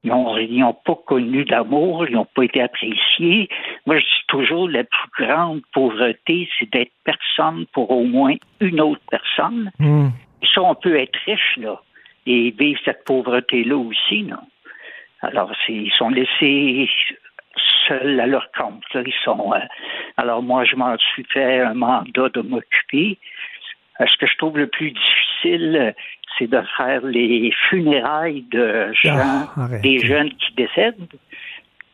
[0.04, 3.50] Ils n'ont pas connu d'amour, ils n'ont pas été appréciés.
[3.86, 8.80] Moi, je dis toujours, la plus grande pauvreté, c'est d'être personne pour au moins une
[8.80, 9.72] autre personne.
[9.80, 10.10] Hmm.
[10.54, 11.82] Ça, on peut être riche, là,
[12.26, 14.38] et vivre cette pauvreté-là aussi, non?
[15.22, 16.90] Alors, ils sont laissés
[17.88, 18.84] seuls à leur compte.
[18.94, 19.02] là.
[19.06, 19.54] Ils sont.
[19.54, 19.60] euh,
[20.18, 23.18] alors, moi, je m'en suis fait un mandat de m'occuper.
[24.00, 25.92] Euh, ce que je trouve le plus difficile, euh,
[26.38, 31.08] c'est de faire les funérailles de gens, Ah, des jeunes qui décèdent.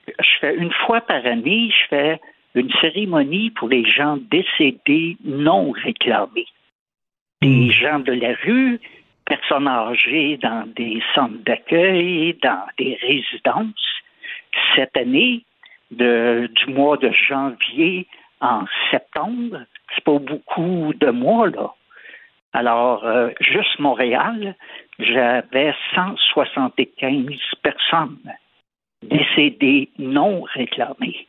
[0.07, 2.19] Je fais une fois par année, je fais
[2.55, 6.47] une cérémonie pour les gens décédés non réclamés.
[7.41, 8.80] Des gens de la rue,
[9.26, 14.01] personnes âgées dans des centres d'accueil, dans des résidences.
[14.76, 15.43] Cette année,
[15.91, 18.07] de- du mois de janvier
[18.41, 19.61] en septembre,
[19.93, 21.74] c'est pas beaucoup de mois, là.
[22.53, 24.55] Alors, euh, juste Montréal,
[24.99, 27.26] j'avais 175
[27.63, 28.19] personnes
[29.01, 31.28] décédées non réclamées.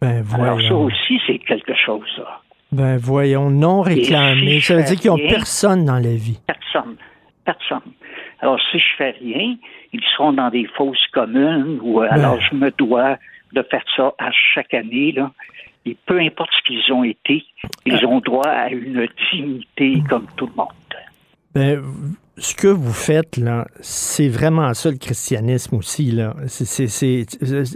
[0.00, 2.40] Ben Alors, ça aussi, c'est quelque chose, là.
[2.70, 4.60] Ben voyons, non réclamé.
[4.60, 6.38] Si Ça veut dire qu'ils n'ont personne dans la vie.
[6.46, 6.96] Personne.
[7.44, 7.92] Personne.
[8.40, 9.56] Alors, si je fais rien,
[9.92, 12.14] ils seront dans des fausses communes ou euh, Ben.
[12.14, 13.18] alors je me dois
[13.52, 15.32] de faire ça à chaque année, là.
[15.86, 17.44] Et peu importe ce qu'ils ont été,
[17.86, 20.68] ils ont droit à une dignité comme tout le monde.
[21.54, 21.82] Ben,
[22.38, 26.10] ce que vous faites, là, c'est vraiment ça le christianisme aussi.
[26.12, 26.34] Là.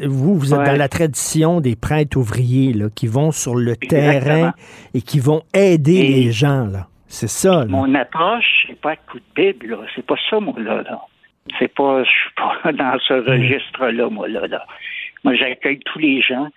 [0.04, 0.66] Vous, vous êtes Ouais.
[0.66, 4.00] dans la tradition des prêtres ouvriers là, qui vont sur le Exactement.
[4.00, 4.52] terrain
[4.94, 6.66] et qui vont aider Et- les gens.
[6.66, 6.86] Là.
[7.08, 7.60] C'est ça.
[7.60, 7.66] Là.
[7.66, 9.78] Mon approche, c'est pas coup de Bible, là.
[9.94, 10.82] C'est pas ça, moi, là.
[10.82, 11.00] là.
[11.58, 14.64] C'est pas, je suis pas dans ce registre-là, moi, là, là.
[15.24, 16.48] Moi, j'accueille tous les gens,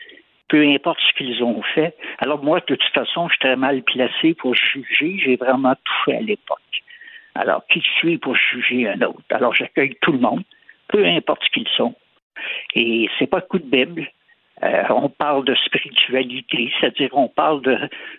[0.48, 1.96] peu importe ce qu'ils ont fait.
[2.20, 5.20] Alors, moi, de toute façon, je suis très mal placé pour juger.
[5.24, 6.60] J'ai vraiment tout fait à l'époque.
[7.36, 9.22] Alors, qui suis pour juger un autre?
[9.30, 10.44] Alors, j'accueille tout le monde,
[10.88, 11.94] peu importe ce qu'ils sont.
[12.74, 14.08] Et c'est pas coup de Bible.
[14.64, 17.78] Euh, on parle de spiritualité, c'est-à-dire on parle de,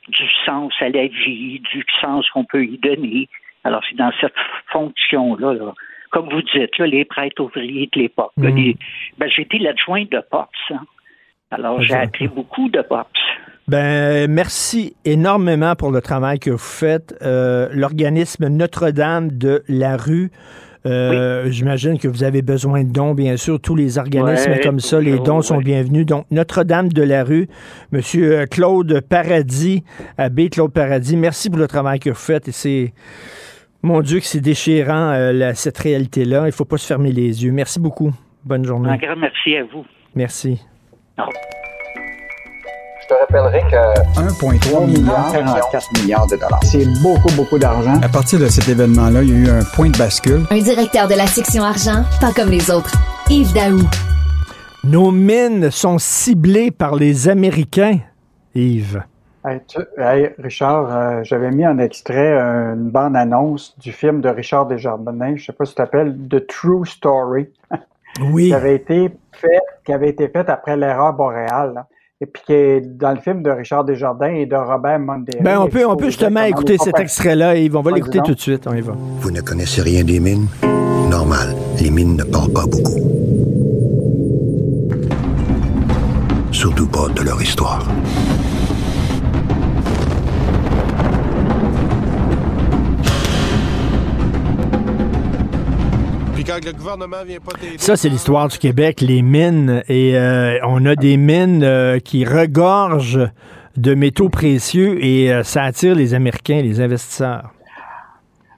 [0.08, 3.28] du sens à la vie, du sens qu'on peut y donner.
[3.64, 4.34] Alors c'est dans cette
[4.70, 5.72] fonction-là, là.
[6.10, 8.32] comme vous dites, là, les prêtres ouvriers de l'époque.
[8.54, 8.76] les-
[9.16, 10.58] ben, J'étais l'adjoint de POPS.
[10.72, 10.84] hein.
[11.50, 13.20] Alors j'ai appris beaucoup de POPS.
[13.68, 17.16] Ben, merci énormément pour le travail que vous faites.
[17.22, 20.30] Euh, L'organisme Notre-Dame de la rue,
[20.86, 23.58] euh, j'imagine que vous avez besoin de dons, bien sûr.
[23.60, 26.06] Tous les organismes Ouais, comme ça, les dons sont bienvenus.
[26.06, 27.48] Donc, Notre-Dame de la rue,
[27.90, 29.82] Monsieur euh, Claude Paradis,
[30.16, 32.46] abbé Claude Paradis, merci pour le travail que vous faites.
[32.46, 32.92] Et c'est,
[33.82, 36.42] mon Dieu, que c'est déchirant, euh, la- cette réalité-là.
[36.42, 37.50] Il ne faut pas se fermer les yeux.
[37.50, 38.12] Merci beaucoup.
[38.44, 38.90] Bonne journée.
[38.90, 39.84] Un grand merci à vous.
[40.14, 40.60] Merci.
[43.08, 46.58] Je te rappellerai que 1,3 milliard, 44 milliards de dollars.
[46.64, 48.00] C'est beaucoup, beaucoup d'argent.
[48.02, 50.44] À partir de cet événement-là, il y a eu un point de bascule.
[50.50, 52.90] Un directeur de la section argent, pas comme les autres.
[53.30, 53.78] Yves Daou.
[54.82, 57.98] Nos mines sont ciblées par les Américains,
[58.56, 59.02] Yves.
[59.46, 64.28] Hey, tu- hey, Richard, euh, j'avais mis en extrait euh, une bande-annonce du film de
[64.30, 67.46] Richard Desjardins, je sais pas si tu t'appelles The True Story.
[68.32, 68.46] Oui.
[68.48, 71.72] qui avait été fait, qui avait été fait après l'erreur boréale.
[71.74, 71.86] là.
[72.22, 75.38] Et puis qui est dans le film de Richard Desjardins et de Robert Monderi.
[75.42, 77.76] Ben, on peut, on peut justement écouter cet extrait-là, Yves.
[77.76, 78.66] On va l'écouter tout de suite.
[78.66, 78.94] On y va.
[79.20, 80.46] Vous ne connaissez rien des mines?
[81.10, 82.98] Normal, les mines ne parlent pas beaucoup.
[86.52, 87.86] Surtout pas de leur histoire.
[96.46, 97.78] Quand le gouvernement vient pas t'aider...
[97.78, 99.82] Ça, c'est l'histoire du Québec, les mines.
[99.88, 103.28] Et euh, on a des mines euh, qui regorgent
[103.76, 107.50] de métaux précieux et euh, ça attire les Américains, les investisseurs.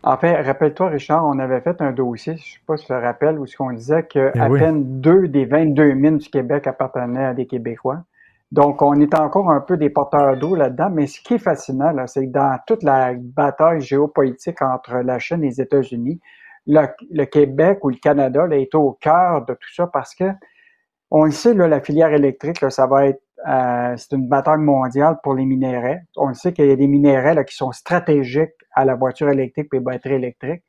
[0.02, 2.89] En fait, rappelle-toi, Richard, on avait fait un dossier, je ne sais pas si tu
[2.89, 4.60] te rappelles, où ce qu'on disait qu'à Ben oui.
[4.60, 8.02] peine deux des 22 mines du Québec appartenaient à des Québécois.
[8.52, 10.89] Donc, on est encore un peu des porteurs d'eau là-dedans.
[10.90, 15.43] Mais ce qui est fascinant, c'est que dans toute la bataille géopolitique entre la Chine
[15.43, 16.20] et les États-Unis,
[16.69, 20.31] le, Québec ou le Canada là, est au cœur de tout ça parce que
[21.11, 24.59] on le sait, là, la filière électrique, là, ça va être euh, c'est une bataille
[24.59, 26.01] mondiale pour les minéraux.
[26.16, 29.28] On le sait qu'il y a des minéraux là, qui sont stratégiques à la voiture
[29.28, 30.62] électrique et les batteries électriques.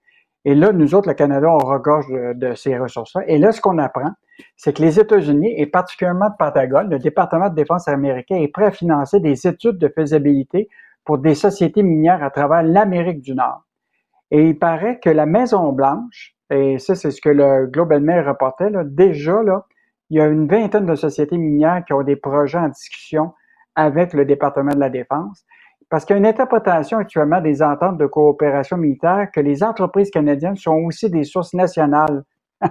[0.46, 3.24] Et là, nous autres, le Canada, on regorge de, de ces ressources-là.
[3.28, 4.12] Et là, ce qu'on apprend,
[4.56, 8.66] c'est que les États-Unis, et particulièrement le Pentagone, le département de défense américain, est prêt
[8.66, 10.70] à financer des études de faisabilité
[11.04, 13.64] pour des sociétés minières à travers l'Amérique du Nord.
[14.32, 18.28] Et il paraît que la Maison-Blanche, et ça, c'est ce que le Globe and Mail
[18.28, 19.66] reportait, là, déjà, là,
[20.10, 23.34] il y a une vingtaine de sociétés minières qui ont des projets en discussion
[23.76, 25.46] avec le département de la Défense.
[25.90, 30.12] Parce qu'il y a une interprétation actuellement des ententes de coopération militaire que les entreprises
[30.12, 32.24] canadiennes sont aussi des sources nationales.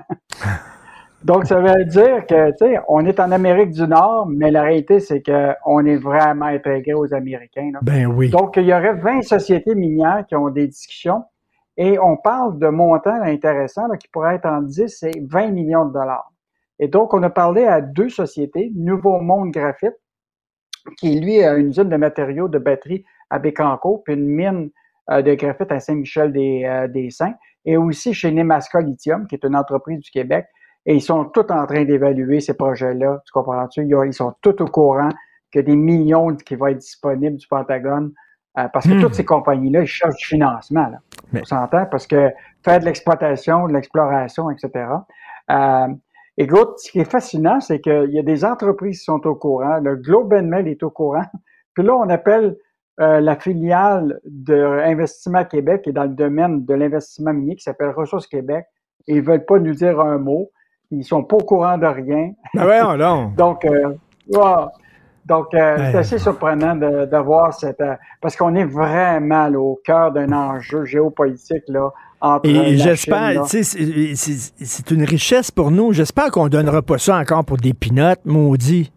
[1.24, 4.62] Donc, ça veut dire que, tu sais, on est en Amérique du Nord, mais la
[4.62, 7.70] réalité, c'est qu'on est vraiment intégré aux Américains.
[7.72, 7.80] là.
[7.82, 8.30] Ben oui.
[8.30, 11.24] Donc, il y aurait 20 sociétés minières qui ont des discussions
[11.78, 15.94] et on parle de montants intéressants qui pourraient être en 10 et 20 millions de
[15.94, 16.30] dollars.
[16.80, 19.96] Et donc, on a parlé à deux sociétés, Nouveau Monde Graphite,
[20.98, 24.70] qui lui a une usine de matériaux de batterie à Bécancourt, puis une mine
[25.10, 27.34] euh, de graphite à Saint-Michel-des-Saints,
[27.64, 30.46] et aussi chez Nemaska Lithium, qui est une entreprise du Québec.
[30.86, 33.20] Et ils sont tous en train d'évaluer ces projets-là.
[33.26, 33.84] Tu comprends-tu?
[33.84, 35.10] Ils, ont- ils sont tous au courant
[35.52, 38.12] que des millions qui vont être disponibles du Pentagone, euh,
[38.72, 39.00] parce que Hmm.
[39.02, 40.88] toutes ces compagnies-là, ils cherchent du financement.
[40.88, 40.98] Là.
[41.32, 41.86] Mais- On s'entend?
[41.86, 42.30] Parce que
[42.64, 44.86] faire de l'exploitation, de l'exploration, etc.
[45.50, 45.86] Euh,
[46.36, 49.78] écoute, ce qui est fascinant, c'est qu'il y a des entreprises qui sont au courant.
[49.82, 51.24] Le Globe and Mail est au courant.
[51.74, 52.56] Puis là, on appelle
[53.00, 57.62] euh, la filiale de Investissement Québec qui est dans le domaine de l'investissement minier qui
[57.62, 58.64] s'appelle Ressources Québec.
[59.06, 60.50] Et ils veulent pas nous dire un mot.
[60.90, 62.32] Ils sont pas au courant de rien.
[62.54, 63.34] Ben voyons donc.
[63.36, 63.94] Donc, euh,
[64.30, 64.64] ouais.
[65.28, 65.88] Donc euh, Ouais.
[65.92, 67.80] c'est assez surprenant de, de voir cette...
[67.80, 71.90] euh, parce qu'on est vraiment là, au cœur d'un enjeu géopolitique là,
[72.20, 75.92] entre Et j'espère, tu sais, c'est- une richesse pour nous.
[75.92, 78.90] J'espère qu'on donnera pas ça encore pour des pinottes, maudit.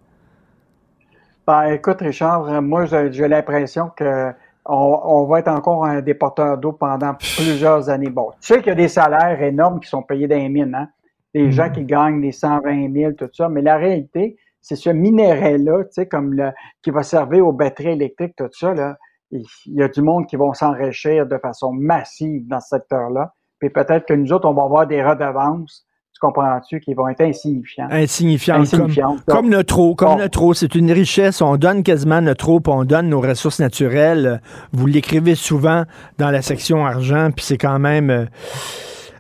[1.46, 4.32] Ben, écoute, Richard, moi, j'ai l'impression que
[4.66, 8.10] on, on va être encore un déporteur d'eau pendant plusieurs années.
[8.12, 10.76] Bon, tu sais qu'il y a des salaires énormes qui sont payés dans les mines,
[10.76, 10.88] hein?
[11.34, 11.52] Des Mm.
[11.52, 13.50] gens qui gagnent des 120 000, tout ça.
[13.50, 16.52] Mais la réalité, c'est ce minerai-là, tu sais, comme le,
[16.82, 18.96] qui va servir aux batteries électriques, tout ça, là.
[19.32, 23.34] Il y a du monde qui vont s'enrichir de façon massive dans ce secteur-là.
[23.60, 27.22] Puis peut-être que nous autres, on va avoir des redevances, tu comprends-tu, qui vont être
[27.22, 27.94] insignifiantes.
[27.94, 28.70] Insignifiante.
[28.70, 29.26] Comme, Insignifiantes.
[29.26, 29.96] comme eau.
[29.96, 30.18] Comme bon.
[30.18, 30.54] notre eau.
[30.54, 31.42] C'est une richesse.
[31.42, 34.42] On donne quasiment notre eau, puis on donne nos ressources naturelles.
[34.74, 35.86] Vous l'écrivez souvent
[36.18, 38.26] dans la section argent, puis c'est quand même euh,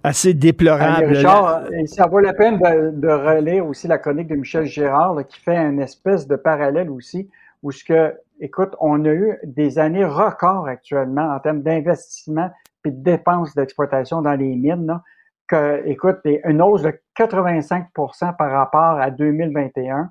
[0.03, 1.05] assez déplorable.
[1.05, 5.15] Richard, et ça vaut la peine de, de relire aussi la chronique de Michel Girard
[5.15, 7.29] là, qui fait une espèce de parallèle aussi
[7.63, 12.49] où ce que, écoute, on a eu des années records actuellement en termes d'investissement
[12.81, 14.87] puis de dépenses d'exploitation dans les mines.
[14.87, 15.03] Là,
[15.47, 20.09] que, écoute, une hausse de 85% par rapport à 2021.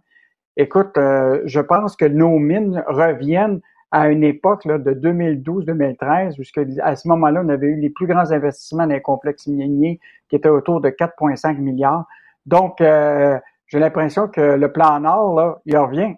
[0.56, 3.60] Écoute, euh, je pense que nos mines reviennent
[3.90, 7.80] à une époque là, de 2012-2013, où ce que, à ce moment-là, on avait eu
[7.80, 9.98] les plus grands investissements dans les complexes miniers
[10.28, 12.06] qui étaient autour de 4,5 milliards.
[12.46, 16.14] Donc, euh, j'ai l'impression que le plan Nord, là, il revient.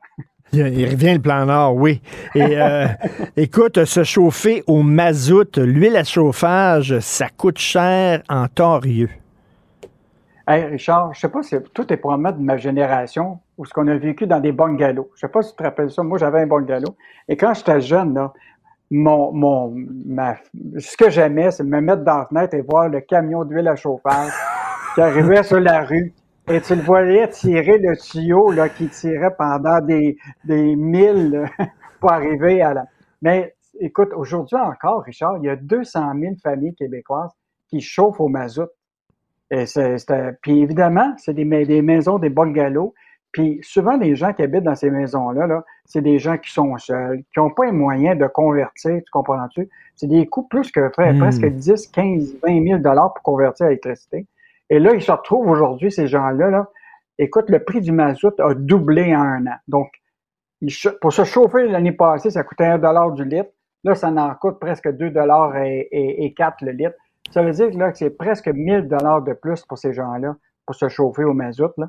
[0.52, 2.02] Il, il revient le plan Nord, oui.
[2.34, 2.86] Et euh,
[3.36, 9.08] écoute, se chauffer au mazout, l'huile à chauffage, ça coûte cher en torieux.
[10.46, 13.86] Hey, Richard, je sais pas si tout est probablement de ma génération ou ce qu'on
[13.86, 15.08] a vécu dans des bungalows.
[15.14, 16.02] Je sais pas si tu te rappelles ça.
[16.02, 16.96] Moi, j'avais un bungalow.
[17.28, 18.32] Et quand j'étais jeune, là,
[18.90, 19.72] mon, mon,
[20.04, 20.34] ma,
[20.78, 23.76] ce que j'aimais, c'est me mettre dans la fenêtre et voir le camion d'huile à
[23.76, 24.32] chauffage
[24.96, 26.12] qui arrivait sur la rue.
[26.48, 31.44] Et tu le voyais tirer le tuyau là, qui tirait pendant des, des milles
[32.00, 32.84] pour arriver à la.
[33.22, 37.30] Mais écoute, aujourd'hui encore, Richard, il y a 200 000 familles québécoises
[37.68, 38.68] qui chauffent au mazout.
[39.52, 42.94] Et c'est, c'est- puis évidemment, c'est des, des maisons, des bungalows.
[43.32, 46.76] Puis souvent, les gens qui habitent dans ces maisons-là, là, c'est des gens qui sont
[46.78, 49.68] seuls, qui n'ont pas les moyens de convertir, tu comprends-tu?
[49.94, 51.18] C'est des coûts plus que pre- Mm.
[51.18, 54.26] presque 10, 15, 20 000 dollars pour convertir à l'électricité.
[54.70, 56.68] Et là, ils se retrouvent aujourd'hui, ces gens-là, là.
[57.18, 59.56] Écoute, le prix du mazout a doublé en un an.
[59.68, 59.90] Donc,
[61.00, 63.50] pour se chauffer l'année passée, ça coûtait 1 dollar du litre.
[63.84, 66.94] Là, ça en coûte presque 2 dollars et, et, et 4 le litre.
[67.32, 70.34] Ça veut dire que, là, que c'est presque 1000 dollars de plus pour ces gens-là
[70.66, 71.72] pour se chauffer au mazout.
[71.78, 71.86] Là.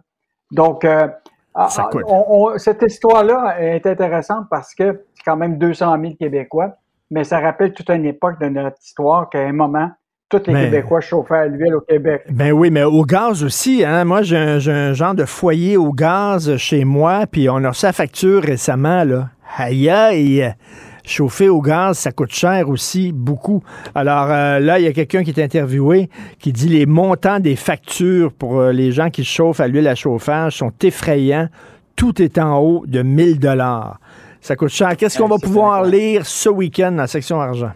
[0.52, 1.08] Donc, euh,
[1.54, 2.04] ah, Ça ah, coûte.
[2.08, 6.72] on- on- cette histoire-là est intéressante parce que c'est quand même 200 000 Québécois,
[7.12, 9.90] mais ça rappelle toute une époque de notre histoire qu'à un moment,
[10.30, 12.24] tous les Québécois chauffaient à l'huile au Québec.
[12.32, 13.84] Ben oui, mais au gaz aussi.
[13.86, 14.04] Hein?
[14.06, 17.70] Moi, j'ai un, j'ai un genre de foyer au gaz chez moi, puis on a
[17.70, 19.04] reçu la facture récemment.
[19.04, 19.30] Là.
[19.58, 20.56] Aïe, aïe!
[21.06, 23.62] Chauffer au gaz, ça coûte cher aussi, beaucoup.
[23.94, 26.10] Alors euh, là, il y a quelqu'un qui est interviewé
[26.40, 29.96] qui dit les montants des factures pour euh, les gens qui chauffent à l'huile à
[29.96, 31.50] chauffage sont effrayants.
[31.98, 34.00] Tout est en haut de 1000 dollars.
[34.40, 34.96] Ça coûte cher.
[34.96, 37.72] Qu'est-ce qu'on va pouvoir lire ce week-end dans la section argent?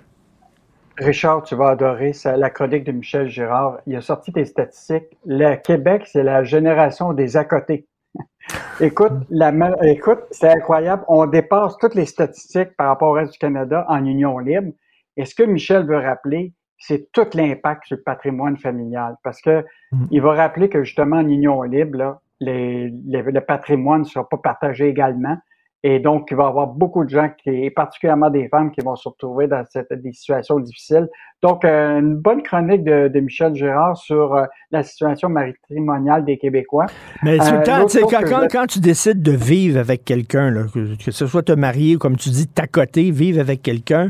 [0.98, 3.78] Richard, tu vas adorer ça, la chronique de Michel Girard.
[3.86, 5.18] Il a sorti des statistiques.
[5.26, 7.86] Le Québec, c'est la génération des à côté.
[8.80, 9.52] Écoute, la,
[9.84, 11.04] écoute, c'est incroyable.
[11.08, 14.72] On dépasse toutes les statistiques par rapport au reste du Canada en union libre.
[15.16, 19.16] Et ce que Michel veut rappeler, c'est tout l'impact sur le patrimoine familial.
[19.24, 19.66] Parce que
[20.12, 24.28] il va rappeler que justement en union libre, là, les, les- le patrimoine ne sera
[24.30, 25.38] pas partagé également.
[25.84, 28.82] Et donc, il va y avoir beaucoup de gens, qui, et particulièrement des femmes, qui
[28.82, 31.08] vont se retrouver dans cette, des situations difficiles.
[31.44, 36.38] Donc, euh, une bonne chronique de, de Michel Gérard sur euh, la situation matrimoniale des
[36.38, 36.88] Québécois.
[37.22, 39.80] Mais tout le Euh, temps, sais, chose quand, quand- je- quand tu décides de vivre
[39.80, 43.62] avec quelqu'un, que, que ce soit te marier ou comme tu dis, t'accoter, vivre avec
[43.62, 44.10] quelqu'un,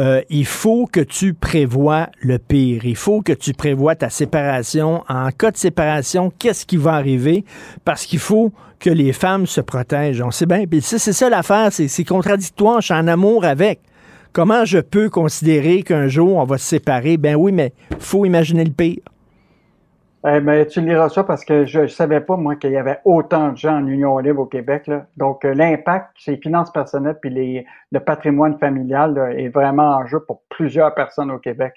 [0.00, 2.84] euh, il faut que tu prévois le pire.
[2.84, 5.02] Il faut que tu prévois ta séparation.
[5.08, 7.44] En cas de séparation, qu'est-ce qui va arriver?
[7.84, 10.22] Parce qu'il faut que les femmes se protègent.
[10.22, 10.64] On sait bien.
[10.70, 11.70] Puis c'est ça l'affaire.
[11.72, 12.80] C'est contradictoire.
[12.80, 13.80] Je suis en amour avec.
[14.38, 17.16] Comment je peux considérer qu'un jour on va se séparer?
[17.16, 19.00] Ben oui, mais faut imaginer le pire.
[20.24, 22.98] Eh ben, tu liras ça parce que je ne savais pas, moi, qu'il y avait
[23.04, 24.88] autant de gens en union libre au Québec.
[25.16, 30.06] Donc, euh, l'impact sur les finances personnelles puis les, le patrimoine familial est vraiment en
[30.06, 31.74] jeu pour plusieurs personnes au Québec.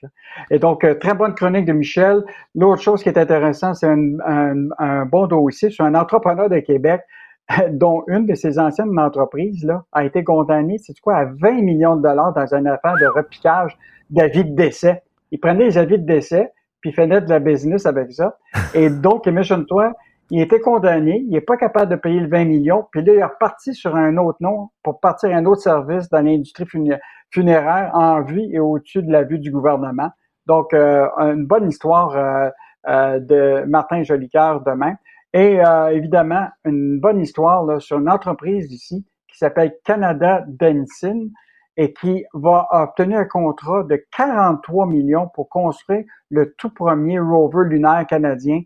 [0.51, 2.21] Et donc, euh, très bonne chronique de Michel.
[2.53, 6.59] L'autre chose qui est intéressante, c'est un, un- un bon dossier sur un entrepreneur de
[6.59, 7.01] Québec
[7.71, 11.95] dont une de ses anciennes entreprises là, a été condamnée, c'est quoi, à 20 millions
[11.95, 13.77] de dollars dans une affaire de repiquage
[14.09, 15.03] d'avis de décès.
[15.31, 16.51] Il prenait les avis de décès,
[16.81, 18.37] puis il faisait de la business avec ça.
[18.73, 19.93] Et donc, imagine-toi,
[20.29, 23.19] il était condamné, il n'est pas capable de payer le 20 millions, puis là, il
[23.19, 26.99] est reparti sur un autre nom pour partir à un autre service dans l'industrie funé-
[27.31, 30.09] funéraire en vue et au-dessus de la vue du gouvernement.
[30.45, 32.49] Donc, euh, une bonne histoire euh,
[32.87, 34.95] euh, de Martin Jolicoeur demain.
[35.33, 41.31] Et euh, évidemment, une bonne histoire là, sur une entreprise ici qui s'appelle Canada Benzine
[41.77, 47.69] et qui va obtenir un contrat de 43 millions pour construire le tout premier rover
[47.69, 48.61] lunaire canadien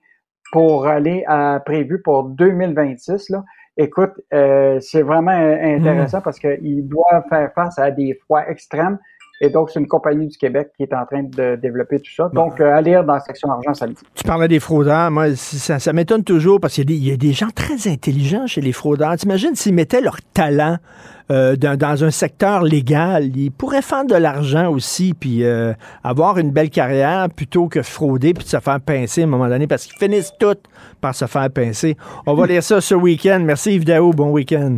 [0.51, 3.29] pour aller à, prévu pour 2026.
[3.29, 3.43] Là.
[3.77, 8.97] Écoute, euh, c'est vraiment euh, intéressant parce qu'il doit faire face à des froids extrêmes.
[9.41, 12.29] Et donc, c'est une compagnie du Québec qui est en train de développer tout ça.
[12.33, 13.97] Donc, euh, à lire dans la section argent samedi.
[14.13, 15.11] Tu parlais des fraudeurs.
[15.11, 17.49] Moi, ça, ça m'étonne toujours parce qu'il y, a des- il y a des gens
[17.53, 19.15] très intelligents chez les fraudeurs.
[19.17, 20.77] T'imagines s'ils mettaient leur talent
[21.31, 26.37] euh, dans, dans un secteur légal, ils pourraient faire de l'argent aussi, puis euh, avoir
[26.37, 29.65] une belle carrière plutôt que frauder puis de se faire pincer à un moment donné
[29.67, 30.55] parce qu'ils finissent tous
[31.01, 31.97] par se faire pincer.
[32.27, 33.41] On va lire ça ce week-end.
[33.43, 34.11] Merci Yves Daou.
[34.11, 34.77] Bon week-end.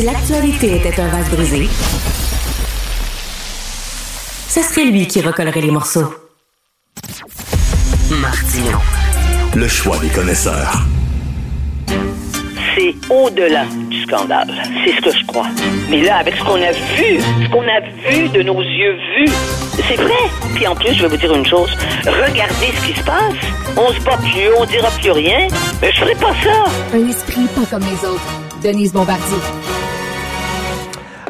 [0.00, 1.68] Si l'actualité était un vase brisé,
[4.48, 6.14] ce serait lui qui recollerait les morceaux.
[8.10, 8.78] Martino.
[9.54, 10.86] Le choix des connaisseurs.
[11.86, 14.50] C'est au-delà du scandale.
[14.86, 15.48] C'est ce que je crois.
[15.90, 19.32] Mais là, avec ce qu'on a vu, ce qu'on a vu de nos yeux vus,
[19.86, 20.30] c'est vrai.
[20.54, 21.76] Puis en plus, je vais vous dire une chose.
[22.06, 23.34] Regardez ce qui se passe.
[23.76, 25.46] On se bat plus, on dira plus rien.
[25.82, 26.64] Mais je ferai pas ça.
[26.94, 28.40] Un esprit pas comme les autres.
[28.62, 29.36] Denise Bombardier.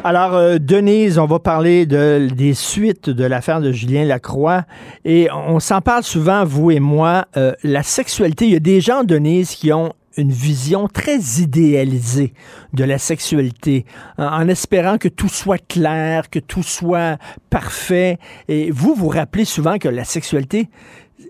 [0.03, 4.63] Alors, euh, Denise, on va parler de, des suites de l'affaire de Julien Lacroix.
[5.05, 7.25] Et on s'en parle souvent, vous et moi.
[7.37, 12.33] euh, la sexualité, il y a des gens, Denise, qui ont une vision très idéalisée
[12.73, 13.85] de la sexualité,
[14.17, 17.17] en, en espérant que tout soit clair, que tout soit
[17.51, 18.17] parfait.
[18.47, 20.67] Et vous, vous rappelez souvent que la sexualité,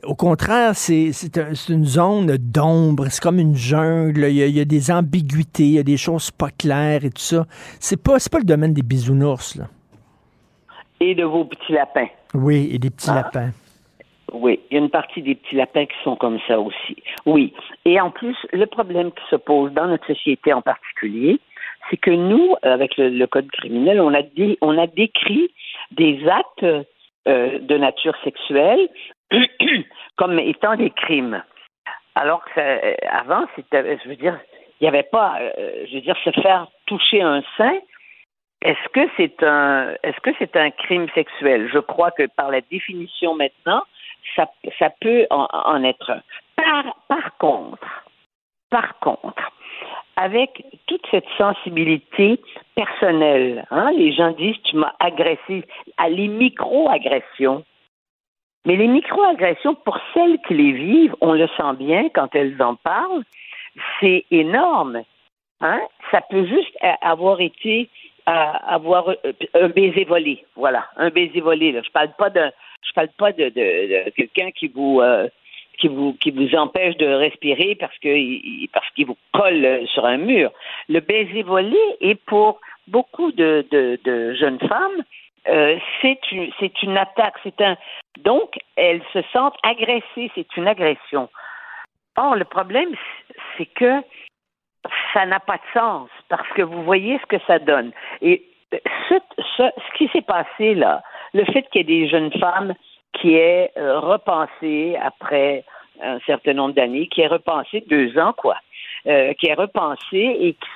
[0.06, 4.44] au contraire, c'est c'est un- c'est une zone d'ombre, c'est comme une jungle, il y,
[4.44, 7.22] a, il y a des ambiguïtés, il y a des choses pas claires et tout
[7.22, 7.46] ça.
[7.80, 9.66] C'est pas, pas le domaine des bisounours, là.
[11.00, 12.08] Et de vos petits lapins.
[12.34, 13.16] Oui, et des petits Ah.
[13.16, 13.52] lapins.
[14.34, 16.96] Oui, il y a une partie des petits lapins qui sont comme ça aussi.
[17.26, 17.54] Oui.
[17.84, 21.40] Et en plus, le problème qui se pose dans notre société en particulier,
[21.90, 25.50] c'est que nous, avec le, le code criminel, on a, dé- on a décrit
[25.92, 26.64] des actes
[27.28, 28.88] euh, de nature sexuelle
[30.18, 31.44] comme étant des crimes.
[32.16, 34.38] Alors que ça- euh, avant, c'était, je veux dire,
[34.80, 37.78] il n'y avait pas, euh, je veux dire, se faire toucher un sein.
[38.62, 41.70] Est-ce que c'est un, est-ce que c'est un crime sexuel?
[41.74, 43.82] Je crois que par la définition maintenant,
[44.36, 44.48] ça,
[44.78, 46.22] ça peut en, en être un.
[46.56, 48.04] Par, par contre,
[48.70, 49.52] par contre,
[50.16, 52.40] avec toute cette sensibilité
[52.76, 55.64] personnelle, hein, les gens disent tu m'as agressé
[55.98, 57.64] à les micro-agressions.
[58.66, 62.76] Mais les micro-agressions, pour celles qui les vivent, on le sent bien quand elles en
[62.76, 63.24] parlent,
[64.00, 65.02] c'est énorme.
[65.62, 65.82] Hein?
[66.12, 67.90] Ça peut juste avoir été
[68.30, 68.32] euh,
[68.68, 69.16] avoir euh,
[69.56, 71.80] un baiser volé, voilà, un baiser volé.
[71.84, 72.52] Je parle pas de,
[72.88, 75.28] je parle pas de, de- de quelqu'un qui vous euh,
[75.80, 80.06] qui vous qui vous empêche de respirer parce que parce qu'il vous colle euh, sur
[80.06, 80.52] un mur.
[80.88, 85.04] Le baiser volé est pour beaucoup de, de, de jeunes femmes
[85.48, 86.52] euh, c'est une,
[86.84, 87.78] une attaque, c'est un.
[88.20, 91.30] Donc, elles se sentent agressées, c'est une agression.
[92.18, 92.90] Or, le problème,
[93.58, 94.02] c'est que
[95.14, 97.92] ça n'a pas de sens parce que vous voyez ce que ça donne.
[98.22, 98.44] Et
[99.10, 99.16] ce,
[99.58, 101.04] ce, qui s'est passé là,
[101.34, 102.74] le fait qu'il y ait des jeunes femmes
[103.14, 105.64] qui aient euh, repensé après
[106.02, 108.58] un certain nombre d'années, qui aient repensé deux ans, quoi,
[109.08, 110.70] euh, qui aient repensé et qui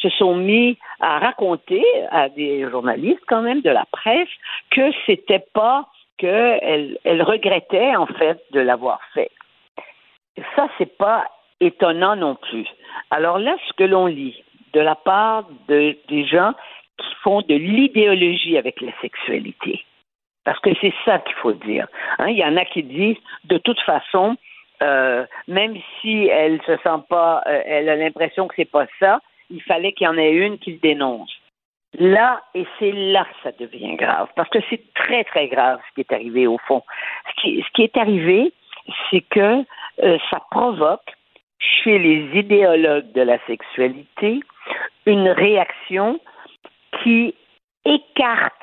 [0.00, 4.28] se sont mis à raconter à des journalistes quand même de la presse
[4.70, 5.86] que c'était pas
[6.18, 9.30] qu'elles elles regrettaient en fait de l'avoir fait.
[10.56, 11.26] Ça, c'est pas
[11.60, 12.66] étonnant non plus.
[13.10, 14.42] Alors là, ce que l'on lit
[14.72, 16.52] de la part de, des gens
[16.98, 19.84] qui font de l'idéologie avec la sexualité,
[20.44, 21.86] parce que c'est ça qu'il faut dire.
[22.18, 24.36] Hein, Il y en a qui disent, de toute façon,
[24.82, 29.20] euh, même si elle se sent pas, euh, elle a l'impression que c'est pas ça,
[29.50, 31.32] il fallait qu'il y en ait une qui le dénonce.
[31.98, 35.94] Là, et c'est là que ça devient grave, parce que c'est très, très grave ce
[35.94, 36.82] qui est arrivé au fond.
[37.36, 38.52] Ce qui, est arrivé,
[39.10, 39.64] c'est que
[40.02, 41.14] euh, ça provoque
[41.58, 44.40] chez les idéologues de la sexualité
[45.06, 46.20] une réaction
[47.02, 47.34] qui
[47.84, 48.62] écarte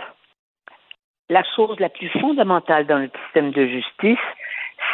[1.30, 4.20] la chose la plus fondamentale dans le système de justice,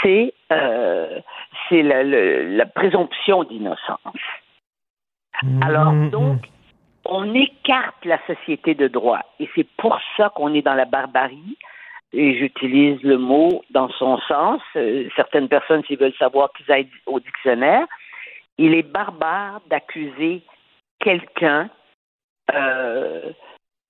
[0.01, 1.19] c'est euh,
[1.71, 3.99] la présomption d'innocence.
[5.61, 6.39] Alors donc,
[7.05, 11.57] on écarte la société de droit et c'est pour ça qu'on est dans la barbarie.
[12.13, 14.61] Et j'utilise le mot dans son sens.
[14.75, 17.87] Euh, certaines personnes, s'ils veulent savoir, qu'ils aillent au dictionnaire.
[18.57, 20.41] Il est barbare d'accuser
[20.99, 21.69] quelqu'un
[22.53, 23.31] euh,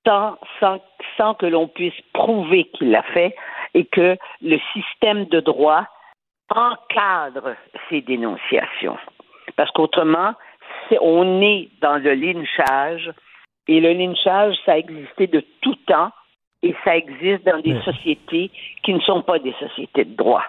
[0.06, 0.80] sans, sans,
[1.18, 3.36] sans que l'on puisse prouver qu'il l'a fait
[3.74, 5.88] et que le système de droit
[6.50, 7.56] encadre
[7.90, 8.98] ces dénonciations.
[9.56, 10.34] Parce qu'autrement,
[10.92, 13.10] c'est- on est dans le lynchage
[13.68, 16.12] et le lynchage, ça a existé de tout temps
[16.62, 18.52] et ça existe dans des sociétés
[18.84, 20.44] qui ne sont pas des sociétés de droit.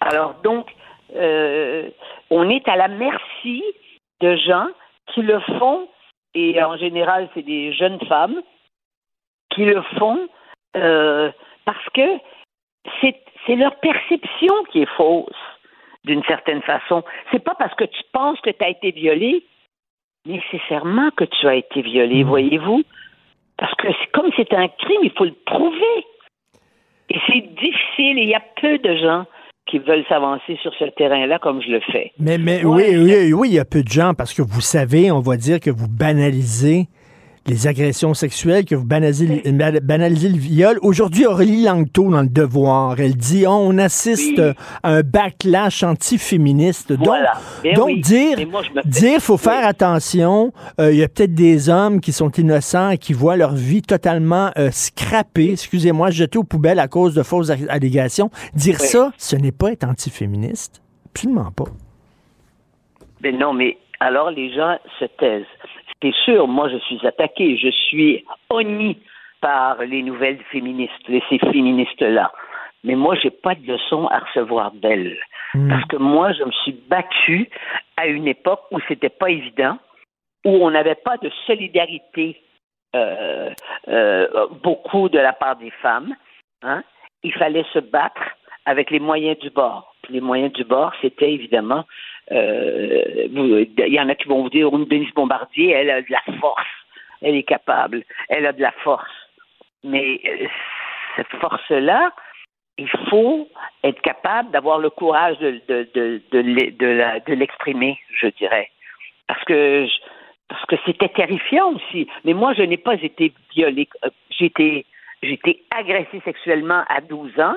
[0.00, 0.66] Alors donc,
[1.14, 1.88] euh,
[2.30, 3.62] on est à la merci
[4.20, 4.68] de gens
[5.14, 5.88] qui le font,
[6.34, 8.42] et en général, c'est des jeunes femmes
[9.50, 10.28] qui le font
[10.76, 11.32] euh,
[11.64, 12.18] parce que
[13.00, 13.16] c'est
[13.46, 15.42] c'est leur perception qui est fausse,
[16.04, 17.02] d'une certaine façon.
[17.30, 19.42] C'est pas parce que tu penses que tu as été violé
[20.26, 22.82] nécessairement que tu as été violé, voyez-vous?
[23.56, 26.04] Parce que c'est- comme c'est un crime, il faut le prouver.
[27.10, 29.24] Et c'est difficile, et il y a peu de gens
[29.66, 32.12] qui veulent s'avancer sur ce terrain-là comme je le fais.
[32.18, 35.10] Mais, mais oui, oui, oui, il y a peu de gens parce que vous savez,
[35.10, 36.86] on va dire que vous banalisez
[37.46, 39.42] les agressions sexuelles, que vous banalisez,
[39.82, 40.78] banalisez le viol.
[40.82, 44.52] Aujourd'hui, Aurélie Langto, dans Le Devoir, elle dit on assiste Oui.
[44.82, 46.92] à un backlash antiféministe.
[46.98, 47.32] Voilà.
[47.32, 48.00] Donc, Ben donc oui.
[48.02, 50.52] dire, me dire faut faire attention.
[50.80, 53.82] Euh, Il y a peut-être des hommes qui sont innocents et qui voient leur vie
[53.82, 58.30] totalement euh, scrappée, excusez-moi, jetée aux poubelles à cause de fausses allégations.
[58.54, 60.82] Dire ça, ce n'est pas être antiféministe.
[61.12, 61.64] Absolument pas.
[63.22, 65.44] Mais non, mais alors les gens se taisent.
[66.02, 68.98] C'est sûr, moi je suis attaqué, je suis honni
[69.40, 72.32] par les nouvelles féministes, ces féministes-là.
[72.84, 75.18] Mais moi, j'ai pas de leçon à recevoir d'elles.
[75.68, 77.50] Parce que moi, je me suis battue
[77.96, 79.76] à une époque où c'était pas évident,
[80.44, 82.40] où on n'avait pas de solidarité
[82.96, 83.50] euh,
[83.88, 86.14] euh, beaucoup de la part des femmes.
[86.62, 86.82] Hein?
[87.22, 88.22] Il fallait se battre
[88.64, 89.94] avec les moyens du bord.
[90.02, 91.84] Puis les moyens du bord, c'était évidemment,
[92.30, 96.66] il y en a qui vont vous dire, Denise Bombardier, elle a de la force,
[97.22, 99.10] elle est capable, elle a de la force.
[99.82, 100.46] Mais euh,
[101.16, 102.12] cette force-là,
[102.78, 103.48] il faut
[103.84, 108.70] être capable d'avoir le courage de, l'exprimer, je dirais.
[109.26, 109.86] Parce que
[110.48, 112.08] parce que c'était terrifiant aussi.
[112.24, 113.88] Mais moi, je n'ai pas été violée.
[114.04, 114.86] Euh, J'ai été
[115.22, 117.56] été agressée sexuellement à 12 ans.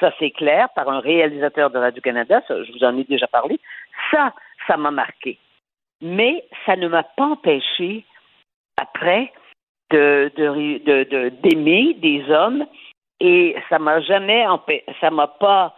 [0.00, 2.42] Ça, c'est clair, par un réalisateur de Radio-Canada.
[2.48, 3.58] Je vous en ai déjà parlé.
[4.10, 4.32] Ça,
[4.66, 5.38] ça m'a marqué.
[6.00, 8.04] Mais ça ne m'a pas empêché,
[8.76, 9.32] après,
[9.90, 12.64] de, de, de- de- d'aimer des hommes
[13.20, 14.44] et ça m'a jamais
[15.00, 15.74] ça m'a pas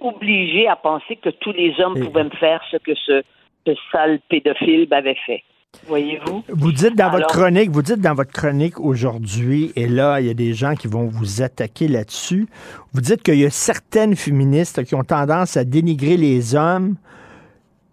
[0.00, 3.22] obligé à penser que tous les hommes pouvaient me faire ce que ce,
[3.66, 5.44] ce sale pédophile m'avait fait.
[5.86, 6.44] Voyez-vous?
[6.48, 10.30] Vous dites dans votre chronique, vous dites dans votre chronique aujourd'hui, et là, il y
[10.30, 12.46] a des gens qui vont vous attaquer là-dessus.
[12.92, 16.96] Vous dites qu'il y a certaines féministes qui ont tendance à dénigrer les hommes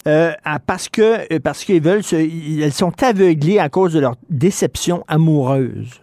[0.08, 0.32] euh,
[0.68, 2.16] parce que euh, parce qu'ils veulent se-
[2.64, 6.02] elles sont aveuglées à cause de leur déception amoureuse.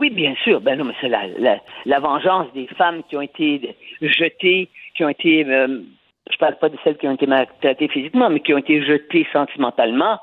[0.00, 0.60] Oui, bien sûr.
[0.60, 5.04] Ben non, mais c'est la, la, la vengeance des femmes qui ont été jetées, qui
[5.04, 5.82] ont été, euh,
[6.32, 9.26] je parle pas de celles qui ont été maltraitées physiquement, mais qui ont été jetées
[9.32, 10.18] sentimentalement,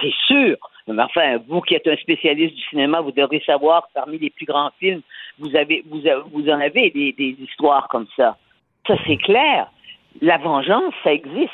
[0.00, 0.56] c'est sûr.
[0.86, 4.30] Mais enfin, vous qui êtes un spécialiste du cinéma, vous devrez savoir que parmi les
[4.30, 5.02] plus grands films,
[5.38, 8.36] vous avez, vous, en avez des, histoires comme ça.
[8.86, 9.70] Ça, c'est clair.
[10.20, 11.50] La vengeance, ça existe.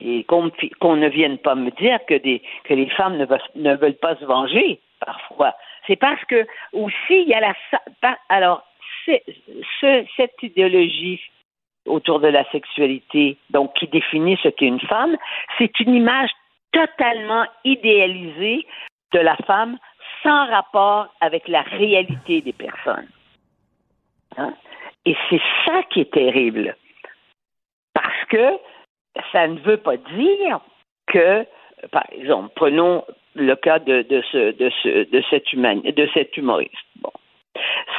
[0.00, 4.80] Et qu'on ne vienne pas me dire que, les femmes ne veulent, pas se venger,
[5.00, 5.54] parfois.
[5.86, 7.54] C'est parce que, aussi, il y a la.
[8.28, 8.62] Alors,
[9.80, 11.20] cette idéologie
[11.86, 15.16] autour de la sexualité, donc qui définit ce qu'est une femme,
[15.58, 16.30] c'est une image
[16.74, 18.66] totalement idéalisée
[19.12, 19.78] de la femme
[20.22, 23.08] sans rapport avec la réalité des personnes.
[24.36, 24.52] Hein?
[25.06, 26.76] Et c'est ça qui est terrible.
[27.94, 28.58] Parce que
[29.30, 30.60] ça ne veut pas dire
[31.06, 31.46] que,
[31.92, 36.36] par exemple, prenons le cas de, de, ce, de, ce, de, cet, humani- de cet
[36.36, 36.74] humoriste.
[36.96, 37.12] Bon.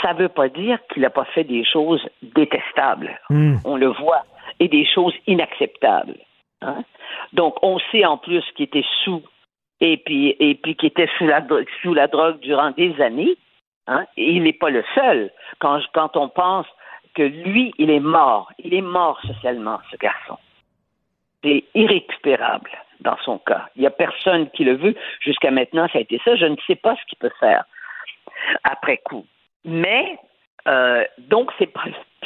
[0.02, 3.20] Ça ne veut pas dire qu'il n'a pas fait des choses détestables.
[3.64, 4.24] On le voit.
[4.60, 6.18] Et des choses inacceptables.
[6.62, 6.84] Hein?
[7.34, 9.24] Donc, on sait en plus qu'il était sous
[9.82, 13.36] et puis, et puis qu'il était sous la, dro- sous la drogue durant des années.
[13.88, 14.06] hein?
[14.18, 15.32] Il n'est pas le seul.
[15.60, 16.68] Quand, quand on pense
[17.14, 18.52] que lui, il est mort.
[18.60, 20.38] Il est mort socialement, ce garçon.
[21.44, 22.72] C'est irrécupérable
[23.02, 23.68] dans son cas.
[23.76, 24.96] Il n'y a personne qui le veut.
[25.20, 26.36] Jusqu'à maintenant, ça a été ça.
[26.36, 27.66] Je ne sais pas ce qu'il peut faire
[28.64, 29.26] après coup.
[29.64, 30.18] Mais,
[30.68, 31.84] euh, donc, c'est pas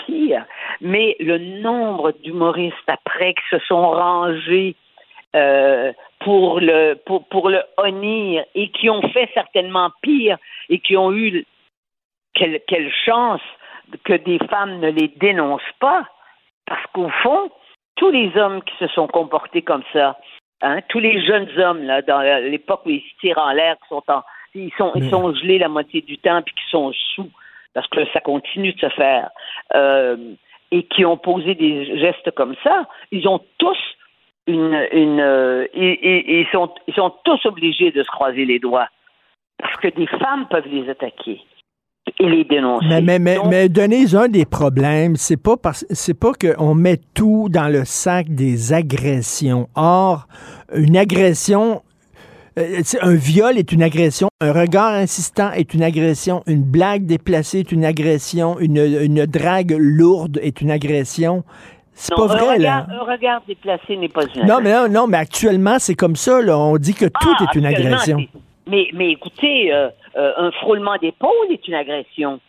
[0.09, 0.45] pire.
[0.81, 4.75] Mais le nombre d'humoristes après qui se sont rangés
[5.35, 10.37] euh, pour le pour, pour le honnir et qui ont fait certainement pire
[10.69, 11.45] et qui ont eu
[12.33, 13.41] quelle, quelle chance
[14.03, 16.05] que des femmes ne les dénoncent pas,
[16.65, 17.49] parce qu'au fond,
[17.95, 20.17] tous les hommes qui se sont comportés comme ça,
[20.61, 23.87] hein, tous les jeunes hommes là, dans l'époque où ils se tirent en l'air, qui
[23.89, 24.23] sont en,
[24.55, 27.29] ils sont ils sont gelés la moitié du temps puis qui sont sous,
[27.73, 29.29] parce que ça continue de se faire,
[29.75, 30.17] euh,
[30.71, 33.77] et qui ont posé des gestes comme ça, ils ont tous
[34.47, 35.65] une, une euh,
[36.51, 38.87] sont ils sont tous obligés de se croiser les doigts
[39.57, 41.41] parce que des femmes peuvent les attaquer
[42.17, 42.85] et les dénoncer.
[42.87, 46.97] Mais, mais, mais, mais Denise, un des problèmes, c'est pas parce c'est pas qu'on met
[47.13, 49.67] tout dans le sac des agressions.
[49.75, 50.27] Or,
[50.73, 51.81] une agression,
[52.57, 57.59] euh, un viol est une agression, un regard insistant est une agression, une blague déplacée
[57.59, 61.43] est une agression, une, une drague lourde est une agression.
[61.93, 62.87] C'est pas vrai, regard, là.
[62.89, 66.41] Un regard déplacé n'est pas une Non, mais non, non, mais actuellement, c'est comme ça,
[66.41, 66.57] là.
[66.57, 68.19] On dit que tout Ah, est une agression.
[68.67, 72.39] Mais, mais écoutez, euh, euh, un frôlement d'épaule est une agression.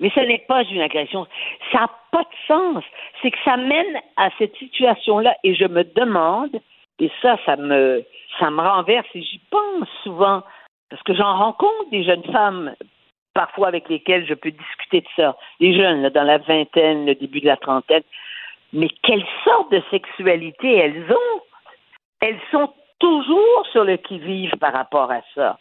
[0.00, 1.26] Mais ce n'est pas une agression.
[1.72, 2.84] Ça n'a pas de sens.
[3.20, 6.56] C'est que ça mène à cette situation-là et je me demande,
[7.00, 8.02] et ça, ça me,
[8.38, 10.42] ça me renverse et j'y pense souvent,
[10.90, 12.74] parce que j'en rencontre des jeunes femmes
[13.34, 15.36] parfois avec lesquelles je peux discuter de ça.
[15.60, 18.02] Des jeunes, dans la vingtaine, le début de la trentaine.
[18.72, 21.40] Mais quelle sorte de sexualité elles ont?
[22.20, 25.58] Elles sont toujours sur le qui-vive par rapport à ça.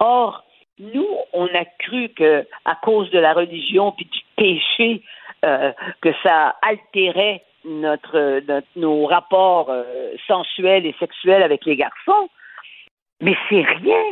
[0.00, 0.44] Or,
[0.78, 5.02] nous, on a cru que à cause de la religion puis du péché,
[5.44, 9.84] euh, que ça altérait notre, notre- nos rapports euh,
[10.26, 12.28] sensuels et sexuels avec les garçons.
[13.20, 14.02] Mais c'est rien.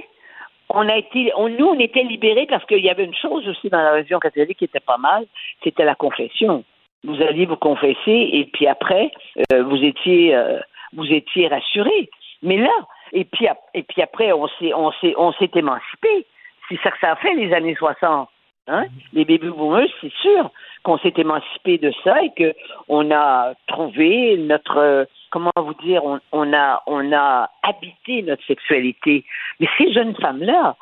[0.71, 3.69] On a été, on, nous, on était libérés parce qu'il y avait une chose aussi
[3.69, 5.27] dans la religion catholique qui était pas mal,
[5.63, 6.65] c'était la confession.
[7.05, 9.11] Vous alliez vous confesser et puis après,
[9.53, 10.59] euh, vous étiez, euh,
[10.95, 12.09] vous étiez rassurés.
[12.43, 12.73] Mais là,
[13.13, 16.27] et puis, et puis après, on s'est, on s'est, on s'est émancipé.
[16.69, 18.29] C'est ça que ça a fait les années 60.
[18.69, 18.87] Hein?
[19.13, 20.51] Les baby boomers, c'est sûr
[20.85, 22.55] qu'on s'est émancipé de ça et que
[22.89, 29.25] on a trouvé notre, comment vous dire, on, on a, on a habité notre sexualité.
[29.59, 30.77] Mais ces jeunes femmes-là,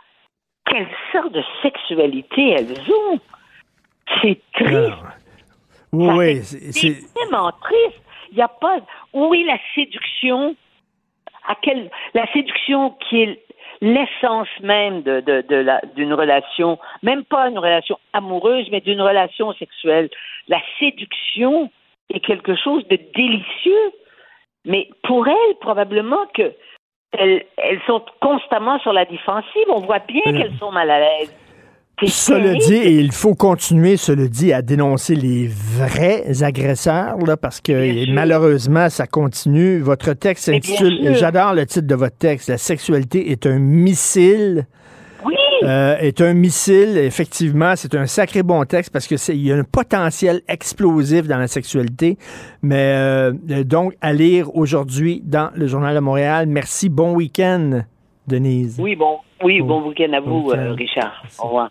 [0.66, 3.19] quelle sorte de sexualité elles ont?
[4.23, 4.93] C'est triste.
[5.93, 8.02] Oui, c'est- tellement triste.
[8.32, 8.78] Il n'y a pas.
[9.12, 10.55] Où est la séduction?
[11.48, 13.43] À quelle la séduction qui est
[13.81, 19.01] l'essence même de, de, de la, d'une relation, même pas une relation amoureuse, mais d'une
[19.01, 20.11] relation sexuelle.
[20.49, 21.70] La séduction
[22.12, 23.93] est quelque chose de délicieux,
[24.65, 26.53] mais pour elles, probablement que
[27.12, 29.66] elles, elles sont constamment sur la défensive.
[29.69, 31.35] On voit bien qu'elles sont mal à l'aise.
[32.06, 37.60] Cela dit, et il faut continuer, cela dit, à dénoncer les vrais agresseurs, là, parce
[37.60, 39.81] que malheureusement, ça continue.
[39.81, 44.66] Votre texte s'intitule, j'adore le titre de votre texte, La sexualité est un missile.
[45.24, 45.35] Oui.
[45.62, 49.52] Euh, est un missile, effectivement, c'est un sacré bon texte parce que c'est il y
[49.52, 52.16] a un potentiel explosif dans la sexualité.
[52.62, 56.47] Mais euh, euh, donc à lire aujourd'hui dans le journal de Montréal.
[56.47, 57.82] Merci, bon week-end,
[58.27, 58.78] Denise.
[58.81, 61.22] Oui, bon, oui, bon week-end à vous, euh, Richard.
[61.39, 61.70] Au revoir.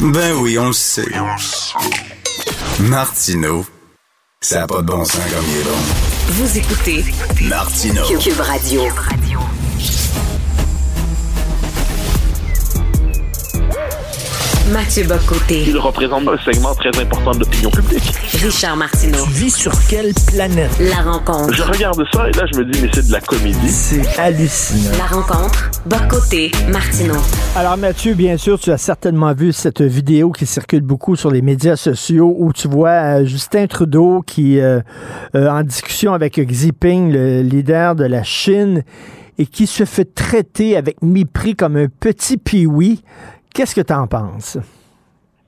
[0.00, 1.04] Ben oui, on le sait.
[2.80, 3.66] Martineau,
[4.40, 5.76] ça n'a pas de bon sens comme il est bon.
[6.28, 7.04] Vous écoutez
[7.42, 8.06] Martineau.
[8.18, 8.82] Cube Radio.
[14.72, 15.64] Mathieu Bocoté.
[15.66, 18.12] Il représente un segment très important de l'opinion publique.
[18.40, 19.24] Richard Martineau.
[19.24, 20.70] Tu vis sur quelle planète?
[20.78, 21.52] La rencontre.
[21.52, 23.68] Je regarde ça et là, je me dis, mais c'est de la comédie.
[23.68, 24.96] C'est hallucinant.
[24.96, 25.70] La rencontre.
[25.86, 26.52] Bocoté.
[26.70, 27.16] Martineau.
[27.56, 31.42] Alors Mathieu, bien sûr, tu as certainement vu cette vidéo qui circule beaucoup sur les
[31.42, 32.90] médias sociaux où tu vois
[33.20, 34.80] euh, Justin Trudeau qui euh,
[35.34, 38.84] euh, en discussion avec Xi Jinping, le leader de la Chine,
[39.36, 43.02] et qui se fait traiter avec mépris comme un petit piwi.
[43.54, 44.58] Qu'est-ce que tu en penses?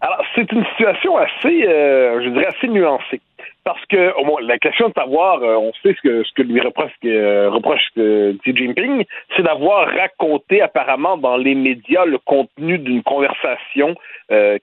[0.00, 3.20] Alors, c'est une situation assez, euh, je dirais, assez nuancée.
[3.64, 6.42] Parce que, au moins, la question de savoir, euh, on sait ce que, ce que
[6.42, 9.04] lui reproche, euh, reproche Xi Jinping,
[9.36, 13.94] c'est d'avoir raconté apparemment dans les médias le contenu d'une conversation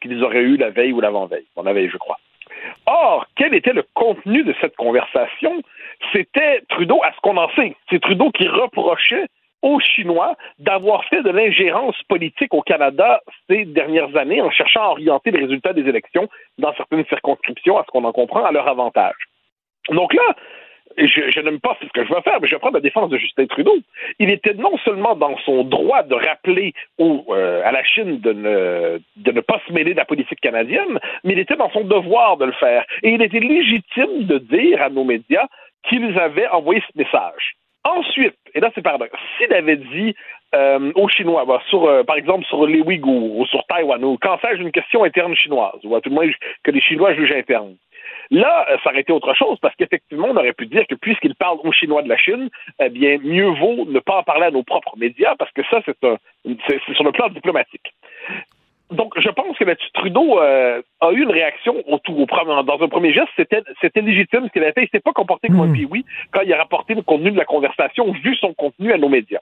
[0.01, 1.45] qu'ils auraient eue la veille ou l'avant-veille.
[1.55, 2.17] On la veille, je crois.
[2.87, 5.61] Or, quel était le contenu de cette conversation?
[6.11, 9.27] C'était Trudeau, à ce qu'on en sait, c'est Trudeau qui reprochait
[9.61, 14.89] aux Chinois d'avoir fait de l'ingérence politique au Canada ces dernières années en cherchant à
[14.89, 18.67] orienter les résultats des élections dans certaines circonscriptions, à ce qu'on en comprend, à leur
[18.67, 19.15] avantage.
[19.89, 20.35] Donc là,
[20.97, 23.17] je, je n'aime pas ce que je veux faire, mais je prendre la défense de
[23.17, 23.75] Justin Trudeau.
[24.19, 28.99] Il était non seulement dans son droit de rappeler euh, à la Chine de ne,
[29.17, 32.37] de ne pas se mêler de la politique canadienne, mais il était dans son devoir
[32.37, 32.85] de le faire.
[33.03, 35.47] Et il était légitime de dire à nos médias
[35.87, 37.55] qu'ils avaient envoyé ce message.
[37.85, 39.05] Ensuite, et là c'est pardon,
[39.37, 40.15] s'il avait dit
[40.55, 44.61] euh, aux Chinois, bah, euh, par exemple sur les Ouïghours ou sur Taïwan, ou sais-je
[44.61, 46.29] une question interne chinoise, ou à tout le moins
[46.63, 47.75] que les Chinois jugent interne,
[48.31, 51.33] Là, euh, ça aurait été autre chose parce qu'effectivement, on aurait pu dire que puisqu'il
[51.33, 52.49] parle aux Chinois de la Chine,
[52.79, 55.81] eh bien, mieux vaut ne pas en parler à nos propres médias parce que ça,
[55.85, 57.93] c'est sur le plan diplomatique.
[58.91, 62.87] Donc, je pense que là-dessus, Trudeau euh, a eu une réaction au premier- dans un
[62.87, 64.83] premier geste, c'était, c'était légitime ce qu'il avait fait.
[64.83, 67.45] Il s'est pas comporté comme un oui quand il a rapporté le contenu de la
[67.45, 69.39] conversation, vu son contenu à nos médias.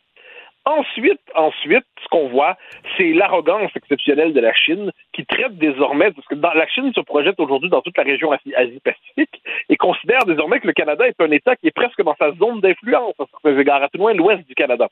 [0.65, 2.57] Ensuite, ensuite, ce qu'on voit,
[2.97, 6.99] c'est l'arrogance exceptionnelle de la Chine qui traite désormais, parce que dans, la Chine se
[6.99, 11.21] projette aujourd'hui dans toute la région Asie- Asie-Pacifique et considère désormais que le Canada est
[11.21, 14.01] un État qui est presque dans sa zone d'influence, à certains égards, à tout le
[14.01, 14.89] moins l'ouest du Canada.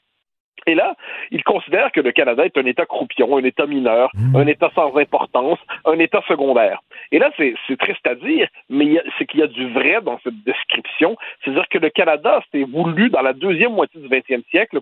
[0.68, 0.96] Et là,
[1.32, 4.96] il considère que le Canada est un État croupion, un État mineur, un État sans
[4.98, 6.80] importance, un État secondaire.
[7.12, 9.68] Et là, c'est triste à dire, mais il y a- c'est qu'il y a du
[9.72, 11.16] vrai dans cette description.
[11.44, 14.80] C'est-à-dire que le Canada s'est voulu, dans la deuxième moitié du 20e siècle,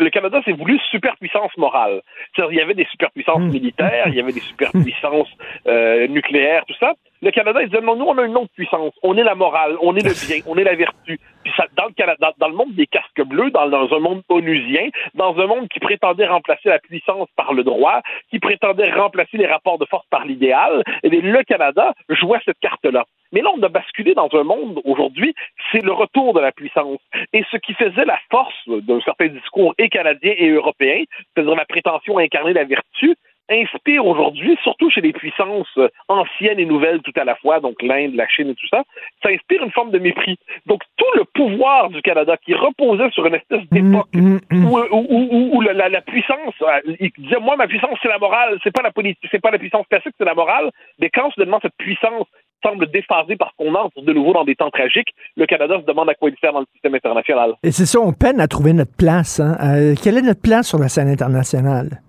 [0.00, 2.00] le Canada s'est voulu superpuissance morale.
[2.38, 5.28] Il y avait des superpuissances militaires, il y avait des superpuissances
[5.66, 6.94] euh, nucléaires, tout ça.
[7.26, 8.94] Le Canada, il disait non, nous, on a une autre puissance.
[9.02, 11.18] On est la morale, on est le bien, on est la vertu.
[11.42, 15.36] Puis dans le Canada, dans, le monde des casques bleus, dans, un monde onusien, dans
[15.36, 18.00] un monde qui prétendait remplacer la puissance par le droit,
[18.30, 23.04] qui prétendait remplacer les rapports de force par l'idéal, eh le Canada jouait cette carte-là.
[23.32, 25.34] Mais là, on a basculé dans un monde aujourd'hui,
[25.72, 27.00] c'est le retour de la puissance.
[27.32, 31.02] Et ce qui faisait la force d'un certain discours et canadien et européen,
[31.34, 33.16] c'est-à-dire la prétention à incarner la vertu,
[33.50, 37.80] inspire aujourd'hui, surtout chez les puissances euh, anciennes et nouvelles tout à la fois, donc
[37.82, 38.82] l'Inde, la Chine et tout ça,
[39.22, 40.36] ça inspire une forme de mépris.
[40.66, 45.28] Donc tout le pouvoir du Canada qui reposait sur une espèce d'époque où, où- où-
[45.30, 48.58] où- où la, la- la puissance, euh, il disait moi ma puissance c'est la morale,
[48.64, 50.70] c'est pas la politique, c'est pas la puissance classique, c'est la morale.
[50.98, 52.26] Mais quand soudainement cette puissance
[52.64, 55.10] semble déphasé parce qu'on entre de nouveau dans des temps tragiques.
[55.36, 57.52] Le Canada se demande à quoi il sert dans le système international.
[57.62, 59.38] Et c'est ça, on peine à trouver notre place.
[59.40, 59.56] Hein.
[59.62, 62.00] Euh, quelle est notre place sur la scène internationale?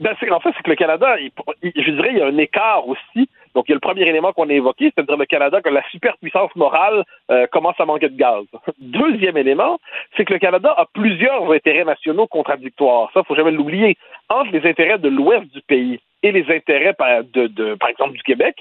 [0.00, 1.30] Ben, en fait, c'est que le Canada, il-
[1.62, 3.28] il- je dirais, il y a un écart aussi.
[3.54, 5.88] Donc, il y a le premier élément qu'on a évoqué, c'est-à-dire le Canada, que la
[5.90, 8.44] superpuissance morale euh, commence à manquer de gaz.
[8.78, 9.78] Deuxième élément,
[10.16, 13.10] c'est que le Canada a plusieurs intérêts nationaux contradictoires.
[13.14, 13.96] Ça, faut jamais l'oublier.
[14.28, 18.22] Entre les intérêts de l'ouest du pays et les intérêts, par, de, par exemple, du
[18.24, 18.56] Québec,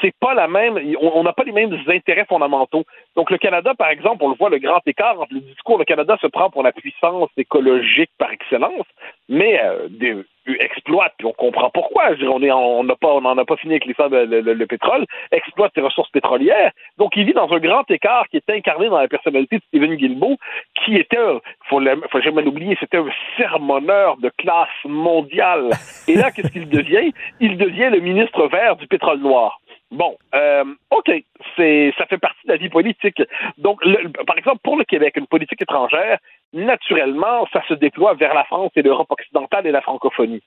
[0.00, 0.78] c'est pas la même.
[1.00, 2.84] On n'a pas les mêmes intérêts fondamentaux.
[3.16, 5.84] Donc, le Canada, par exemple, on le voit, le grand écart entre le discours, le
[5.84, 8.86] Canada se prend pour la puissance écologique par excellence,
[9.28, 10.22] mais euh, des-
[10.60, 12.10] exploite, puis on comprend pourquoi.
[12.22, 15.80] On pas, n'en a pas fini avec les sables- le, le- le pétrole, exploite ses
[15.80, 16.72] ressources pétrolières.
[16.98, 19.94] Donc, il vit dans un grand écart qui est incarné dans la personnalité de Stephen
[19.94, 20.36] Guilbeault,
[20.84, 25.70] qui était, un- faut, faut jamais l'oublier, c'était un sermonneur de classe mondiale.
[26.08, 27.12] Et là, qu'est-ce qu'il devient?
[27.40, 29.60] Il devient le ministre vert du pétrole noir.
[29.90, 31.10] Bon, euh, OK,
[31.56, 33.20] c'est ça fait partie de la vie politique.
[33.58, 33.80] Donc,
[34.26, 36.18] par exemple, pour le Québec, une politique étrangère,
[36.52, 40.42] naturellement, ça se déploie vers la France et l'Europe occidentale et la francophonie.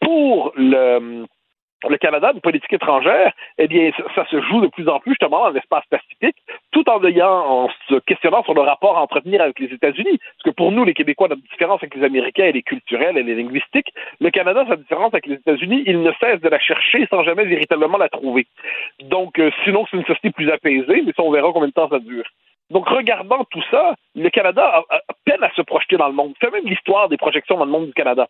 [0.00, 1.26] Pour le,
[1.88, 5.40] le Canada, une politique étrangère, eh bien, ça, se joue de plus en plus justement
[5.44, 6.36] dans l'espace pacifique,
[6.72, 10.18] tout en ayant, en se questionnant sur le rapport à entretenir avec les États-Unis.
[10.18, 13.28] Parce que pour nous, les Québécois, notre différence avec les Américains, elle est culturelle, elle
[13.28, 13.92] est linguistique.
[14.20, 17.44] Le Canada, sa différence avec les États-Unis, il ne cesse de la chercher sans jamais
[17.44, 18.46] véritablement la trouver.
[19.00, 21.88] Donc, euh, sinon, c'est une société plus apaisée, mais ça, on verra combien de temps
[21.90, 22.24] ça dure.
[22.70, 26.32] Donc, regardant tout ça, le Canada a- a peine à se projeter dans le monde.
[26.40, 28.26] C'est même l'histoire des projections dans le monde du Canada.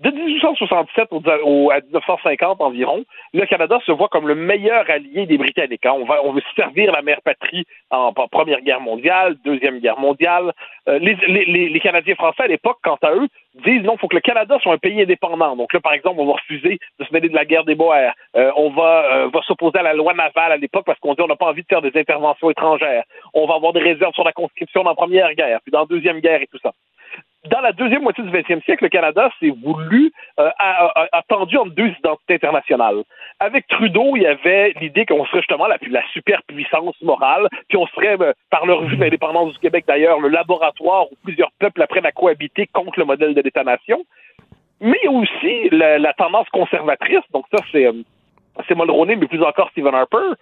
[0.00, 3.04] De 1867 au, au- à 1950 environ,
[3.34, 5.84] le Canada se voit comme le meilleur allié des Britanniques.
[5.84, 5.92] hein.
[5.94, 10.52] On, va, on veut servir la mère patrie en, Première Guerre mondiale, Deuxième Guerre mondiale.
[10.88, 13.28] Euh, les, les- les- Canadiens français, à l'époque, quant à eux,
[13.66, 15.54] disent non, il faut que le Canada soit un pays indépendant.
[15.56, 18.12] Donc là, par exemple, on va refuser de se mêler de la guerre des Boers.
[18.36, 21.20] Euh, on va, euh, va s'opposer à la loi navale à l'époque parce qu'on dit
[21.22, 23.04] on n'a pas envie de faire des interventions étrangères.
[23.34, 26.20] On va avoir des réserves sur la conscription dans Première Guerre, puis dans la Deuxième
[26.20, 26.72] Guerre et tout ça
[27.48, 31.88] dans la deuxième moitié du 20e siècle, le Canada s'est voulu, euh, a, entre deux
[31.88, 33.02] identités internationales.
[33.38, 35.78] Avec Trudeau, il y avait l'idée qu'on serait justement la,
[36.12, 40.28] superpuissance morale, puis on serait, euh, par le revue de l'indépendance du Québec d'ailleurs, le
[40.28, 44.04] laboratoire où plusieurs peuples apprennent à cohabiter contre le modèle de l'État-nation.
[44.82, 47.86] Mais aussi la, la tendance conservatrice, donc ça c'est...
[47.86, 47.92] euh,
[48.68, 50.34] c'est Mulroney, mais plus encore Stephen Harper,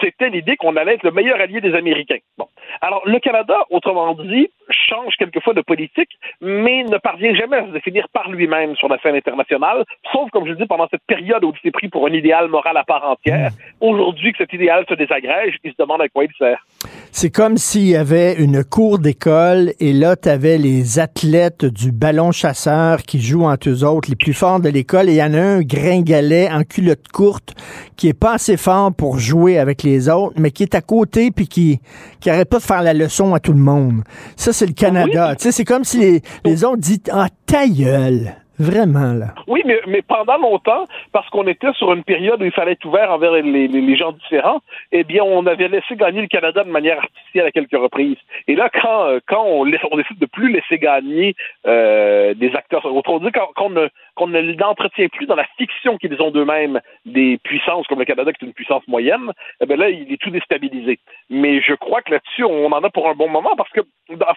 [0.00, 2.18] c'était l'idée qu'on allait être le meilleur allié des Américains.
[2.38, 2.46] Bon.
[2.80, 6.10] Alors, le Canada, autrement dit, change quelquefois de politique,
[6.40, 10.44] mais ne parvient jamais à se définir par lui-même sur la scène internationale, sauf, comme
[10.46, 12.84] je le dis, pendant cette période où il s'est pris pour un idéal moral à
[12.84, 13.50] part entière.
[13.80, 16.64] Aujourd'hui que cet idéal se désagrège, il se demande à quoi il sert.
[17.12, 21.92] C'est comme s'il y avait une cour d'école et là, tu avais les athlètes du
[21.92, 25.22] ballon chasseur qui jouent entre eux autres, les plus forts de l'école, et il y
[25.22, 27.54] en a un gringalet en culotte courte
[27.96, 31.30] qui est pas assez fort pour jouer avec les autres, mais qui est à côté
[31.30, 31.80] puis qui,
[32.20, 34.02] qui arrête pas de faire la leçon à tout le monde.
[34.36, 35.34] Ça, c'est le Canada.
[35.36, 38.34] Tu sais, c'est comme si les, les autres disent Ah, ta gueule.
[38.58, 39.34] Vraiment, là.
[39.48, 42.84] Oui, mais, mais pendant longtemps, parce qu'on était sur une période où il fallait être
[42.84, 44.60] ouvert envers les, gens différents,
[44.92, 48.16] eh bien, on avait laissé gagner le Canada de manière artificielle à quelques reprises.
[48.46, 51.34] Et là, quand, euh, quand on, décide de plus laisser gagner
[51.66, 55.98] euh, des acteurs, autrement dit, quand, quand on ne, qu'on ne plus dans la fiction
[55.98, 59.76] qu'ils ont d'eux-mêmes des puissances comme le Canada, qui est une puissance moyenne, eh bien
[59.76, 61.00] là, il est tout déstabilisé.
[61.30, 63.80] Mais je crois que là-dessus, on en a pour un bon moment parce que,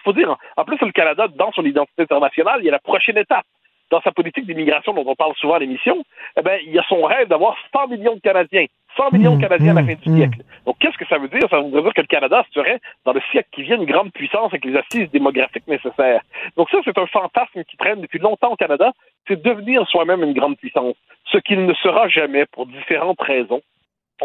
[0.04, 3.18] faut dire, en plus, le Canada, dans son identité internationale, il y a la prochaine
[3.18, 3.44] étape
[3.90, 6.04] dans sa politique d'immigration dont on parle souvent à l'émission,
[6.36, 8.66] eh ben, il y a son rêve d'avoir 100 millions de Canadiens.
[8.96, 10.40] 100 millions de Canadiens à la fin du siècle.
[10.66, 11.48] Donc, qu'est-ce que ça veut dire?
[11.50, 14.52] Ça veut dire que le Canada serait, dans le siècle qui vient, une grande puissance
[14.52, 16.22] avec les assises démographiques nécessaires.
[16.56, 18.92] Donc, ça, c'est un fantasme qui traîne depuis longtemps au Canada,
[19.26, 20.96] c'est devenir soi-même une grande puissance.
[21.32, 23.60] Ce qu'il ne sera jamais pour différentes raisons.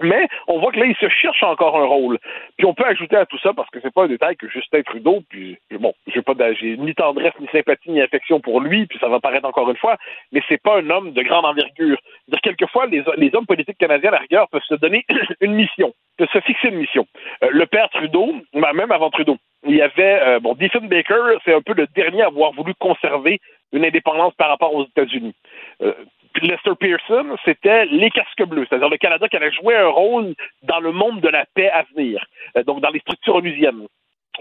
[0.02, 2.18] Mais on voit que là, il se cherche encore un rôle.
[2.58, 4.82] Puis on peut ajouter à tout ça, parce que c'est pas un détail que Justin
[4.82, 8.98] Trudeau, puis bon, j'ai pas j'ai ni tendresse, ni sympathie, ni affection pour lui, puis
[9.00, 9.98] ça va paraître encore une fois,
[10.32, 11.98] mais c'est pas un homme de grande envergure.
[12.28, 13.04] Dire quelquefois, les,
[13.36, 15.06] hommes politiques canadiens, à la rigueur, peuvent se donner
[15.42, 17.06] une mission, peuvent se fixer une mission.
[17.44, 21.54] Euh, le père Trudeau, ben, même avant Trudeau, il y avait, euh, bon, Diefenbaker, c'est
[21.54, 23.40] un peu le dernier à avoir voulu conserver
[23.72, 25.34] une indépendance par rapport aux États-Unis.
[25.82, 25.94] Euh,
[26.42, 30.34] Lester Pearson, c'était les casques bleus, c'est-à-dire le Canada qui allait jouer un rôle
[30.64, 32.26] dans le monde de la paix à venir,
[32.58, 33.88] euh, donc dans les structures onusiennes.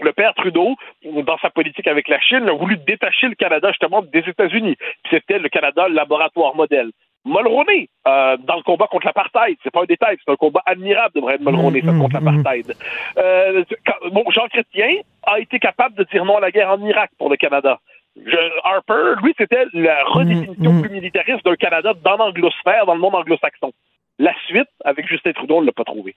[0.01, 4.01] Le père Trudeau, dans sa politique avec la Chine, a voulu détacher le Canada justement
[4.01, 4.75] des États-Unis.
[4.75, 6.89] Puis C'était le Canada laboratoire modèle.
[7.25, 11.15] Mulroney, euh, dans le combat contre l'apartheid, c'est pas un détail, c'est un combat admirable
[11.15, 12.75] de Brian Mulroney, ça, contre l'apartheid.
[13.17, 13.63] Euh,
[14.11, 17.29] bon, Jean Chrétien a été capable de dire non à la guerre en Irak pour
[17.29, 17.79] le Canada.
[18.15, 23.15] Je- Harper, lui, c'était la redéfinition plus militariste d'un Canada dans l'anglosphère, dans le monde
[23.15, 23.71] anglo-saxon.
[24.19, 26.15] La suite, avec Justin Trudeau, on ne l'a pas trouvé.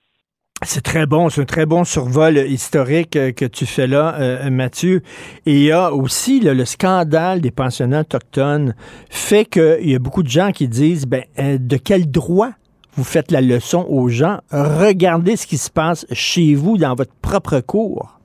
[0.62, 4.51] C'est très bon, c'est un très bon survol historique euh, que tu fais là, euh,
[4.51, 5.02] Mathieu.
[5.44, 8.74] Et il y a aussi là, le scandale des pensionnats autochtones
[9.10, 12.51] fait qu'il y a beaucoup de gens qui disent, ben, euh, de quel droit
[12.94, 14.39] vous faites la leçon aux gens?
[14.51, 18.15] Regardez ce qui se passe chez vous, dans votre propre cour.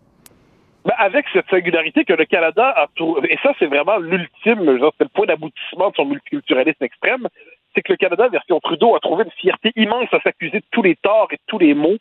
[0.83, 5.03] Ben, avec cette singularité que le Canada a trouvé, et ça c'est vraiment l'ultime, c'est
[5.03, 7.27] le point d'aboutissement de son multiculturalisme extrême,
[7.75, 10.81] c'est que le Canada, version Trudeau, a trouvé une fierté immense à s'accuser de tous
[10.81, 11.97] les torts et de tous les maux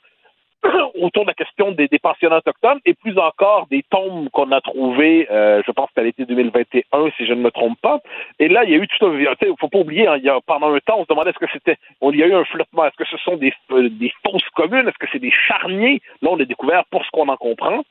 [1.01, 4.61] autour de la question des, des pensionnats autochtones et plus encore des tombes qu'on a
[4.63, 8.01] trouvées, euh, je pense c'était l'été 2021 si je ne me trompe pas.
[8.39, 10.29] Et là, il y a eu tout un, il faut pas oublier, hein, il y
[10.31, 12.45] a, pendant un temps, on se demandait est-ce que c'était, il y a eu un
[12.45, 16.01] flottement, est-ce que ce sont des, euh, des fausses communes, est-ce que c'est des charniers?
[16.23, 17.83] Là, on a découvert pour ce qu'on en comprend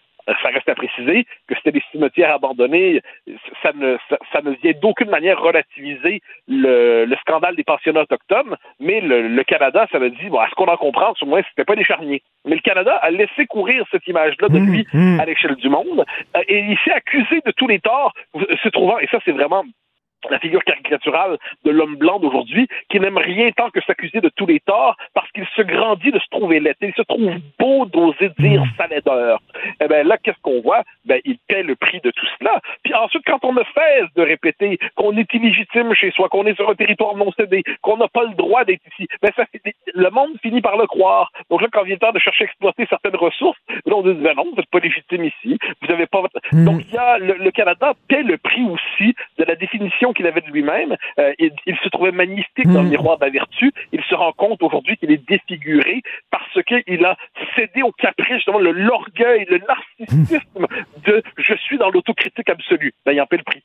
[0.41, 3.01] ça reste à préciser que c'était des cimetières abandonnés.
[3.63, 9.01] Ça ne, ça, ne vient d'aucune manière relativiser le, le, scandale des pensionnats autochtones, mais
[9.01, 11.65] le, le Canada, ça veut dire, bon, à ce qu'on en comprend, au moins, c'était
[11.65, 12.21] pas des charniers.
[12.45, 14.87] Mais le Canada a laissé courir cette image-là de lui
[15.19, 18.99] à l'échelle du monde, euh, et il s'est accusé de tous les torts, se trouvant,
[18.99, 19.63] et ça, c'est vraiment
[20.29, 24.45] la figure caricaturale de l'homme blanc d'aujourd'hui, qui n'aime rien tant que s'accuser de tous
[24.45, 26.75] les torts, parce qu'il se grandit de se trouver laid.
[26.81, 29.39] Il se trouve beau d'oser dire sa laideur.
[29.81, 30.83] Eh bien là, qu'est-ce qu'on voit?
[31.05, 32.59] Ben, il paie le prix de tout cela.
[32.83, 36.55] Puis ensuite, quand on ne cesse de répéter qu'on est illégitime chez soi, qu'on est
[36.55, 39.45] sur un territoire non cédé, qu'on n'a pas le droit d'être ici, ben ça,
[39.93, 41.31] le monde finit par le croire.
[41.49, 44.13] Donc là, quand vient le temps de chercher à exploiter certaines ressources, là, on dit,
[44.13, 46.39] ben non, vous n'êtes pas légitime ici, vous n'avez pas votre...
[46.53, 50.27] Donc il y a, le, le Canada paie le prix aussi de la définition qu'il
[50.27, 50.95] avait de lui-même.
[51.19, 52.91] Euh, il, il, se trouvait magnifique dans le Hmm.
[52.91, 53.71] miroir de la vertu.
[53.91, 57.15] Il se rend compte aujourd'hui qu'il est défiguré parce qu'il a
[57.55, 60.65] cédé au caprice, justement, le- l'orgueil, le narcissisme
[61.05, 62.93] de je suis dans l'autocritique absolue.
[63.05, 63.63] Ben, il en paie le prix.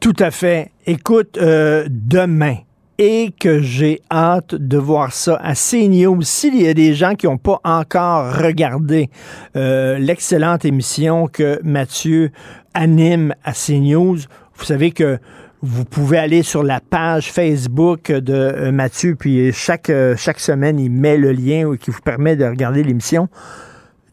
[0.00, 0.70] Tout à fait.
[0.86, 2.56] Écoute, euh, demain,
[2.98, 6.22] et que j'ai hâte de voir ça à CNews.
[6.22, 9.10] S'il y a des gens qui n'ont pas encore regardé
[9.54, 12.30] euh, l'excellente émission que Mathieu
[12.72, 14.16] anime à CNews,
[14.54, 15.18] vous savez que
[15.66, 20.78] vous pouvez aller sur la page Facebook de euh, Mathieu, puis chaque, euh, chaque semaine,
[20.78, 23.28] il met le lien qui vous permet de regarder l'émission.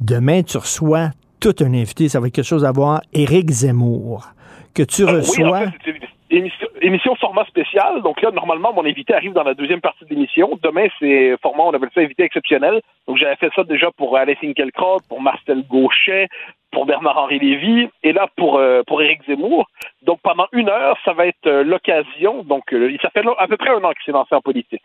[0.01, 1.09] Demain, tu reçois
[1.39, 4.29] tout un invité, ça va être quelque chose à voir, Éric Zemmour,
[4.73, 5.57] que tu Euh, oui, reçois...
[5.57, 8.01] en fait, c'est une émission, émission format spécial.
[8.01, 10.57] Donc là, normalement, mon invité arrive dans la deuxième partie de l'émission.
[10.63, 12.81] Demain, c'est format, on appelle ça invité exceptionnel.
[13.07, 16.27] Donc j'avais fait ça déjà pour Alain Finkielkraut, pour Marcel Gauchet,
[16.73, 19.67] pour Bernard-Henri Lévy, et là pour euh, pour Éric Zemmour.
[20.01, 22.43] Donc pendant une heure, ça va être euh, l'occasion.
[22.43, 24.83] Donc euh, il ça fait à peu près un an qu'il s'est lancé en politique.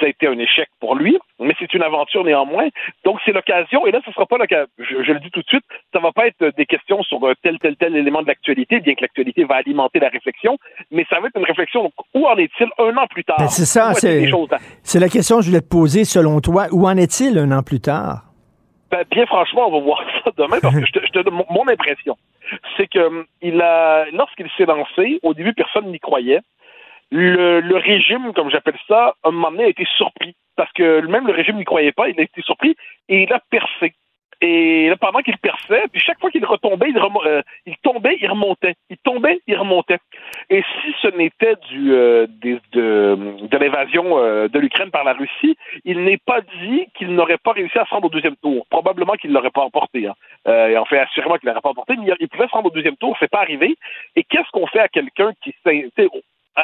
[0.00, 2.68] Ça a été un échec pour lui, mais c'est une aventure néanmoins.
[3.04, 3.86] Donc c'est l'occasion.
[3.86, 4.66] Et là, ce sera pas l'occasion.
[4.78, 7.22] Je, je le dis tout de suite, ça va pas être euh, des questions sur
[7.24, 10.58] euh, tel tel tel élément de l'actualité, bien que l'actualité va alimenter la réflexion,
[10.90, 11.82] mais ça va être une réflexion.
[11.84, 13.36] Donc, où en est-il un an plus tard?
[13.38, 16.04] Ben, c'est ça, à- c'est la question que je voulais te poser.
[16.04, 18.25] Selon toi, où en est-il un an plus tard?
[18.96, 21.42] Ben, bien franchement, on va voir ça demain parce que je te, je te donne
[21.50, 22.16] mon, impression.
[22.76, 26.40] C'est que hum, il a, lorsqu'il s'est lancé, au début, personne n'y croyait.
[27.10, 30.34] Le, le régime, comme j'appelle ça, un moment donné, a été surpris.
[30.56, 32.74] Parce que même le régime n'y croyait pas, il a été surpris
[33.08, 33.94] et il a percé.
[34.40, 38.28] Et là, pendant qu'il perçait, puis chaque fois qu'il retombait, il, euh, il tombait, il
[38.28, 38.74] remontait.
[38.90, 39.98] Il tombait, il remontait.
[40.50, 45.56] Et si ce n'était du euh, de, de l'invasion euh, de l'Ukraine par la Russie,
[45.84, 48.66] il n'est pas dit qu'il n'aurait pas réussi à se rendre au deuxième tour.
[48.68, 50.06] Probablement qu'il ne l'aurait pas emporté.
[50.06, 50.14] Hein.
[50.48, 52.74] Euh, et fait, assurément qu'il ne l'aurait pas emporté, mais il, pouvait se rendre au
[52.74, 53.76] deuxième tour, c'est pas arrivé.
[54.14, 55.54] Et qu'est-ce qu'on fait à quelqu'un qui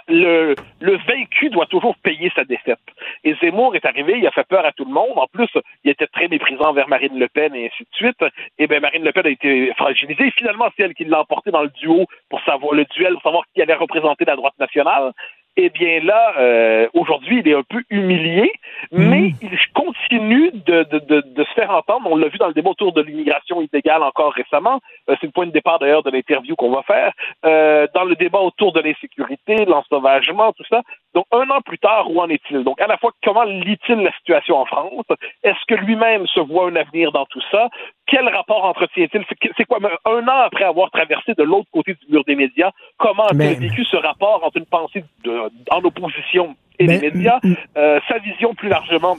[0.08, 2.78] le, le vaincu doit toujours payer sa défaite.
[3.24, 5.16] Et Zemmour est arrivé, il a fait peur à tout le monde.
[5.16, 5.48] En plus,
[5.84, 8.24] il était très méprisant envers Marine Le Pen et ainsi de suite.
[8.58, 10.30] Et bien, Marine Le Pen a été fragilisée.
[10.32, 13.44] Finalement, c'est elle qui l'a emporté dans le duo pour savoir le duel pour savoir
[13.54, 15.12] qui allait représenter la droite nationale.
[15.56, 18.50] Eh bien là, euh, aujourd'hui, il est un peu humilié,
[18.90, 22.08] mais il continue de, de, de, de se faire entendre.
[22.10, 24.80] On l'a vu dans le débat autour de l'immigration illégale encore récemment.
[25.10, 27.12] Euh, c'est le point de départ d'ailleurs de l'interview qu'on va faire.
[27.44, 30.80] Euh, dans le débat autour de l'insécurité, l'ensauvagement, tout ça.
[31.14, 32.64] Donc un an plus tard, où en est-il?
[32.64, 35.04] Donc à la fois, comment lit-il la situation en France?
[35.42, 37.68] Est-ce que lui-même se voit un avenir dans tout ça?
[38.06, 39.22] Quel rapport entretient-il?
[39.56, 39.78] C'est- quoi?
[40.06, 43.84] Un an après avoir traversé de l'autre côté du mur des médias Comment a-t-il vécu
[43.84, 47.40] ce rapport entre une pensée de- en opposition et les médias,
[47.76, 49.16] euh, sa vision plus largement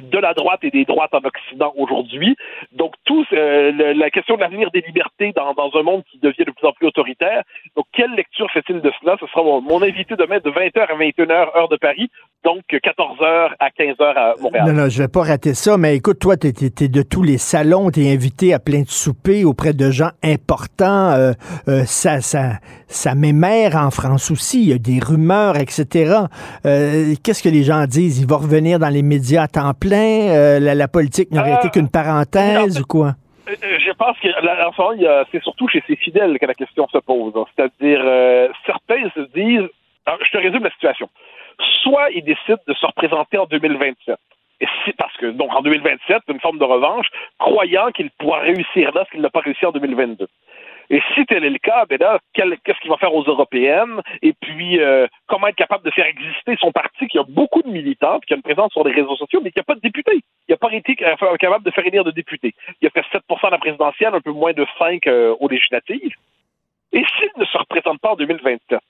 [0.00, 2.36] de la droite et des droites en Occident aujourd'hui.
[2.72, 6.44] Donc, tout euh, la question de l'avenir des libertés dans, dans un monde qui devient
[6.46, 7.42] de plus en plus autoritaire.
[7.76, 9.16] Donc, quelle lecture fait-il de cela?
[9.20, 12.10] Ce sera mon, mon invité demain de 20h à 21h, heure de Paris,
[12.44, 14.66] donc 14 h à 15 h à Montréal.
[14.66, 17.38] Non, non, je vais pas rater ça, mais écoute, toi, tu es, de tous les
[17.38, 21.10] salons, tu es invité à plein de soupers auprès de gens importants.
[21.12, 21.32] Euh,
[21.68, 24.62] euh, ça, ça, ça m'émère en France aussi.
[24.62, 26.16] Il y a des rumeurs, etc.
[26.66, 28.20] Euh, Qu'est-ce que les gens disent?
[28.20, 30.30] Il va revenir dans les médias à temps plein?
[30.30, 33.14] Euh, la, la, politique n'aurait été qu'une parenthèse ou quoi?
[33.46, 36.98] Je pense que en ce moment, c'est surtout chez ses fidèles que la question se
[36.98, 37.34] pose.
[37.54, 38.00] C'est-à-dire,
[38.64, 39.68] certains se disent,
[40.06, 41.08] alors, je te résume la situation
[41.82, 44.16] soit il décide de se représenter en 2027.
[44.60, 47.06] Et si, parce que, donc, en 2027, une forme de revanche,
[47.38, 50.26] croyant qu'il pourra réussir là ce qu'il n'a pas réussi en 2022.
[50.90, 54.00] Et si tel est le cas, ben là, qu'est-ce qu'il va faire aux européennes?
[54.22, 57.68] Et puis, euh, comment être capable de faire exister son parti qui a beaucoup de
[57.68, 60.22] militants, qui a une présence sur les réseaux sociaux, mais qui n'a pas de députés.
[60.48, 62.54] Il n'a pas été capable de faire élire de députés.
[62.80, 66.14] Il a fait 7% à la présidentielle, un peu moins de 5 euh, aux législatives.
[66.92, 68.80] Et s'il ne se représente pas en 2027,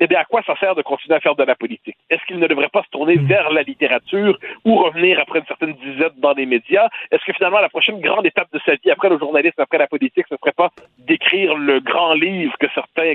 [0.00, 1.96] eh bien, à quoi ça sert de continuer à faire de la politique?
[2.10, 3.26] Est-ce qu'il ne devrait pas se tourner hmm.
[3.26, 6.88] vers la littérature ou revenir après une certaine dizaine dans les médias?
[7.10, 9.86] Est-ce que finalement, la prochaine grande étape de sa vie, après le journalisme, après la
[9.86, 13.14] politique, ce ne serait pas d'écrire le grand livre que certains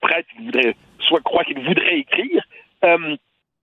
[0.00, 2.42] prêtres voudraient, soit croient qu'ils voudraient écrire?
[2.84, 3.16] Euh,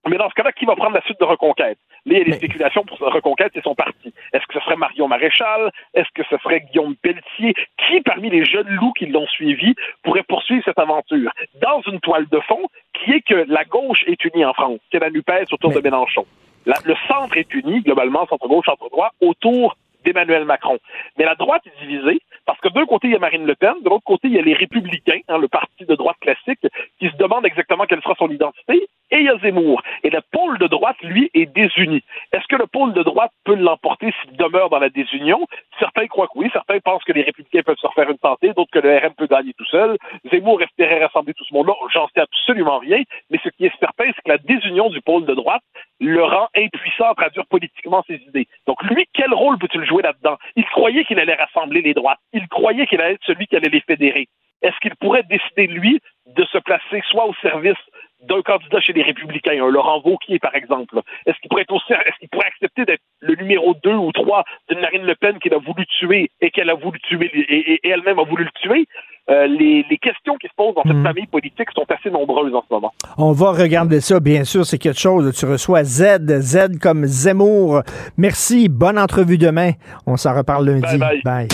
[0.10, 1.77] mais dans ce cas-là, qui va prendre la suite de Reconquête?
[2.06, 4.14] Là, il y a des spéculations pour Reconquête et son parti.
[4.34, 5.72] Est-ce que ce serait Marion Maréchal?
[5.94, 7.53] Est-ce que ce serait Guillaume Pelletier?
[7.77, 11.31] Qui, parmi les jeunes loups qui l'ont suivi, pourrait poursuivre cette aventure?
[11.61, 14.99] Dans une toile de fond qui est que la gauche est unie en France, c'est
[14.99, 16.26] la NUPES autour de Mélenchon.
[16.65, 19.76] le centre est uni, globalement, centre-gauche, centre-droit, autour
[20.14, 20.77] d'Emmanuel Macron.
[21.18, 23.76] Mais la droite est divisée parce que d'un côté, il y a Marine Le Pen,
[23.84, 26.65] de l'autre côté, il y a les Républicains, hein, le parti de droite classique,
[26.99, 29.81] qui se demandent exactement quelle sera son identité, et il y a Zemmour.
[30.03, 32.03] Et le pôle de droite, lui, est désuni.
[32.31, 35.45] Est-ce que le pôle de droite peut l'emporter s'il demeure dans la désunion?
[35.80, 38.72] Certains croient que oui, certains pensent que les Républicains peuvent se refaire une tentée, d'autres
[38.72, 39.98] que le RM peut gagner tout seul.
[40.31, 44.06] Zemmour espérait rassembler tout ce monde-là, j'en sais absolument rien, mais ce qui est certain,
[44.07, 45.64] c'est que la désunion du pôle de droite
[45.99, 48.48] le rend impuissant à traduire politiquement ses idées.
[48.68, 50.38] Donc lui, quel rôle peut-il jouer là-dedans?
[50.55, 52.19] Il croyait qu'il allait rassembler les droites.
[52.34, 54.27] Il croyait qu'il allait être celui qui allait les fédérer.
[54.61, 57.77] Est-ce qu'il pourrait décider, lui, de se placer soit au service
[58.22, 61.00] d'un candidat chez les Républicains, un Laurent Wauquiez, par exemple?
[61.26, 64.44] Est-ce qu'il pourrait être aussi, est-ce qu'il pourrait accepter d'être le numéro 2 ou 3
[64.70, 68.20] d'une Marine Le Pen qu'il a voulu tuer et qu'elle a voulu tuer et, elle-même
[68.20, 68.86] a voulu le tuer?
[69.30, 71.04] Euh, les, questions qui se posent dans cette hmm.
[71.04, 72.91] famille politique sont assez nombreuses en ce moment.
[73.18, 75.38] On va regarder ça, bien sûr, c'est quelque chose.
[75.38, 77.84] Tu reçois Z, Z comme Zemmour.
[78.18, 79.72] Merci, bonne entrevue demain.
[80.08, 80.98] On s'en reparle lundi.
[80.98, 81.22] bye.
[81.24, 81.48] bye.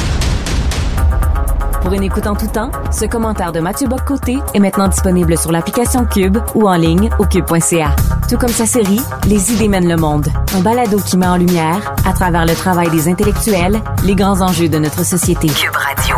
[1.86, 5.52] Pour une écoute en tout temps, ce commentaire de Mathieu Boccoté est maintenant disponible sur
[5.52, 7.96] l'application Cube ou en ligne au cube.ca.
[8.28, 10.26] Tout comme sa série Les idées mènent le monde,
[10.56, 14.68] un balado qui met en lumière, à travers le travail des intellectuels, les grands enjeux
[14.68, 15.46] de notre société.
[15.46, 16.16] Cube Radio.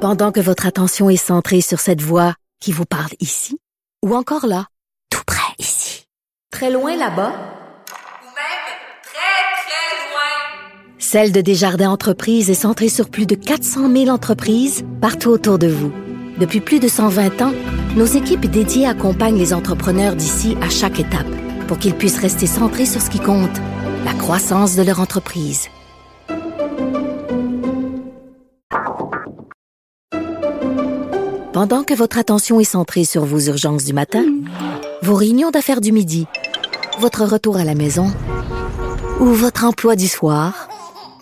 [0.00, 3.58] Pendant que votre attention est centrée sur cette voix qui vous parle ici,
[4.06, 4.66] ou encore là,
[5.10, 6.06] tout près ici,
[6.52, 7.32] très loin là-bas,
[11.12, 15.66] Celle de Desjardins Entreprises est centrée sur plus de 400 000 entreprises partout autour de
[15.66, 15.92] vous.
[16.38, 17.52] Depuis plus de 120 ans,
[17.98, 21.26] nos équipes dédiées accompagnent les entrepreneurs d'ici à chaque étape
[21.68, 23.60] pour qu'ils puissent rester centrés sur ce qui compte,
[24.06, 25.68] la croissance de leur entreprise.
[31.52, 34.24] Pendant que votre attention est centrée sur vos urgences du matin,
[35.02, 36.26] vos réunions d'affaires du midi,
[37.00, 38.10] votre retour à la maison
[39.20, 40.70] ou votre emploi du soir,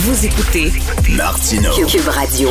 [0.00, 0.70] Vous écoutez
[1.16, 2.50] Martino Cube Radio.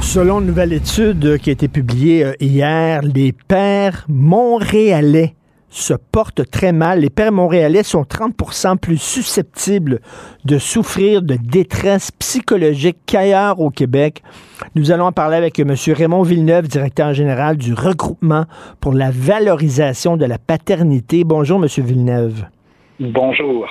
[0.00, 5.36] Selon une nouvelle étude qui a été publiée euh, hier, les pères montréalais
[5.68, 6.98] se portent très mal.
[6.98, 10.00] Les pères montréalais sont 30% plus susceptibles
[10.44, 14.20] de souffrir de détresse psychologique qu'ailleurs au Québec.
[14.74, 15.76] Nous allons en parler avec M.
[15.86, 18.46] Raymond Villeneuve, directeur général du regroupement
[18.80, 21.22] pour la valorisation de la paternité.
[21.22, 21.68] Bonjour, M.
[21.84, 22.44] Villeneuve.
[22.98, 23.68] Bonjour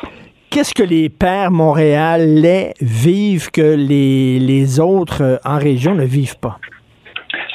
[0.51, 6.37] qu'est-ce que les pères montréalais vivent que les, les autres euh, en région ne vivent
[6.39, 6.57] pas?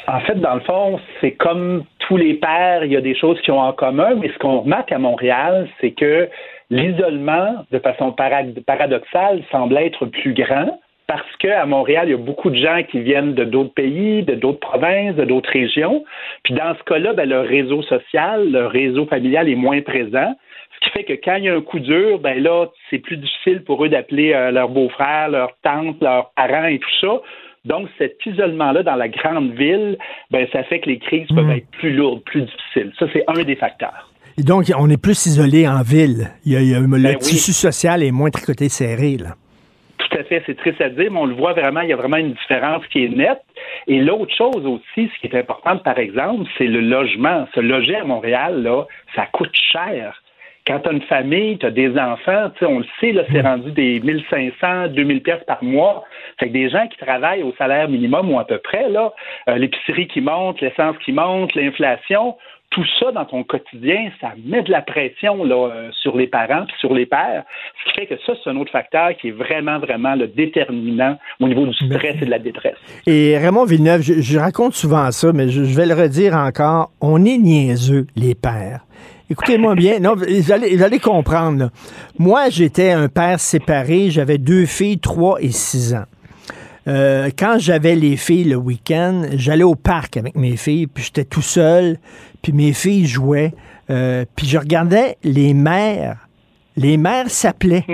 [0.07, 3.39] En fait, dans le fond, c'est comme tous les pères, il y a des choses
[3.41, 6.27] qui ont en commun, mais ce qu'on remarque à Montréal, c'est que
[6.69, 12.49] l'isolement, de façon paradoxale, semble être plus grand parce qu'à Montréal, il y a beaucoup
[12.49, 16.03] de gens qui viennent de d'autres pays, de d'autres provinces, de d'autres régions.
[16.43, 20.35] Puis dans ce cas-là, ben, le réseau social, le réseau familial est moins présent
[20.79, 23.17] Ce qui fait que quand il y a un coup dur, ben là, c'est plus
[23.17, 27.21] difficile pour eux d'appeler euh, leur beau-frère, leur tante, leurs parents et tout ça.
[27.65, 29.97] Donc, cet isolement-là dans la grande ville,
[30.31, 32.93] ben, ça fait que les crises peuvent être plus lourdes, plus difficiles.
[32.97, 34.09] Ça, c'est un des facteurs.
[34.37, 36.29] Et donc, on est plus isolé en ville.
[36.45, 37.17] Il y a, il y a- le Ben oui.
[37.17, 39.31] tissu social est moins tricoté serré, là.
[39.97, 41.97] Tout à fait, c'est triste à dire, mais on le voit vraiment, il y a
[41.97, 43.41] vraiment une différence qui est nette.
[43.87, 47.47] Et l'autre chose aussi, ce qui est important, par exemple, c'est le logement.
[47.55, 48.85] Se loger à Montréal, là,
[49.15, 50.21] ça coûte cher.
[50.67, 53.23] Quand tu as une famille, tu as des enfants, tu sais, on le sait, là,
[53.31, 56.03] c'est rendu des 1500, 2000 pièces par mois.
[56.39, 59.13] Fait que des gens qui travaillent au salaire minimum ou à peu près, là,
[59.47, 62.35] euh, l'épicerie qui monte, l'essence qui monte, l'inflation,
[62.71, 66.65] tout ça dans ton quotidien, ça met de la pression là, euh, sur les parents
[66.65, 67.43] puis sur les pères.
[67.79, 71.17] Ce qui fait que ça, c'est un autre facteur qui est vraiment, vraiment le déterminant
[71.39, 72.75] au niveau du stress et de la détresse.
[73.07, 76.91] Et Raymond Villeneuve, je, je raconte souvent ça, mais je, je vais le redire encore.
[76.99, 78.81] On est niaiseux, les pères.
[79.29, 79.99] Écoutez-moi bien.
[79.99, 81.59] Non, vous allez, vous allez comprendre.
[81.59, 81.69] là.
[82.17, 84.09] Moi, j'étais un père séparé.
[84.09, 86.05] J'avais deux filles, trois et six ans.
[86.87, 91.25] Euh, quand j'avais les filles le week-end, j'allais au parc avec mes filles, puis j'étais
[91.25, 91.97] tout seul,
[92.41, 93.53] puis mes filles jouaient,
[93.89, 96.26] euh, puis je regardais les mères.
[96.77, 97.85] Les mères s'appelaient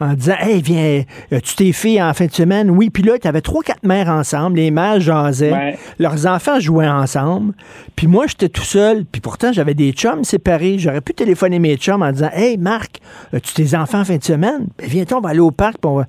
[0.00, 1.02] en disant Hey, viens,
[1.32, 2.70] euh, tu tes filles en fin de semaine?
[2.70, 4.56] Oui, puis là, tu avais trois, quatre mères ensemble.
[4.56, 5.52] Les mères jasaient.
[5.52, 5.78] Ouais.
[5.98, 7.52] Leurs enfants jouaient ensemble.
[7.96, 9.04] Puis moi, j'étais tout seul.
[9.04, 10.78] Puis pourtant, j'avais des chums séparés.
[10.78, 13.00] J'aurais pu téléphoner mes chums en disant Hey, Marc,
[13.32, 14.68] as-tu tes enfants en fin de semaine?
[14.78, 15.76] Ben, viens on va aller au parc.
[15.84, 16.06] on, va...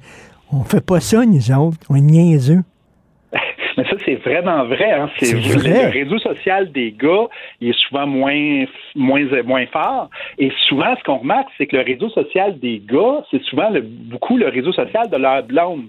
[0.53, 1.77] on fait pas ça, nous autres.
[1.89, 2.61] On est niaiseux.
[3.79, 4.91] Mais ça, c'est vraiment vrai.
[4.91, 5.09] Hein?
[5.17, 5.85] C'est vrai.
[5.85, 7.27] Le réseau social des gars,
[7.61, 8.65] il est souvent moins,
[8.95, 10.09] moins, moins fort.
[10.37, 13.81] Et souvent, ce qu'on remarque, c'est que le réseau social des gars, c'est souvent le-
[13.81, 15.85] beaucoup le réseau social de leur blonde.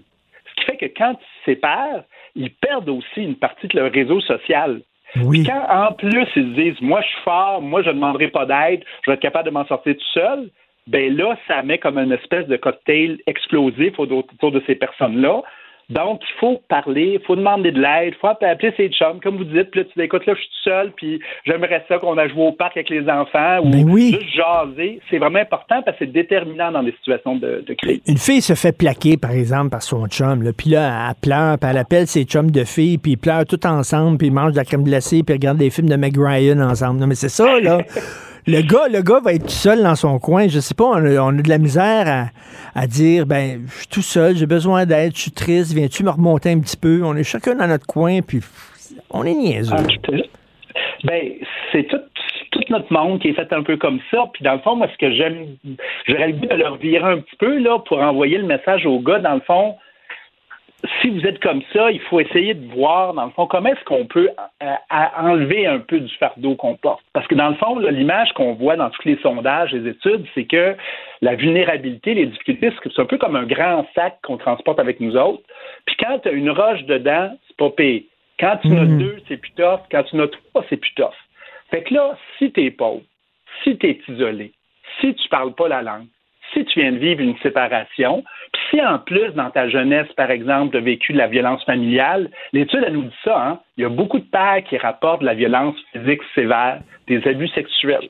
[0.50, 2.04] Ce qui fait que quand ils se séparent,
[2.36, 4.82] ils perdent aussi une partie de leur réseau social.
[5.24, 5.42] Oui.
[5.44, 8.46] Quand en plus ils se disent moi je suis fort, moi je ne demanderai pas
[8.46, 10.48] d'aide, je vais être capable de m'en sortir tout seul,
[10.86, 15.42] ben là ça met comme une espèce de cocktail explosif autour autour de ces personnes-là.
[15.90, 19.36] Donc, il faut parler, il faut demander de l'aide, il faut appeler ses chums, comme
[19.36, 21.98] vous dites, puis là, tu dis, écoute, là, je suis tout seul, puis j'aimerais ça
[21.98, 24.16] qu'on a joué au parc avec les enfants, ou Ben oui.
[24.18, 25.00] juste jaser.
[25.10, 28.00] C'est vraiment important parce que c'est déterminant dans des situations de, de crise.
[28.06, 30.42] Une fille se fait plaquer, par exemple, par son chum.
[30.42, 30.52] Là.
[30.56, 33.66] Puis là, elle pleure, puis elle appelle ses chums de filles, puis ils pleurent tout
[33.66, 36.16] ensemble, puis ils mangent de la crème glacée, puis ils regardent des films de Meg
[36.16, 37.00] Ryan ensemble.
[37.00, 37.80] Non, mais c'est ça, là.
[38.46, 40.48] Le gars, le gars va être tout seul dans son coin.
[40.48, 42.30] Je sais pas, on a, de la misère
[42.74, 46.10] à, dire, ben, je suis tout seul, j'ai besoin d'aide, je suis triste, viens-tu me
[46.10, 47.02] remonter un petit peu?
[47.04, 48.40] On est chacun dans notre coin, puis
[49.10, 49.74] on est niaiseux.
[49.76, 50.12] Ah,
[51.04, 51.32] Ben,
[51.72, 52.00] c'est tout,
[52.70, 54.24] notre monde qui est fait un peu comme ça.
[54.32, 55.56] Puis dans le fond, moi, ce que j'aime,
[56.06, 59.00] j'aurais le goût de leur virer un petit peu là pour envoyer le message aux
[59.00, 59.18] gars.
[59.18, 59.76] Dans le fond,
[61.00, 63.84] si vous êtes comme ça, il faut essayer de voir, dans le fond, comment est-ce
[63.84, 64.28] qu'on peut
[64.62, 67.04] euh, à- enlever un peu du fardeau qu'on porte.
[67.12, 70.44] Parce que dans le fond, l'image qu'on voit dans tous les sondages, les études, c'est
[70.44, 70.76] que
[71.20, 75.16] la vulnérabilité, les difficultés, c'est un peu comme un grand sac qu'on transporte avec nous
[75.16, 75.42] autres.
[75.86, 78.02] Puis quand tu as une roche dedans, c'est pas pire.
[78.38, 79.80] Quand tu en as deux, c'est plus tough.
[79.90, 81.12] Quand tu en as trois, c'est plus tough.
[81.70, 83.02] Fait que là, si tu es pauvre,
[83.62, 84.52] si tu es isolé,
[85.00, 86.06] si tu parles pas la langue,
[86.52, 90.30] si tu viens de vivre une séparation, puis si en plus, dans ta jeunesse, par
[90.30, 93.60] exemple, tu as vécu de la violence familiale, l'étude, elle nous dit ça, hein?
[93.76, 97.48] il y a beaucoup de pères qui rapportent de la violence physique sévère, des abus
[97.48, 98.08] sexuels.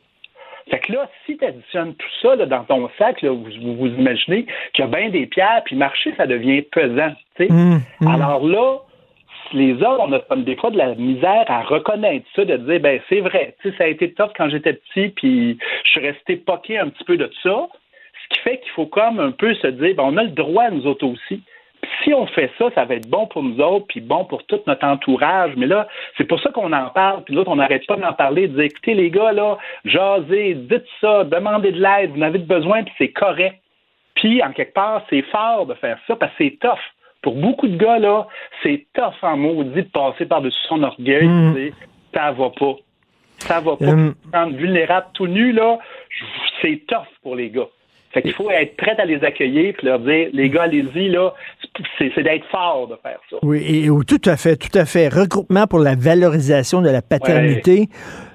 [0.70, 3.74] Fait que là, si tu additionnes tout ça là, dans ton sac, là, vous, vous,
[3.74, 7.12] vous imaginez qu'il y a bien des pierres, puis marcher, ça devient pesant.
[7.40, 8.06] Hum, hum.
[8.06, 8.78] Alors là,
[9.52, 12.80] les hommes, on a comme des fois de la misère à reconnaître ça, de dire,
[12.80, 16.78] ben c'est vrai, ça a été tough quand j'étais petit, puis je suis resté poqué
[16.78, 17.66] un petit peu de ça.
[18.31, 20.70] Ce qui fait qu'il faut comme un peu se dire, ben on a le droit,
[20.70, 21.43] nous autres aussi.
[21.82, 24.44] Puis si on fait ça, ça va être bon pour nous autres, puis bon pour
[24.44, 25.52] tout notre entourage.
[25.57, 25.89] Mais là,
[26.19, 28.65] c'est pour ça qu'on en parle, puis l'autre, on n'arrête pas d'en parler, de dire,
[28.65, 32.94] écoutez, les gars, là, jasez, dites ça, demandez de l'aide, vous en avez besoin, puis
[32.98, 33.57] c'est correct.
[34.15, 36.78] Puis, en quelque part, c'est fort de faire ça, parce que c'est tough.
[37.23, 38.27] Pour beaucoup de gars, là,
[38.62, 41.55] c'est tough en maudit de passer par-dessus son orgueil, Mm.
[41.55, 41.73] tu sais,
[42.15, 42.74] ça va pas.
[43.39, 44.39] Ça va pas.
[44.39, 45.78] Rendre vulnérable tout nu, là,
[46.61, 47.69] c'est tough pour les gars.
[48.12, 51.32] Fait qu'il faut être prêt à les accueillir puis leur dire, les gars, allez-y, là,
[51.99, 53.37] c'est d'être fort de faire ça.
[53.43, 55.09] Oui, et, et- tout à fait, tout à fait.
[55.09, 57.89] Regroupement pour la valorisation de la paternité.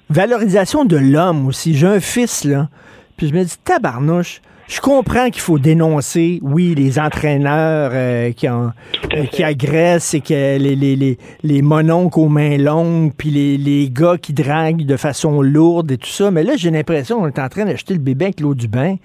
[0.10, 1.76] Valorisation de l'homme aussi.
[1.76, 2.70] J'ai un fils, là.
[3.18, 8.48] Puis je me dis, tabarnouche, je comprends qu'il faut dénoncer, oui, les entraîneurs euh, qui,
[8.50, 8.72] en-
[9.14, 13.58] euh, qui agressent et que les, les, les, les mononcles aux mains longues, puis les,
[13.58, 16.32] les gars qui draguent de façon lourde et tout ça.
[16.32, 18.96] Mais là, j'ai l'impression qu'on est en train d'acheter le bébé avec l'eau du bain,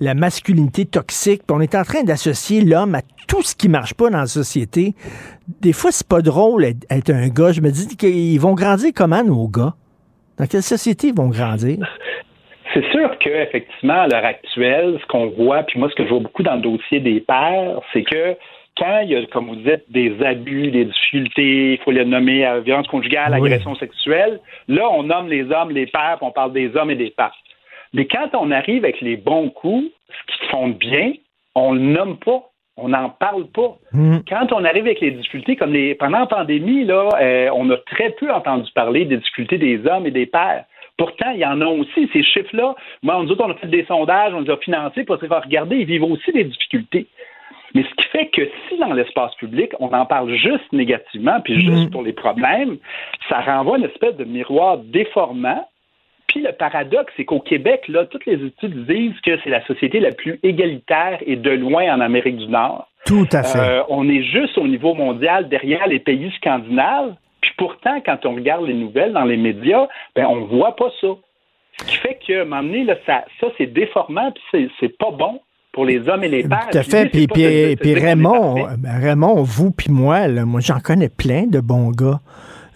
[0.00, 3.94] la masculinité toxique, puis on est en train d'associer l'homme à tout ce qui marche
[3.94, 4.94] pas dans la société.
[5.60, 7.52] Des fois, c'est pas drôle être, être un gars.
[7.52, 9.74] Je me dis qu'ils vont grandir comment, nos gars?
[10.38, 11.78] Dans quelle société ils vont grandir?
[12.74, 16.10] C'est sûr que effectivement, à l'heure actuelle, ce qu'on voit, puis moi, ce que je
[16.10, 18.36] vois beaucoup dans le dossier des pères, c'est que
[18.76, 22.44] quand il y a, comme vous dites, des abus, des difficultés, il faut les nommer
[22.44, 26.52] à violence conjugale, agression sexuelle, là, on nomme les hommes, les pères, puis on parle
[26.52, 27.34] des hommes et des pères.
[27.92, 31.12] Mais quand on arrive avec les bons coups, ce qui font bien,
[31.54, 32.42] on le nomme pas.
[32.78, 33.78] On n'en parle pas.
[34.28, 37.78] Quand on arrive avec les difficultés, comme les, pendant la pandémie, là, euh, on a
[37.78, 40.64] très peu entendu parler des difficultés des hommes et des pères.
[40.98, 42.74] Pourtant, il y en a aussi, ces chiffres-là.
[43.02, 45.76] Moi, nous autres, on a fait des sondages, on les a financés pour se regarder,
[45.76, 47.06] ils vivent aussi des difficultés.
[47.74, 51.60] Mais ce qui fait que si dans l'espace public, on en parle juste négativement, puis
[51.60, 52.78] juste pour les problèmes,
[53.28, 55.68] ça renvoie une espèce de miroir déformant.
[56.36, 60.00] Puis le paradoxe, c'est qu'au Québec, là, toutes les études disent que c'est la société
[60.00, 62.88] la plus égalitaire et de loin en Amérique du Nord.
[63.06, 63.58] Tout à fait.
[63.58, 67.14] Euh, on est juste au niveau mondial derrière les pays scandinaves.
[67.40, 71.08] Puis pourtant, quand on regarde les nouvelles dans les médias, ben on voit pas ça.
[71.78, 74.68] Ce qui fait que, à un moment donné, là, ça, ça c'est déformant, puis c'est-
[74.80, 75.40] c'est pas bon
[75.72, 76.68] pour les hommes et les pères.
[76.70, 77.06] Tout à fait.
[77.08, 81.90] Puis, Puis, puis, Raymond, Raymond, vous puis moi, là, moi j'en connais plein de bons
[81.92, 82.20] gars.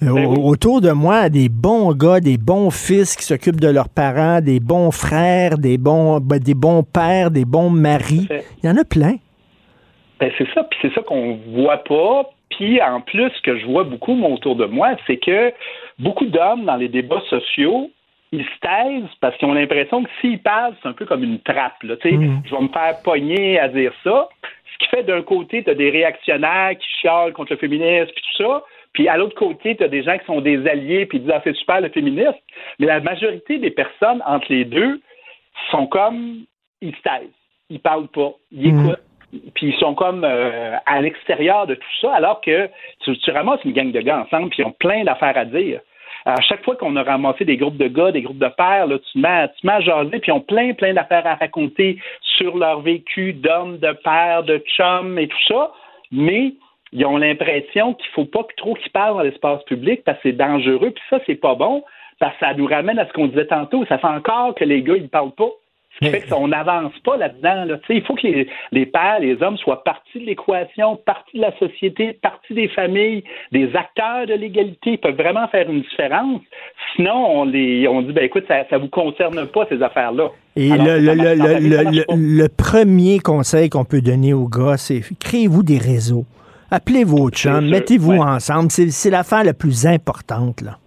[0.02, 3.89] Ben au- Autour de moi, des bons gars, des bons fils qui s'occupent de leurs
[3.89, 8.27] parents, des bons frères, des bons, ben, des bons pères, des bons maris.
[8.62, 9.16] Il y en a plein.
[10.18, 12.31] Ben, c'est ça, puis c'est ça qu'on voit pas.
[12.51, 15.52] Puis en plus, ce que je vois beaucoup moi, autour de moi, c'est que
[15.98, 17.90] beaucoup d'hommes dans les débats sociaux,
[18.32, 21.40] ils se taisent parce qu'ils ont l'impression que s'ils parlent, c'est un peu comme une
[21.40, 21.82] trappe.
[21.82, 24.28] Là, sais, Je vais me faire pogner à dire ça.
[24.72, 28.22] Ce qui fait d'un côté, tu as des réactionnaires qui chialent contre le féminisme puis
[28.36, 28.62] tout ça.
[28.93, 31.33] Puis à l'autre côté, tu as des gens qui sont des alliés puis ils disent
[31.35, 32.35] ah, c'est super le féminisme.
[32.79, 35.01] Mais la majorité des personnes entre les deux
[35.71, 36.45] sont comme
[36.81, 37.31] ils se taisent.
[37.69, 38.33] Ils parlent pas.
[38.51, 39.01] Ils écoutent
[39.55, 42.69] puis ils sont comme euh, à l'extérieur de tout ça, alors que
[43.01, 45.81] tu, tu ramasses une gang de gars ensemble, puis ils ont plein d'affaires à dire.
[46.27, 48.99] À chaque fois qu'on a ramassé des groupes de gars, des groupes de pères, là,
[48.99, 52.59] tu, mets, tu mets à jaser, puis ils ont plein, plein d'affaires à raconter sur
[52.59, 55.73] leur vécu d'hommes, de pères, de chums et tout ça,
[56.12, 56.53] mais
[56.93, 60.37] ils ont l'impression qu'il faut pas trop qu'ils parlent dans l'espace public parce que c'est
[60.37, 61.85] dangereux, puis ça, c'est pas bon,
[62.19, 64.83] parce que ça nous ramène à ce qu'on disait tantôt, ça fait encore que les
[64.83, 65.51] gars, ils parlent pas.
[65.93, 67.65] Ce qui fait qu'on n'avance pas là-dedans.
[67.65, 67.79] Là.
[67.89, 71.59] Il faut que les, les pères, les hommes soient partie de l'équation, partie de la
[71.59, 74.93] société, partie des familles, des acteurs de l'égalité.
[74.93, 76.43] Ils peuvent vraiment faire une différence.
[76.95, 80.31] Sinon, on, les, on dit, ben écoute, ça ne vous concerne pas, ces affaires-là.
[80.55, 86.25] Et Alors, le premier conseil qu'on peut donner aux gars, c'est créez-vous des réseaux.
[86.70, 88.18] Appelez vos chums, mettez-vous ouais.
[88.20, 88.70] ensemble.
[88.70, 90.60] C'est l'affaire la plus importante.
[90.62, 90.78] Là.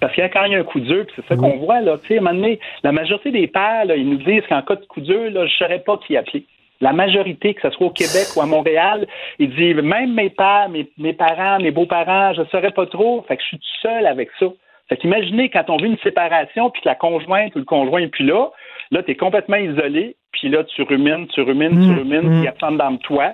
[0.00, 2.08] Parce que quand il y a un coup dur, c'est ça qu'on voit, là, tu
[2.08, 4.76] sais, à un moment donné, la majorité des pères, là, ils nous disent qu'en cas
[4.76, 6.44] de coup dur, là, je ne saurais pas qui appeler.
[6.80, 9.06] La majorité, que ce soit au Québec ou à Montréal,
[9.40, 13.24] ils disent même mes pères, mes, mes parents, mes beaux-parents, je ne saurais pas trop.
[13.26, 14.46] Fait que je suis tout seul avec ça.
[14.88, 18.08] Fait qu'imaginez quand on vit une séparation, puis que la conjointe ou le conjoint est
[18.08, 18.50] plus là,
[18.92, 22.30] là, tu es complètement isolé, puis là, tu rumines, tu rumines, tu Mm, rumines, mm.
[22.30, 23.32] puis il y a personne dans le toit.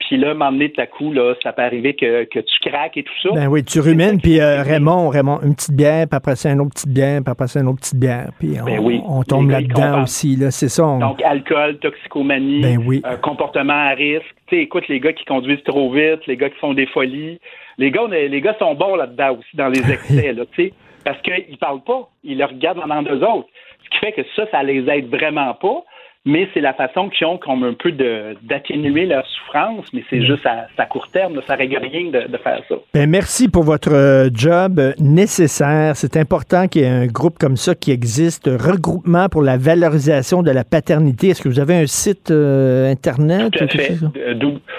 [0.00, 3.04] Puis là, m'emmener de ta coup, là, ça peut arriver que, que tu craques et
[3.04, 3.30] tout ça.
[3.34, 6.60] Ben oui, tu rumines, puis euh, Raymond, Raymond, une petite bière, puis après ça, une
[6.60, 9.00] autre petite bière, puis après ça, une autre petite bière, puis on, Ben oui.
[9.08, 10.36] on tombe là-dedans aussi.
[10.36, 10.84] Là, c'est ça.
[10.86, 13.00] on- Donc, alcool, toxicomanie, Ben oui.
[13.06, 14.24] euh, comportement à risque.
[14.48, 17.38] Tu sais, écoute, les gars qui conduisent trop vite, les gars qui font des folies.
[17.78, 20.72] Les gars, les gars sont bons là-dedans aussi, dans les excès, là, tu sais.
[21.04, 22.08] Parce qu'ils parlent pas.
[22.24, 23.48] Ils le regardent en d'eux autres.
[23.84, 25.82] Ce qui fait que ça, ça les aide vraiment pas.
[26.26, 30.46] Mais c'est la façon qu'ils ont comme un peu d'atténuer leur souffrance, mais c'est juste
[30.46, 32.76] à, court terme, ça règle rien de, de faire ça.
[32.94, 35.96] Ben, merci pour votre euh, job nécessaire.
[35.96, 40.42] C'est important qu'il y ait un groupe comme ça qui existe, regroupement pour la valorisation
[40.42, 41.28] de la paternité.
[41.28, 43.52] Est-ce que vous avez un site euh, Internet?
[43.52, 43.92] Tout à fait.
[44.16, 44.34] Euh,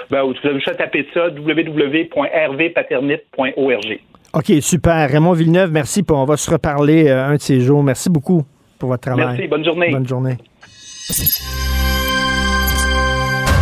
[0.10, 4.00] ben, vous avez juste à taper ça, www.rvpaternite.org.
[4.34, 5.08] OK, super.
[5.10, 6.04] Raymond Villeneuve, merci.
[6.04, 7.84] Puis on va se reparler euh, un de ces jours.
[7.84, 8.44] Merci beaucoup
[8.78, 9.28] pour votre travail.
[9.28, 9.92] Merci, bonne journée.
[9.92, 10.36] Bonne journée.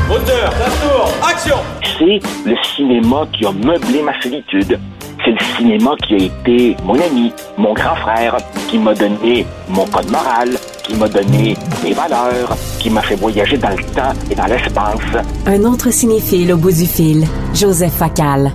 [0.08, 4.80] Moteur, ça tourne, action C'est le cinéma qui a meublé ma solitude.
[5.26, 8.38] C'est le cinéma qui a été mon ami, mon grand frère,
[8.70, 13.58] qui m'a donné mon code moral, qui m'a donné mes valeurs, qui m'a fait voyager
[13.58, 15.26] dans le temps et dans l'espace.
[15.46, 18.54] Un autre cinéphile au bout du fil, Joseph Facal.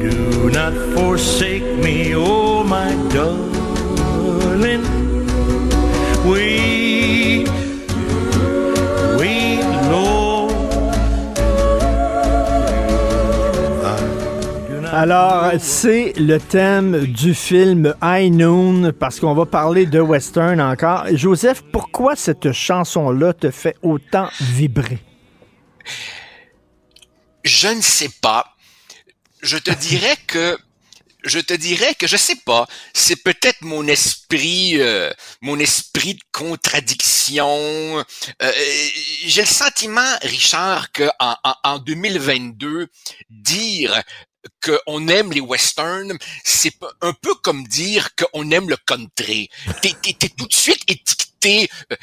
[0.00, 5.05] Do not forsake me, oh my darling.
[14.98, 21.04] Alors, c'est le thème du film High Noon parce qu'on va parler de western encore.
[21.12, 24.98] Joseph, pourquoi cette chanson-là te fait autant vibrer?
[27.44, 28.56] Je ne sais pas.
[29.42, 30.56] Je te dirais que
[31.24, 35.12] je te dirais que je sais pas, c'est peut-être mon esprit, euh,
[35.42, 37.98] mon esprit de contradiction.
[38.42, 38.52] Euh,
[39.26, 42.86] j'ai le sentiment, Richard, que en, en, 2022,
[43.28, 44.02] dire
[44.64, 49.48] qu'on aime les westerns, c'est un peu comme dire qu'on aime le country.
[49.82, 51.96] T'es, t'es, tout de suite étiqueté euh,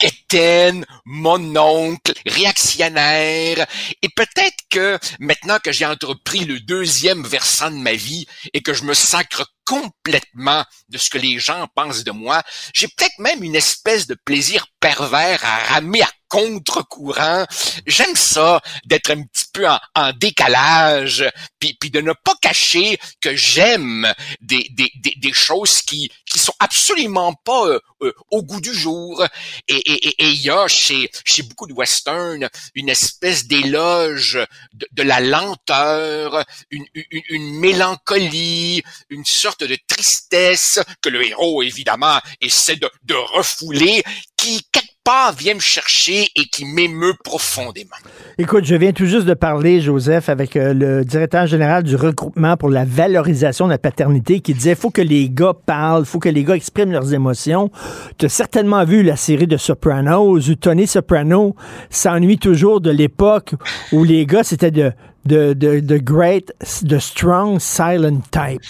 [0.00, 3.66] Étienne, mon oncle, réactionnaire.
[4.02, 8.72] Et peut-être que maintenant que j'ai entrepris le deuxième versant de ma vie et que
[8.72, 12.42] je me sacre complètement de ce que les gens pensent de moi,
[12.74, 17.44] j'ai peut-être même une espèce de plaisir pervers à ramer à contre-courant.
[17.86, 21.28] J'aime ça d'être un petit peu en, décalage,
[21.58, 26.54] puis, puis de ne pas cacher que j'aime des, des, des, choses qui qui sont
[26.58, 29.24] absolument pas euh, euh, au goût du jour.
[29.68, 34.38] Et il et, et, y a chez, chez beaucoup de westerns une espèce d'éloge
[34.72, 41.62] de, de, la lenteur, une, une, une mélancolie, une sorte de tristesse que le héros,
[41.62, 44.02] évidemment, essaie de, de refouler,
[44.36, 44.64] qui,
[45.04, 47.96] pas vient me chercher et qui m'émeut profondément.
[48.38, 52.56] Écoute, je viens tout juste de parler, Joseph, avec euh, le directeur général du regroupement
[52.56, 56.28] pour la valorisation de la paternité qui disait faut que les gars parlent, faut que
[56.28, 57.70] les gars expriment leurs émotions.
[58.18, 61.56] Tu as certainement vu la série de Sopranos où Tony Soprano
[61.88, 63.54] s'ennuie toujours de l'époque
[63.92, 64.92] où les gars c'était de,
[65.24, 66.52] de, de, de great,
[66.82, 68.62] de strong silent type.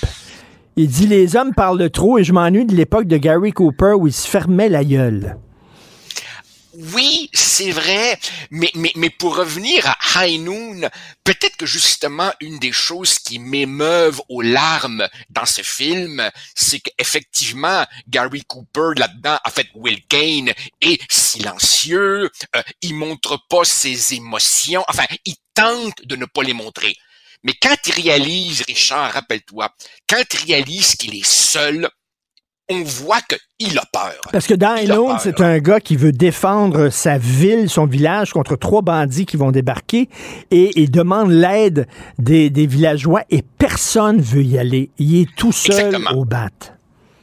[0.77, 4.07] Il dit les hommes parlent trop et je m'ennuie de l'époque de Gary Cooper où
[4.07, 5.36] il se fermait la gueule.
[6.72, 8.18] Oui, c'est vrai,
[8.51, 10.88] mais, mais, mais pour revenir à High Noon,
[11.24, 17.84] peut-être que justement une des choses qui m'émeuvent aux larmes dans ce film, c'est qu'effectivement,
[18.09, 24.84] Gary Cooper là-dedans, en fait, Will Kane est silencieux, euh, il montre pas ses émotions,
[24.88, 26.94] enfin, il tente de ne pas les montrer.
[27.42, 29.74] Mais quand il réalise, Richard, rappelle-toi,
[30.09, 31.90] quand il réalise qu'il est seul,
[32.70, 33.20] on voit
[33.59, 34.20] qu'il a peur.
[34.32, 34.76] Parce que dans
[35.18, 39.51] c'est un gars qui veut défendre sa ville, son village contre trois bandits qui vont
[39.51, 40.09] débarquer
[40.51, 41.88] et il demande l'aide
[42.18, 44.90] des, villageois et personne veut y aller.
[44.98, 46.48] Il est tout seul au bat.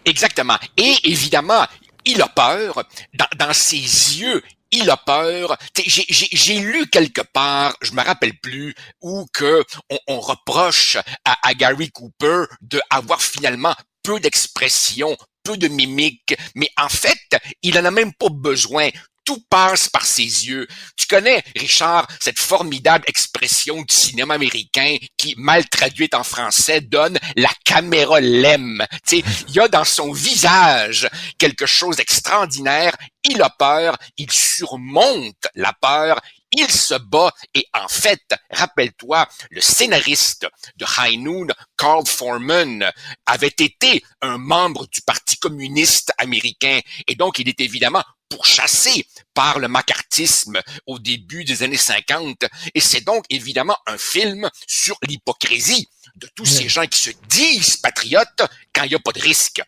[0.06, 0.58] Exactement.
[0.76, 1.66] Et évidemment,
[2.06, 2.84] il a peur.
[3.14, 5.58] Dans, ses yeux, il a peur.
[5.78, 9.64] J'ai lu quelque part, je me rappelle plus, où que
[10.08, 13.74] on, reproche à, à, Gary Cooper de avoir finalement
[14.08, 15.18] peu d'expression,
[15.56, 18.90] de mimique, mais en fait, il en a même pas besoin
[19.28, 20.66] tout passe par ses yeux.
[20.96, 27.20] Tu connais, Richard, cette formidable expression du cinéma américain qui, mal traduite en français, donne
[27.36, 28.86] la caméra l'aime.
[29.12, 32.96] Il y a dans son visage quelque chose d'extraordinaire.
[33.26, 36.22] Il a peur, il surmonte la peur,
[36.52, 40.48] il se bat et en fait, rappelle-toi, le scénariste
[40.78, 41.48] de High Noon,
[41.78, 42.90] Carl Foreman,
[43.26, 49.60] avait été un membre du Parti communiste américain et donc il est évidemment pourchassé par
[49.60, 55.88] le macartisme au début des années 50 et c'est donc évidemment un film sur l'hypocrisie
[56.16, 58.42] de tous ces gens qui se disent patriotes
[58.74, 59.62] quand il n'y a pas de risque.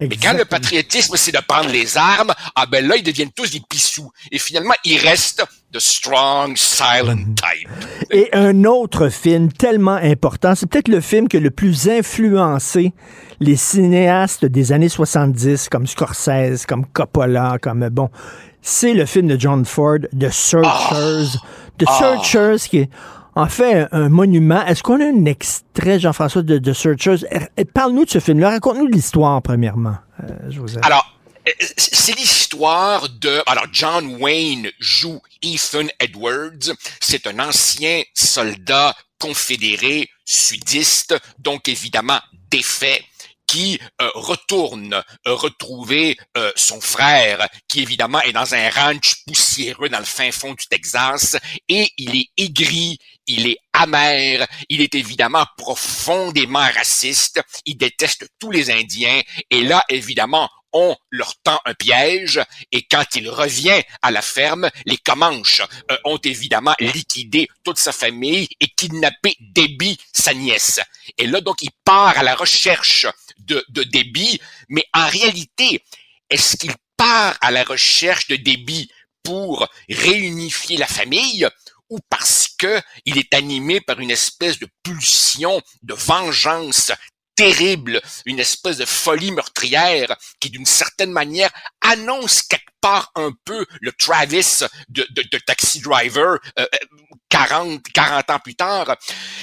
[0.00, 3.50] Mais quand le patriotisme, c'est de prendre les armes, ah ben là, ils deviennent tous
[3.50, 4.10] des pissous.
[4.30, 5.44] Et finalement, ils restent
[5.74, 7.34] de strong, silent mhm.
[7.34, 7.68] type.
[8.10, 12.94] Et un autre film tellement important, c'est peut-être le film qui a le plus influencé
[13.40, 18.08] les cinéastes des années 70, comme Scorsese, comme Coppola, comme, bon,
[18.62, 21.36] c'est le film de John Ford, The Searchers.
[21.36, 21.46] Oh.
[21.78, 22.90] The Searchers, qui est
[23.34, 24.64] en fait un monument.
[24.64, 27.26] Est-ce qu'on a un extrait, Jean-François, de, The Searchers?
[27.74, 28.50] Parle-nous de ce film-là.
[28.50, 30.84] Raconte-nous l'histoire, premièrement, euh, Joseph.
[30.84, 31.13] Alors,
[31.76, 33.42] c'est l'histoire de...
[33.46, 36.74] Alors, John Wayne joue Ethan Edwards.
[37.00, 43.04] C'est un ancien soldat confédéré sudiste, donc évidemment défait
[43.46, 45.02] qui euh, retourne euh,
[45.34, 50.54] retrouver euh, son frère, qui évidemment est dans un ranch poussiéreux dans le fin fond
[50.54, 51.36] du Texas,
[51.68, 58.50] et il est aigri, il est amer, il est évidemment profondément raciste, il déteste tous
[58.50, 62.40] les Indiens, et là, évidemment, on leur tend un piège
[62.72, 65.62] et quand il revient à la ferme, les Comanches
[66.04, 70.80] ont évidemment liquidé toute sa famille et kidnappé Debbie, sa nièce.
[71.16, 73.06] Et là, donc, il part à la recherche
[73.38, 75.82] de, débit, mais en réalité,
[76.30, 78.90] est-ce qu'il part à la recherche de débit
[79.22, 81.48] pour réunifier la famille
[81.90, 86.92] ou parce que il est animé par une espèce de pulsion de vengeance
[87.34, 91.50] terrible, une espèce de folie meurtrière qui, d'une certaine manière,
[91.80, 96.38] annonce quelque part un peu le Travis de, de, Taxi Driver
[97.28, 98.96] 40, euh, 40 ans plus tard.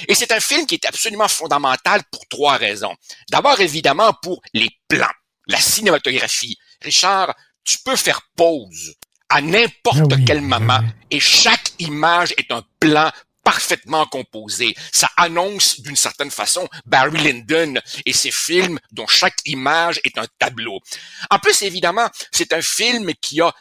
[0.08, 2.94] Et c'est un film qui est absolument fondamental pour trois raisons.
[3.30, 5.06] D'abord, évidemment, pour les plans,
[5.46, 6.56] la cinématographie.
[6.80, 8.94] Richard, tu peux faire pause
[9.28, 13.10] à n'importe ah quel moment et chaque image est un plan
[13.42, 14.74] parfaitement composé.
[14.92, 17.74] Ça annonce d'une certaine façon Barry Lyndon
[18.06, 20.80] et ses films dont chaque image est un tableau.
[21.30, 23.52] En plus, évidemment, c'est un film qui a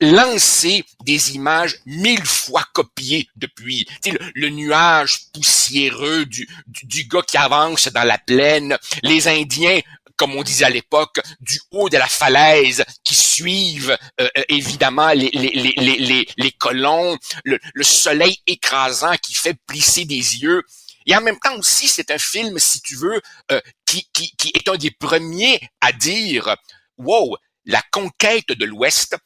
[0.00, 3.86] lancé des images mille fois copiées depuis.
[4.06, 9.80] Le, le, nuage poussiéreux du, du, du, gars qui avance dans la plaine, les Indiens
[10.20, 15.08] comme on disait à l'époque, du haut de la falaise qui suivent euh, euh, évidemment
[15.14, 20.62] les, les, les, les, les colons, le, soleil écrasant qui fait plisser des yeux.
[21.06, 24.52] Et en même temps aussi, c'est un film, si tu veux, euh, qui, qui, qui
[24.54, 26.54] est un des premiers à dire,
[26.98, 29.16] wow, la conquête de l'Ouest,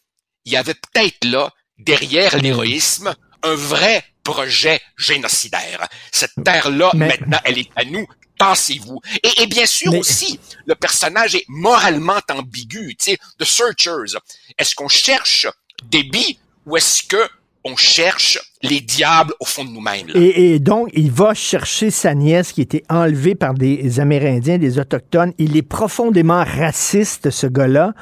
[0.45, 5.89] il y avait peut-être là, derrière l'héroïsme, un vrai projet génocidaire.
[6.13, 8.07] Cette terre-là, maintenant, elle est à nous
[8.39, 9.01] pensez-vous?
[9.41, 14.19] Et, bien sûr aussi, le personnage est moralement ambigu, tu sais, The Searchers.
[14.59, 15.47] Est-ce qu'on cherche
[15.91, 17.29] Debbie ou est-ce que
[17.65, 20.11] on cherche les diables au fond de nous-mêmes.
[20.15, 25.33] Et, donc, il va chercher sa nièce qui été enlevée par des Amérindiens, des Autochtones.
[25.39, 27.95] Il est profondément raciste, ce gars-là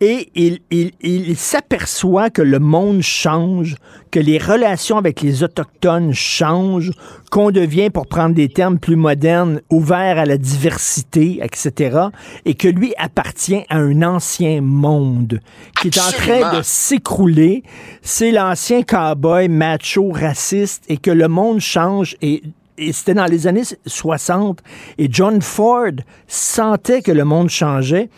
[0.00, 3.76] et il, il, il s'aperçoit que le monde change,
[4.10, 6.92] que les relations avec les Autochtones changent,
[7.30, 11.98] qu'on devient, pour prendre des termes plus modernes, ouvert à la diversité, etc.,
[12.44, 15.40] et que lui appartient à un ancien monde
[15.80, 17.64] qui est en train de s'écrouler.
[18.02, 22.42] C'est l'ancien cowboy macho raciste et que le monde change et
[22.78, 24.60] et c'était dans les années 60.
[24.98, 25.92] Et John Ford
[26.26, 28.08] sentait que le monde changeait.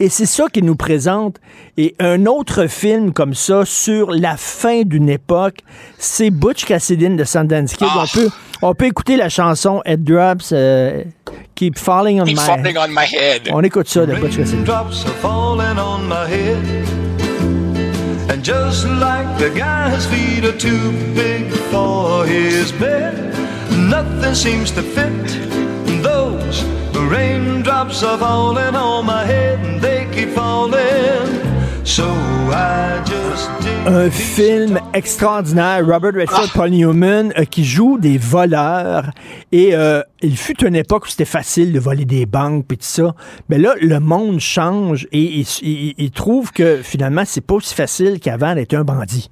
[0.00, 1.38] Et c'est ça qu'il nous présente.
[1.76, 5.58] Et un autre film comme ça sur la fin d'une époque,
[5.98, 7.88] c'est Butch Cassidy de Sundance Kid.
[7.96, 8.28] On, peut,
[8.62, 11.02] on peut écouter la chanson Head Drops, euh,
[11.56, 13.48] Keep Falling on, Keep my, falling on my Head.
[13.52, 14.62] On écoute ça de Butch Cassidy.
[14.62, 16.58] Drops are falling on my head.
[18.30, 23.34] And just like the guy's feet are too big for his bed,
[23.72, 25.57] nothing seems to fit
[27.08, 31.84] raindrops are falling on my head and they keep falling.
[31.84, 33.48] So I just
[33.86, 39.10] Un film extraordinaire, Robert Redford, Paul Newman, euh, qui joue des voleurs.
[39.50, 42.84] Et euh, il fut une époque où c'était facile de voler des banques et tout
[42.84, 43.14] ça.
[43.48, 48.54] Mais là, le monde change et il, trouve que finalement, c'est pas aussi facile qu'avant
[48.54, 49.30] d'être un bandit.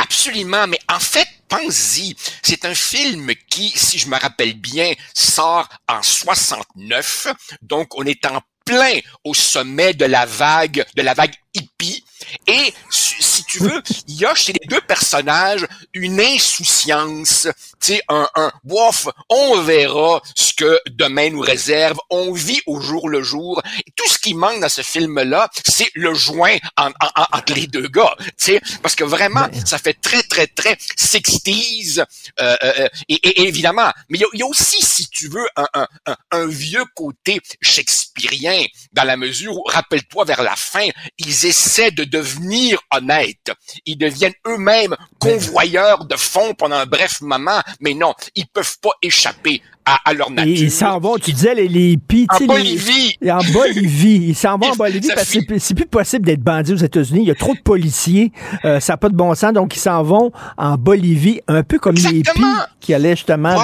[0.00, 5.68] Absolument, mais en fait, pense-y, c'est un film qui, si je me rappelle bien, sort
[5.86, 7.26] en 69,
[7.60, 12.04] donc on est en plein au sommet de la vague, de la vague hippie,
[12.46, 17.48] et si tu veux, il y a chez les deux personnages une insouciance,
[17.86, 23.08] sais, un, un, bof, on verra ce que demain nous réserve, on vit au jour
[23.08, 23.62] le jour.
[23.86, 28.14] Et tout ce qui manque dans ce film-là, c'est le joint entre les deux gars,
[28.18, 32.00] tu sais, parce que vraiment, ça fait très, très, très sixties,
[32.40, 35.66] euh, euh, euh, et, évidemment, mais il y, a, aussi, si tu veux, un,
[36.06, 40.88] un, un vieux côté shakespearien, dans la mesure où, rappelle-toi, vers la fin,
[41.18, 43.52] ils essaient de devenir honnêtes.
[43.86, 48.90] Ils deviennent eux-mêmes convoyeurs de fonds pendant un bref moment, mais non, ils peuvent pas
[49.02, 49.62] échapper
[50.04, 50.52] à, leur nature.
[50.52, 52.26] ils s'en vont, tu disais les, les hippies.
[52.30, 53.16] En Bolivie.
[53.28, 54.28] en Bolivie.
[54.28, 57.22] Ils s'en vont en Bolivie parce que c'est plus possible d'être bandit aux États-Unis.
[57.22, 58.32] Il y a trop de policiers.
[58.64, 59.52] Euh, ça n'a pas de bon sens.
[59.52, 62.42] Donc, ils s'en vont en Bolivie, un peu comme les hippies
[62.80, 63.56] qui allaient justement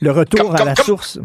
[0.00, 1.18] le, retour à la source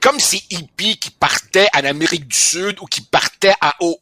[0.00, 3.98] comme ces hippies qui partaient en Amérique du Sud ou qui partaient au,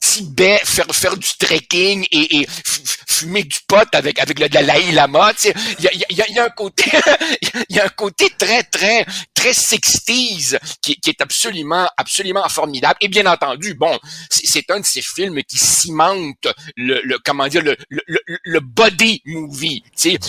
[0.00, 5.32] Tibet faire faire du trekking et, fumer du pot avec avec le Dalai Lama.
[5.44, 6.90] Il y a, y, a, un côté
[7.68, 9.04] il y a un côté très très
[9.34, 12.96] très sextise qui, est absolument absolument formidable.
[13.00, 13.98] Et bien entendu, bon,
[14.30, 19.82] c'est un de ces films qui cimente le, comment dire le, le, body movie,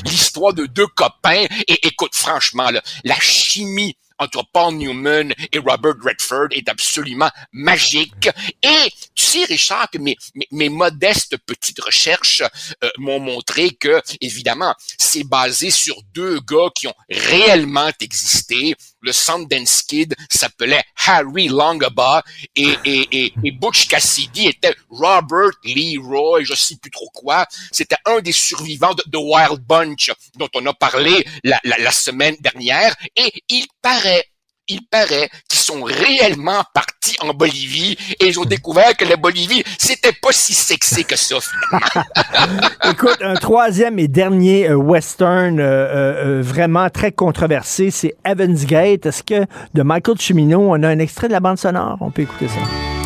[0.06, 1.46] l'histoire de deux copains.
[1.68, 2.70] Et écoute, franchement,
[3.04, 8.30] la chimie entre Paul Newman et Robert Redford est absolument magique.
[8.62, 12.44] Et tu sais, Richard, que mes, modestes petites recherches
[12.84, 18.76] euh, m'ont montré que, évidemment, c'est basé sur deux gars qui ont réellement existé.
[19.02, 22.22] Le Sundance Kid s'appelait Harry Longabaugh
[22.56, 27.46] et, et, et, Butch Cassidy était Robert Leroy, je sais plus trop quoi.
[27.72, 31.92] C'était un des survivants de The Wild Bunch dont on a parlé la, la, la
[31.92, 32.96] semaine dernière.
[33.16, 34.26] Et il paraît
[34.68, 39.64] il paraît qu'ils sont réellement partis en Bolivie et ils ont découvert que la Bolivie,
[39.78, 41.38] c'était pas si sexy que ça,
[42.90, 49.06] Écoute, un troisième et dernier euh, western euh, euh, vraiment très controversé, c'est Evans Gate.
[49.06, 51.98] Est-ce que de Michael Cimino, on a un extrait de la bande sonore?
[52.02, 53.01] On peut écouter ça.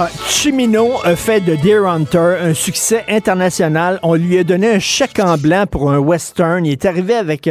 [0.00, 3.98] Ah, Chimino a fait de Deer Hunter un succès international.
[4.04, 6.64] On lui a donné un chèque en blanc pour un western.
[6.64, 7.50] Il est arrivé avec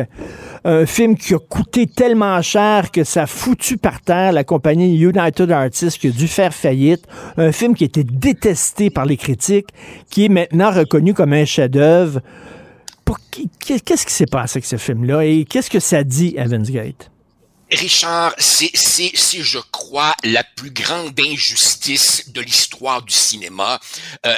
[0.64, 4.98] un film qui a coûté tellement cher que ça a foutu par terre la compagnie
[4.98, 7.03] United Artists qui a dû faire faillite.
[7.36, 9.68] Un film qui été détesté par les critiques,
[10.10, 12.22] qui est maintenant reconnu comme un chef-d'œuvre.
[13.60, 15.26] Qu'est-ce qui s'est passé avec ce film-là?
[15.26, 17.11] Et qu'est-ce que ça dit, Evans Gate?
[17.72, 23.80] Richard, c'est, c'est, c'est, je crois, la plus grande injustice de l'histoire du cinéma.
[24.26, 24.35] Euh,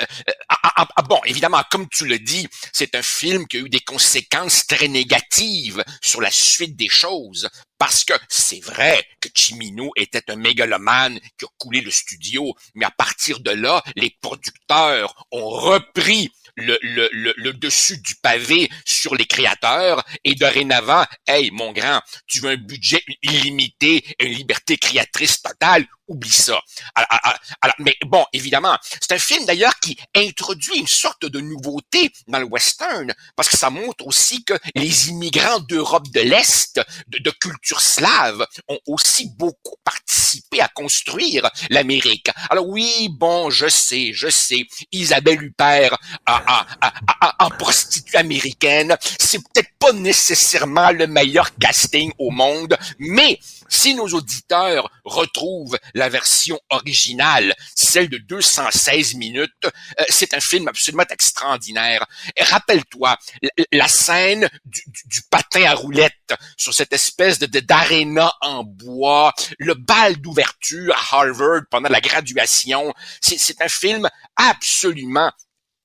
[0.50, 3.70] ah, ah, ah, bon, évidemment, comme tu le dis, c'est un film qui a eu
[3.70, 7.48] des conséquences très négatives sur la suite des choses.
[7.78, 12.86] Parce que c'est vrai que Chimino était un mégalomane qui a coulé le studio, mais
[12.86, 16.32] à partir de là, les producteurs ont repris
[16.62, 22.58] le, dessus du pavé sur les créateurs et dorénavant, hey, mon grand, tu veux un
[22.58, 26.60] budget illimité une liberté créatrice totale, oublie ça.
[26.96, 32.40] Alors, mais bon, évidemment, c'est un film d'ailleurs qui introduit une sorte de nouveauté dans
[32.40, 37.80] le western, parce que ça montre aussi que les immigrants d'Europe de l'Est, de, culture
[37.80, 42.30] slave, ont aussi beaucoup participé à construire l'Amérique.
[42.50, 45.98] Alors oui, bon, je sais, je sais, Isabelle Huppert
[47.40, 54.08] en prostituée américaine, c'est peut-être pas nécessairement le meilleur casting au monde, mais si nos
[54.08, 62.06] auditeurs retrouvent la version originale, celle de 216 minutes, euh, c'est un film absolument extraordinaire.
[62.40, 63.18] Rappelle-toi
[63.72, 70.18] la, scène du, patin à roulettes sur cette espèce de d'aréna en bois, le bal
[70.18, 72.94] d'ouverture à Harvard pendant la graduation.
[73.22, 75.32] C'est un film absolument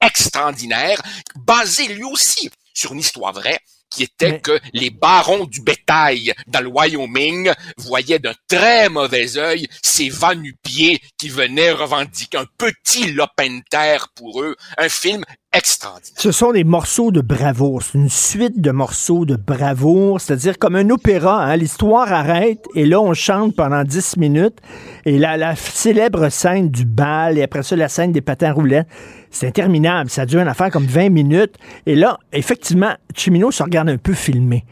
[0.00, 1.00] extraordinaire,
[1.36, 3.60] basé lui aussi sur une histoire vraie
[3.94, 9.68] qui était que les barons du bétail dans le Wyoming voyaient d'un très mauvais œil
[9.82, 14.56] ces va-nu-pieds qui venaient revendiquer un petit lopin de terre pour eux.
[14.78, 16.14] Un film extraordinaire.
[16.16, 17.82] Ce sont des morceaux de bravoure.
[17.82, 21.44] C'est une suite de morceaux de bravoure, c'est-à-dire comme un opéra.
[21.44, 21.56] Hein.
[21.56, 24.58] L'histoire arrête et là, on chante pendant 10 minutes.
[25.04, 28.88] Et la, la célèbre scène du bal et après ça, la scène des patins roulettes,
[29.30, 30.10] c'est interminable.
[30.10, 31.54] Ça dure une affaire comme 20 minutes.
[31.86, 34.64] Et là, effectivement, Chimino se regarde un peu filmé.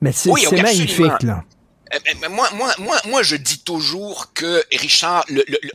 [0.00, 0.30] Mais c'est
[0.62, 1.44] magnifique, là.
[2.30, 5.70] Moi, moi, moi, moi, je dis toujours que, Richard, le, le, le,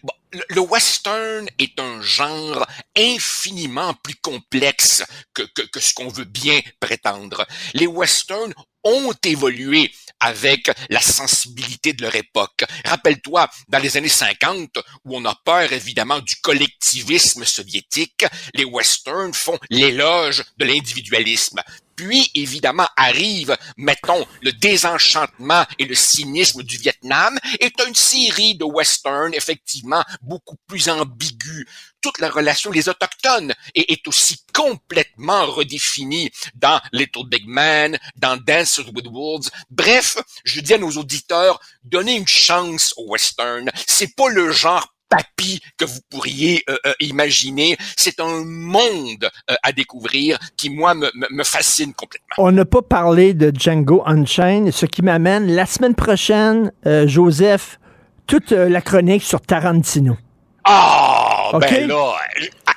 [0.58, 2.66] western est un genre
[2.98, 5.04] infiniment plus complexe
[5.34, 7.46] que ce qu'on veut bien prétendre.
[7.74, 8.54] Les westerns
[8.86, 12.64] ont évolué avec la sensibilité de leur époque.
[12.86, 19.34] Rappelle-toi, dans les années 50, où on a peur évidemment du collectivisme soviétique, les westerns
[19.34, 21.62] font l'éloge de l'individualisme.
[21.96, 28.66] Puis, évidemment, arrive, mettons, le désenchantement et le cynisme du Vietnam, est une série de
[28.66, 31.66] westerns, effectivement, beaucoup plus ambigus.
[32.02, 38.38] Toute la relation des Autochtones est, est aussi complètement redéfinie dans Little Big Man, dans
[38.38, 39.50] Dances with Wolves.
[39.70, 43.72] Bref, je dis à nos auditeurs, donnez une chance au western.
[43.88, 47.78] C'est pas le genre papy que vous pourriez euh, euh, imaginer.
[47.96, 52.36] C'est un monde euh, à découvrir qui, moi, me, me, fascine complètement.
[52.38, 56.72] On n'a pas parlé de Django Unchained, ce qui m'amène la semaine prochaine,
[57.06, 57.80] Joseph,
[58.28, 60.18] toute la chronique sur Tarantino.
[60.64, 62.16] Ah, ben là,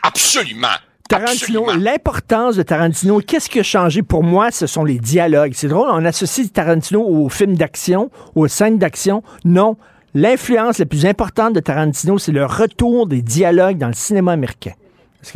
[0.02, 0.68] absolument.
[1.08, 4.50] Tarantino, l'importance de Tarantino, qu'est-ce qui a changé pour moi?
[4.50, 5.52] Ce sont les dialogues.
[5.54, 9.22] C'est drôle, on associe Tarantino aux films d'action, aux scènes d'action.
[9.44, 9.78] Non,
[10.20, 14.72] L'influence la plus importante de Tarantino, c'est le retour des dialogues dans le cinéma américain.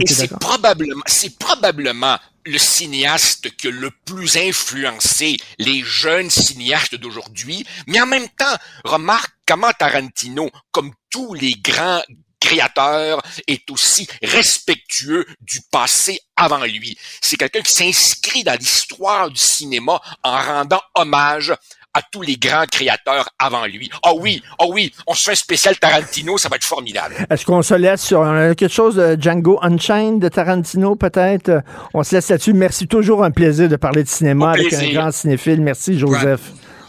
[0.00, 6.96] Et c'est probablement, c'est probablement le cinéaste qui a le plus influencé les jeunes cinéastes
[6.96, 12.02] d'aujourd'hui, mais en même temps, remarque comment Tarantino, comme tous les grands
[12.40, 16.98] créateurs, est aussi respectueux du passé avant lui.
[17.20, 21.52] C'est quelqu'un qui s'inscrit dans l'histoire du cinéma en rendant hommage
[21.94, 23.90] à tous les grands créateurs avant lui.
[24.02, 26.64] Ah oh oui, ah oh oui, on se fait un spécial Tarantino, ça va être
[26.64, 27.14] formidable.
[27.28, 28.23] Est-ce qu'on se laisse sur
[28.56, 31.62] quelque chose de Django Unchained de Tarantino peut-être?
[31.94, 32.55] On se laisse là-dessus.
[32.55, 35.60] Merci, toujours un plaisir de parler de cinéma avec un grand cinéphile.
[35.60, 36.40] Merci Joseph.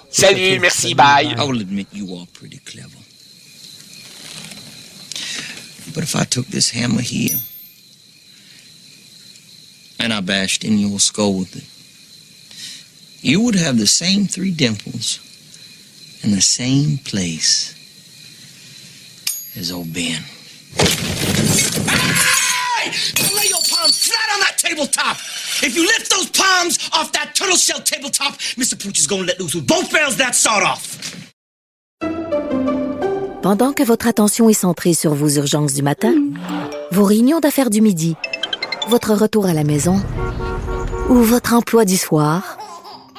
[0.10, 1.36] Salut, merci, bye.
[1.38, 2.90] I will admit you are pretty clever.
[5.94, 7.38] But if I took this hammer here
[10.22, 11.64] bashed in your skull with it,
[13.24, 15.20] you would have the same three dimples
[16.24, 17.74] in the same place
[19.58, 20.22] as old Ben.
[21.88, 22.92] Hey!
[23.16, 25.16] Don't lay your palms flat on that tabletop!
[25.64, 28.76] If you lift those palms off that turtle shell tabletop, Mr.
[28.78, 31.00] Pooch is gonna let loose with both barrels that sawed off.
[33.42, 36.14] Pendant que votre attention est centrée sur vos urgences du matin,
[36.92, 38.16] vos réunions d'affaires du midi,
[38.90, 40.02] votre retour à la maison
[41.10, 42.58] ou votre emploi du soir,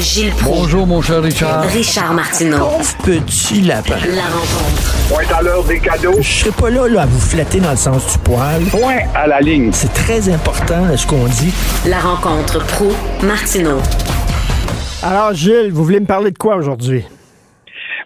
[0.00, 0.60] Gilles Proulx.
[0.60, 1.62] Bonjour, mon cher Richard.
[1.64, 2.58] Richard Martineau.
[2.58, 3.96] Pauvre petit lapin.
[4.14, 5.08] La rencontre.
[5.08, 6.16] Point à l'heure des cadeaux.
[6.20, 8.62] Je serai pas là, là à vous flatter dans le sens du poil.
[8.70, 9.72] Point à la ligne.
[9.72, 11.52] C'est très important, ce qu'on dit.
[11.88, 12.92] La rencontre pro
[13.26, 13.78] martineau
[15.02, 17.02] Alors, Gilles, vous voulez me parler de quoi aujourd'hui?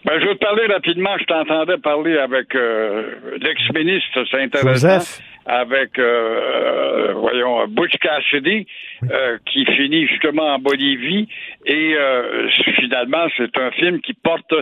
[0.04, 1.10] Ben, je vais te parler rapidement.
[1.18, 3.02] Je t'entendais parler avec euh,
[3.40, 4.70] l'ex-ministre, c'est intéressant.
[4.72, 5.20] Joseph?
[5.52, 8.68] Avec, euh, voyons, Butch Cassidy,
[9.10, 11.26] euh, qui finit justement en Bolivie.
[11.66, 12.48] Et euh,
[12.78, 14.54] finalement, c'est un film qui porte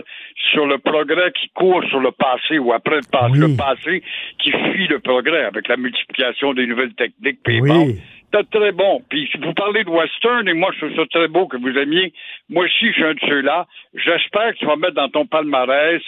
[0.51, 4.03] sur le progrès qui court sur le passé ou après le passé, le passé
[4.39, 7.37] qui fuit le progrès avec la multiplication des nouvelles techniques.
[7.43, 7.93] Puis bon,
[8.33, 9.03] c'est très bon.
[9.09, 12.13] Puis vous parlez de western et moi je trouve ça très beau que vous aimiez.
[12.49, 13.67] Moi aussi je suis un de ceux-là.
[13.93, 16.01] J'espère que tu vas mettre dans ton palmarès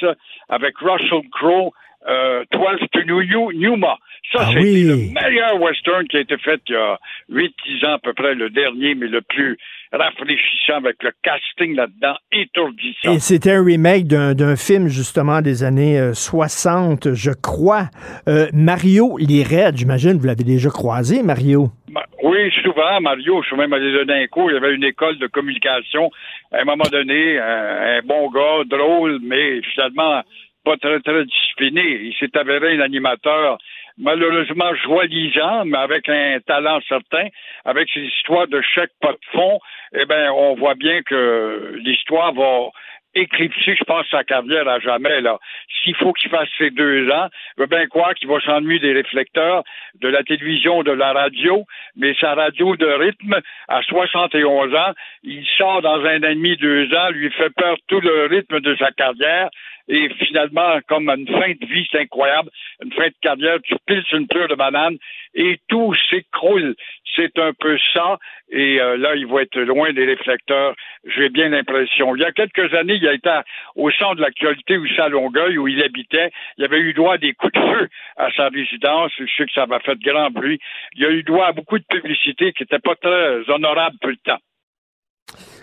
[0.50, 1.72] avec Russell Crowe
[2.10, 3.98] euh, 12 to New Numa.
[4.34, 6.98] Ça, c'est le meilleur western qui a été fait il y a
[7.30, 9.58] 8-10 ans à peu près, le dernier, mais le plus
[9.92, 13.14] rafraîchissant avec le casting là-dedans, étourdissant.
[13.14, 17.90] Et c'était un remake d'un d'un film justement des années euh, 60, je crois.
[18.30, 21.68] Euh, Mario Lired, j'imagine, vous l'avez déjà croisé, Mario.
[21.90, 24.50] Ma- Oui, souvent, Mario, je suis même allé donner un cours.
[24.50, 26.10] Il y avait une école de communication.
[26.54, 30.22] À un moment donné, un, un bon gars, drôle, mais finalement
[30.64, 31.82] pas très, très discipliné.
[32.04, 33.58] Il s'est avéré un animateur
[33.98, 37.28] malheureusement joalisant, mais avec un talent certain,
[37.66, 39.60] avec ses histoires de chèques pas de fond,
[39.94, 42.70] eh ben, on voit bien que l'histoire va
[43.14, 45.38] éclipser, je pense, sa carrière à jamais, là.
[45.84, 47.28] S'il faut qu'il fasse ses deux ans,
[47.58, 49.64] je veux bien croire qu'il va s'ennuyer des réflecteurs,
[50.00, 51.66] de la télévision, de la radio,
[51.96, 54.94] mais sa radio de rythme, à 71 ans,
[55.24, 58.62] il sort dans un an et demi, deux ans, lui fait peur tout le rythme
[58.62, 59.50] de sa carrière,
[59.92, 62.50] et finalement, comme une fin de vie, c'est incroyable,
[62.82, 64.96] une fin de carrière, tu piles une pleure de banane,
[65.34, 66.76] et tout s'écroule.
[67.14, 68.18] C'est un peu ça,
[68.50, 72.16] et euh, là, il va être loin des réflecteurs, j'ai bien l'impression.
[72.16, 73.38] Il y a quelques années, il a été
[73.76, 77.18] au centre de l'actualité, aussi à Longueuil, où il habitait, il avait eu droit à
[77.18, 80.60] des coups de feu à sa résidence, je sais que ça m'a fait grand bruit.
[80.96, 84.18] Il a eu droit à beaucoup de publicité qui n'était pas très honorable pour le
[84.24, 84.40] temps.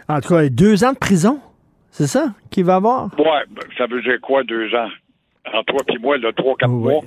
[0.06, 1.40] En tout cas, deux ans de prison,
[1.99, 3.07] c'est ça qu'il va avoir?
[3.19, 4.89] Ouais, ben, ça veut dire quoi, deux ans?
[5.53, 7.01] En toi puis moi, trois, quatre mois.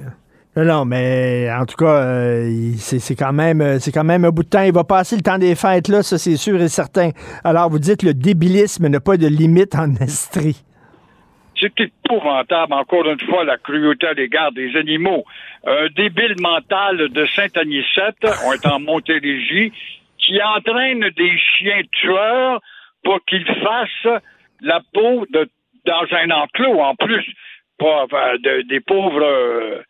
[0.57, 4.43] Non, mais en tout cas, euh, c'est quand même euh, c'est quand même un bout
[4.43, 4.63] de temps.
[4.63, 7.11] Il va passer le temps des fêtes, là, ça c'est sûr et certain.
[7.45, 10.61] Alors, vous dites le débilisme n'a pas de limite en Estrie.
[11.57, 15.23] C'est épouvantable, encore une fois, la cruauté à l'égard des animaux.
[15.65, 19.71] Un débile mental de Saint-Anicette, on est en Montérégie,
[20.17, 22.59] qui entraîne des chiens tueurs
[23.05, 24.21] pour qu'ils fassent
[24.61, 25.49] la peau de,
[25.85, 27.25] dans un enclos, en plus,
[28.43, 29.81] de- des pauvres euh,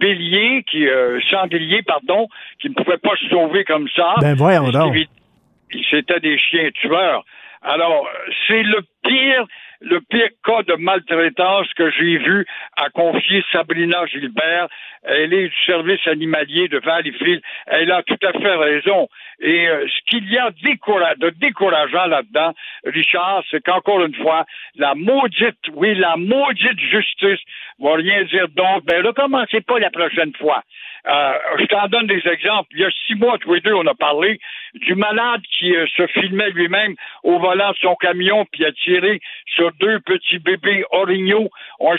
[0.00, 2.26] béliers, qui, euh, sangliers, pardon,
[2.60, 4.14] qui ne pouvaient pas se sauver comme ça.
[4.20, 4.94] Ben, voyons donc.
[5.90, 7.24] C'était des chiens tueurs.
[7.62, 8.08] Alors,
[8.46, 9.44] c'est le pire,
[9.80, 14.68] le pire cas de maltraitance que j'ai vu à confier Sabrina Gilbert.
[15.02, 17.42] Elle est du service animalier de Valleyfield.
[17.66, 19.08] Elle a tout à fait raison.
[19.40, 22.52] Et euh, ce qu'il y a de décourageant là-dedans,
[22.84, 24.44] Richard, c'est qu'encore une fois,
[24.76, 27.40] la maudite, oui, la maudite justice
[27.78, 28.84] va rien dire donc.
[28.84, 30.62] Ben, recommencez pas la prochaine fois.
[31.06, 32.68] Euh, je t'en donne des exemples.
[32.72, 34.40] Il y a six mois, tous les deux, on a parlé
[34.80, 39.20] du malade qui euh, se filmait lui-même au volant de son camion puis a tiré
[39.54, 41.48] sur deux petits bébés orignaux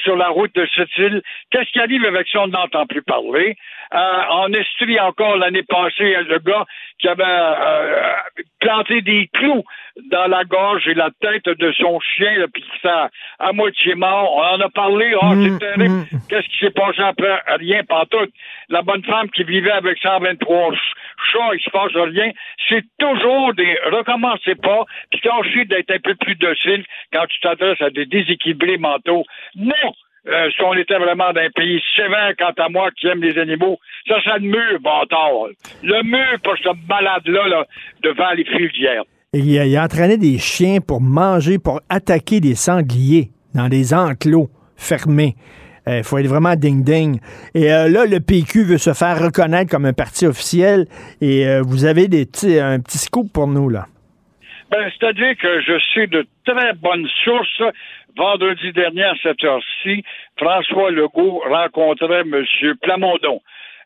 [0.04, 1.22] sur la route de cette île.
[1.52, 2.42] Qu'est-ce qui arrive avec ça?
[2.42, 3.56] On n'entend plus parler.
[3.94, 6.66] Euh, en Estrie, encore l'année passée, le gars
[7.00, 8.12] qui avait euh,
[8.60, 9.64] planté des clous
[10.12, 13.10] dans la gorge et la tête de son chien, là, puis ça
[13.40, 14.36] à moitié mort.
[14.36, 16.06] On en a parlé, oh, c'est terrible.
[16.30, 17.42] Qu'est-ce qui s'est passé après?
[17.60, 18.28] Rien, pas tout.
[18.70, 20.80] La bonne femme qui vivait avec 123 ch-
[21.32, 22.32] chats, il se passe rien.
[22.70, 27.82] C'est toujours des recommencez pas, puis tâchez d'être un peu plus docile quand tu t'adresses
[27.82, 29.26] à des déséquilibrés mentaux.
[29.56, 29.74] Non!
[30.28, 33.80] Euh, si on était vraiment d'un pays sévère, quant à moi, qui aime les animaux,
[34.10, 35.32] ça serait le mur, bâtard.
[35.84, 37.66] Le mur pour ce malade-là, là,
[38.04, 39.04] devant les filières.
[39.34, 44.50] Il, il a entraîné des chiens pour manger, pour attaquer des sangliers dans des enclos
[44.78, 45.36] fermés.
[45.90, 47.20] Il faut être vraiment ding-ding.
[47.56, 50.86] Et euh, là, le PQ veut se faire reconnaître comme un parti officiel.
[51.22, 52.28] Et euh, vous avez des
[52.60, 53.86] un petit scoop pour nous, là.
[54.70, 57.62] Ben, c'est-à-dire que je sais de très bonnes sources.
[58.18, 60.04] Vendredi dernier, à cette heure-ci,
[60.38, 62.44] François Legault rencontrait M.
[62.82, 63.42] Plamondon.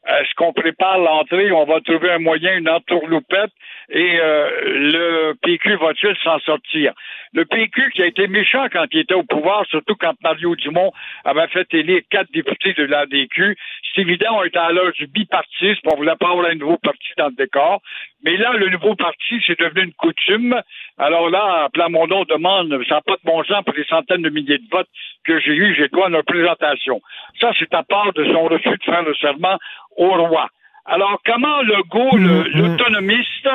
[0.08, 1.52] Est-ce qu'on prépare l'entrée?
[1.52, 3.52] On va trouver un moyen, une entourloupette,
[3.90, 6.94] et euh, le PQ va-t-il s'en sortir?
[7.34, 10.92] Le PQ qui a été méchant quand il était au pouvoir, surtout quand Mario Dumont
[11.24, 13.56] avait fait élire quatre députés de l'ADQ,
[13.94, 17.10] c'est évident, on était à l'heure du bipartisme, on voulait pas avoir un nouveau parti
[17.18, 17.82] dans le décor.
[18.24, 20.60] Mais là, le nouveau parti, c'est devenu une coutume.
[20.98, 24.60] Alors là, Plamondon demande, ça n'a pas de bon sens pour les centaines de milliers
[24.60, 24.90] de votes
[25.26, 27.02] que j'ai eu, j'ai droit à une représentation.
[27.40, 29.58] Ça, c'est à part de son refus de faire le serment
[29.98, 30.48] au roi.
[30.86, 33.48] Alors, comment le go, le- l'autonomiste,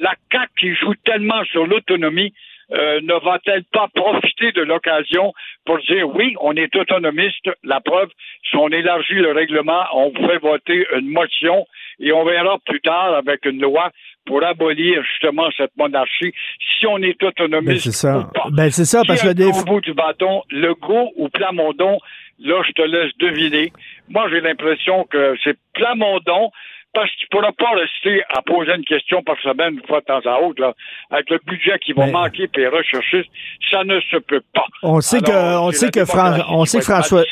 [0.00, 2.32] la CAQ qui joue tellement sur l'autonomie,
[2.72, 5.32] euh, ne va-t-elle pas profiter de l'occasion
[5.66, 8.08] pour dire oui, on est autonomiste, la preuve,
[8.48, 11.66] si on élargit le règlement, on fait voter une motion
[12.00, 13.90] et on verra plus tard avec une loi
[14.24, 16.32] pour abolir justement cette monarchie
[16.78, 17.84] si on est Ben, autonomiste.
[17.84, 18.20] c'est ça.
[18.20, 18.46] ou pas.
[18.50, 21.98] Ben, c'est ça, Qui parce que au bout du bâton, Legault ou Plamondon,
[22.38, 23.72] là, je te laisse deviner.
[24.12, 26.50] Moi, j'ai l'impression que c'est Plamondon,
[26.94, 30.04] parce qu'il ne pourra pas rester à poser une question par semaine une fois de
[30.04, 30.74] temps à autre, là,
[31.10, 33.30] avec le budget qui va Mais- manquer puis les recherchistes,
[33.70, 34.66] ça ne se peut pas.
[34.82, 37.22] On sait que- on sait que Fran- on sait François-.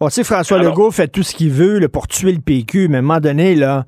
[0.00, 2.88] On sait François Alors- Legault fait tout ce qu'il veut là, pour tuer le PQ,
[2.88, 3.84] mais à un moment donné, là,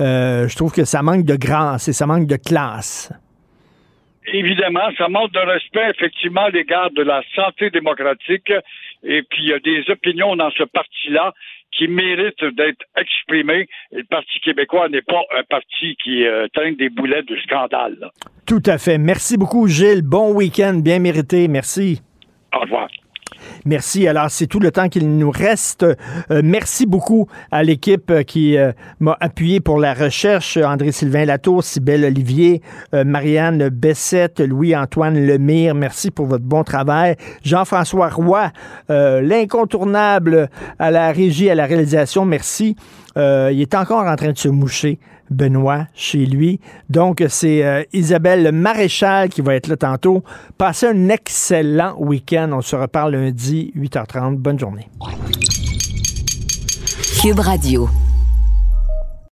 [0.00, 3.12] euh, je trouve que ça manque de grâce et ça manque de classe.
[4.32, 8.50] Évidemment, ça manque de respect, effectivement, à l'égard de la santé démocratique.
[9.04, 11.32] Et puis, il y a des opinions dans ce parti-là
[11.72, 13.68] qui méritent d'être exprimées.
[13.92, 18.10] Et le Parti québécois n'est pas un parti qui euh, traîne des boulets de scandale.
[18.46, 18.98] Tout à fait.
[18.98, 20.02] Merci beaucoup, Gilles.
[20.02, 21.48] Bon week-end, bien mérité.
[21.48, 22.02] Merci.
[22.54, 22.88] Au revoir.
[23.64, 24.06] Merci.
[24.08, 25.84] Alors, c'est tout le temps qu'il nous reste.
[26.30, 30.56] Euh, merci beaucoup à l'équipe euh, qui euh, m'a appuyé pour la recherche.
[30.56, 32.62] André-Sylvain Latour, Cybelle Olivier,
[32.94, 35.74] euh, Marianne Bessette, Louis-Antoine Lemire.
[35.74, 37.16] Merci pour votre bon travail.
[37.44, 38.50] Jean-François Roy,
[38.90, 40.48] euh, l'incontournable
[40.78, 42.24] à la régie, à la réalisation.
[42.24, 42.76] Merci.
[43.16, 44.98] Euh, il est encore en train de se moucher.
[45.32, 46.60] Benoît chez lui.
[46.88, 50.22] Donc, c'est euh, Isabelle Maréchal qui va être là tantôt.
[50.58, 52.50] Passez un excellent week-end.
[52.52, 54.36] On se reparle lundi, 8h30.
[54.36, 54.88] Bonne journée.
[57.20, 57.88] Cube Radio.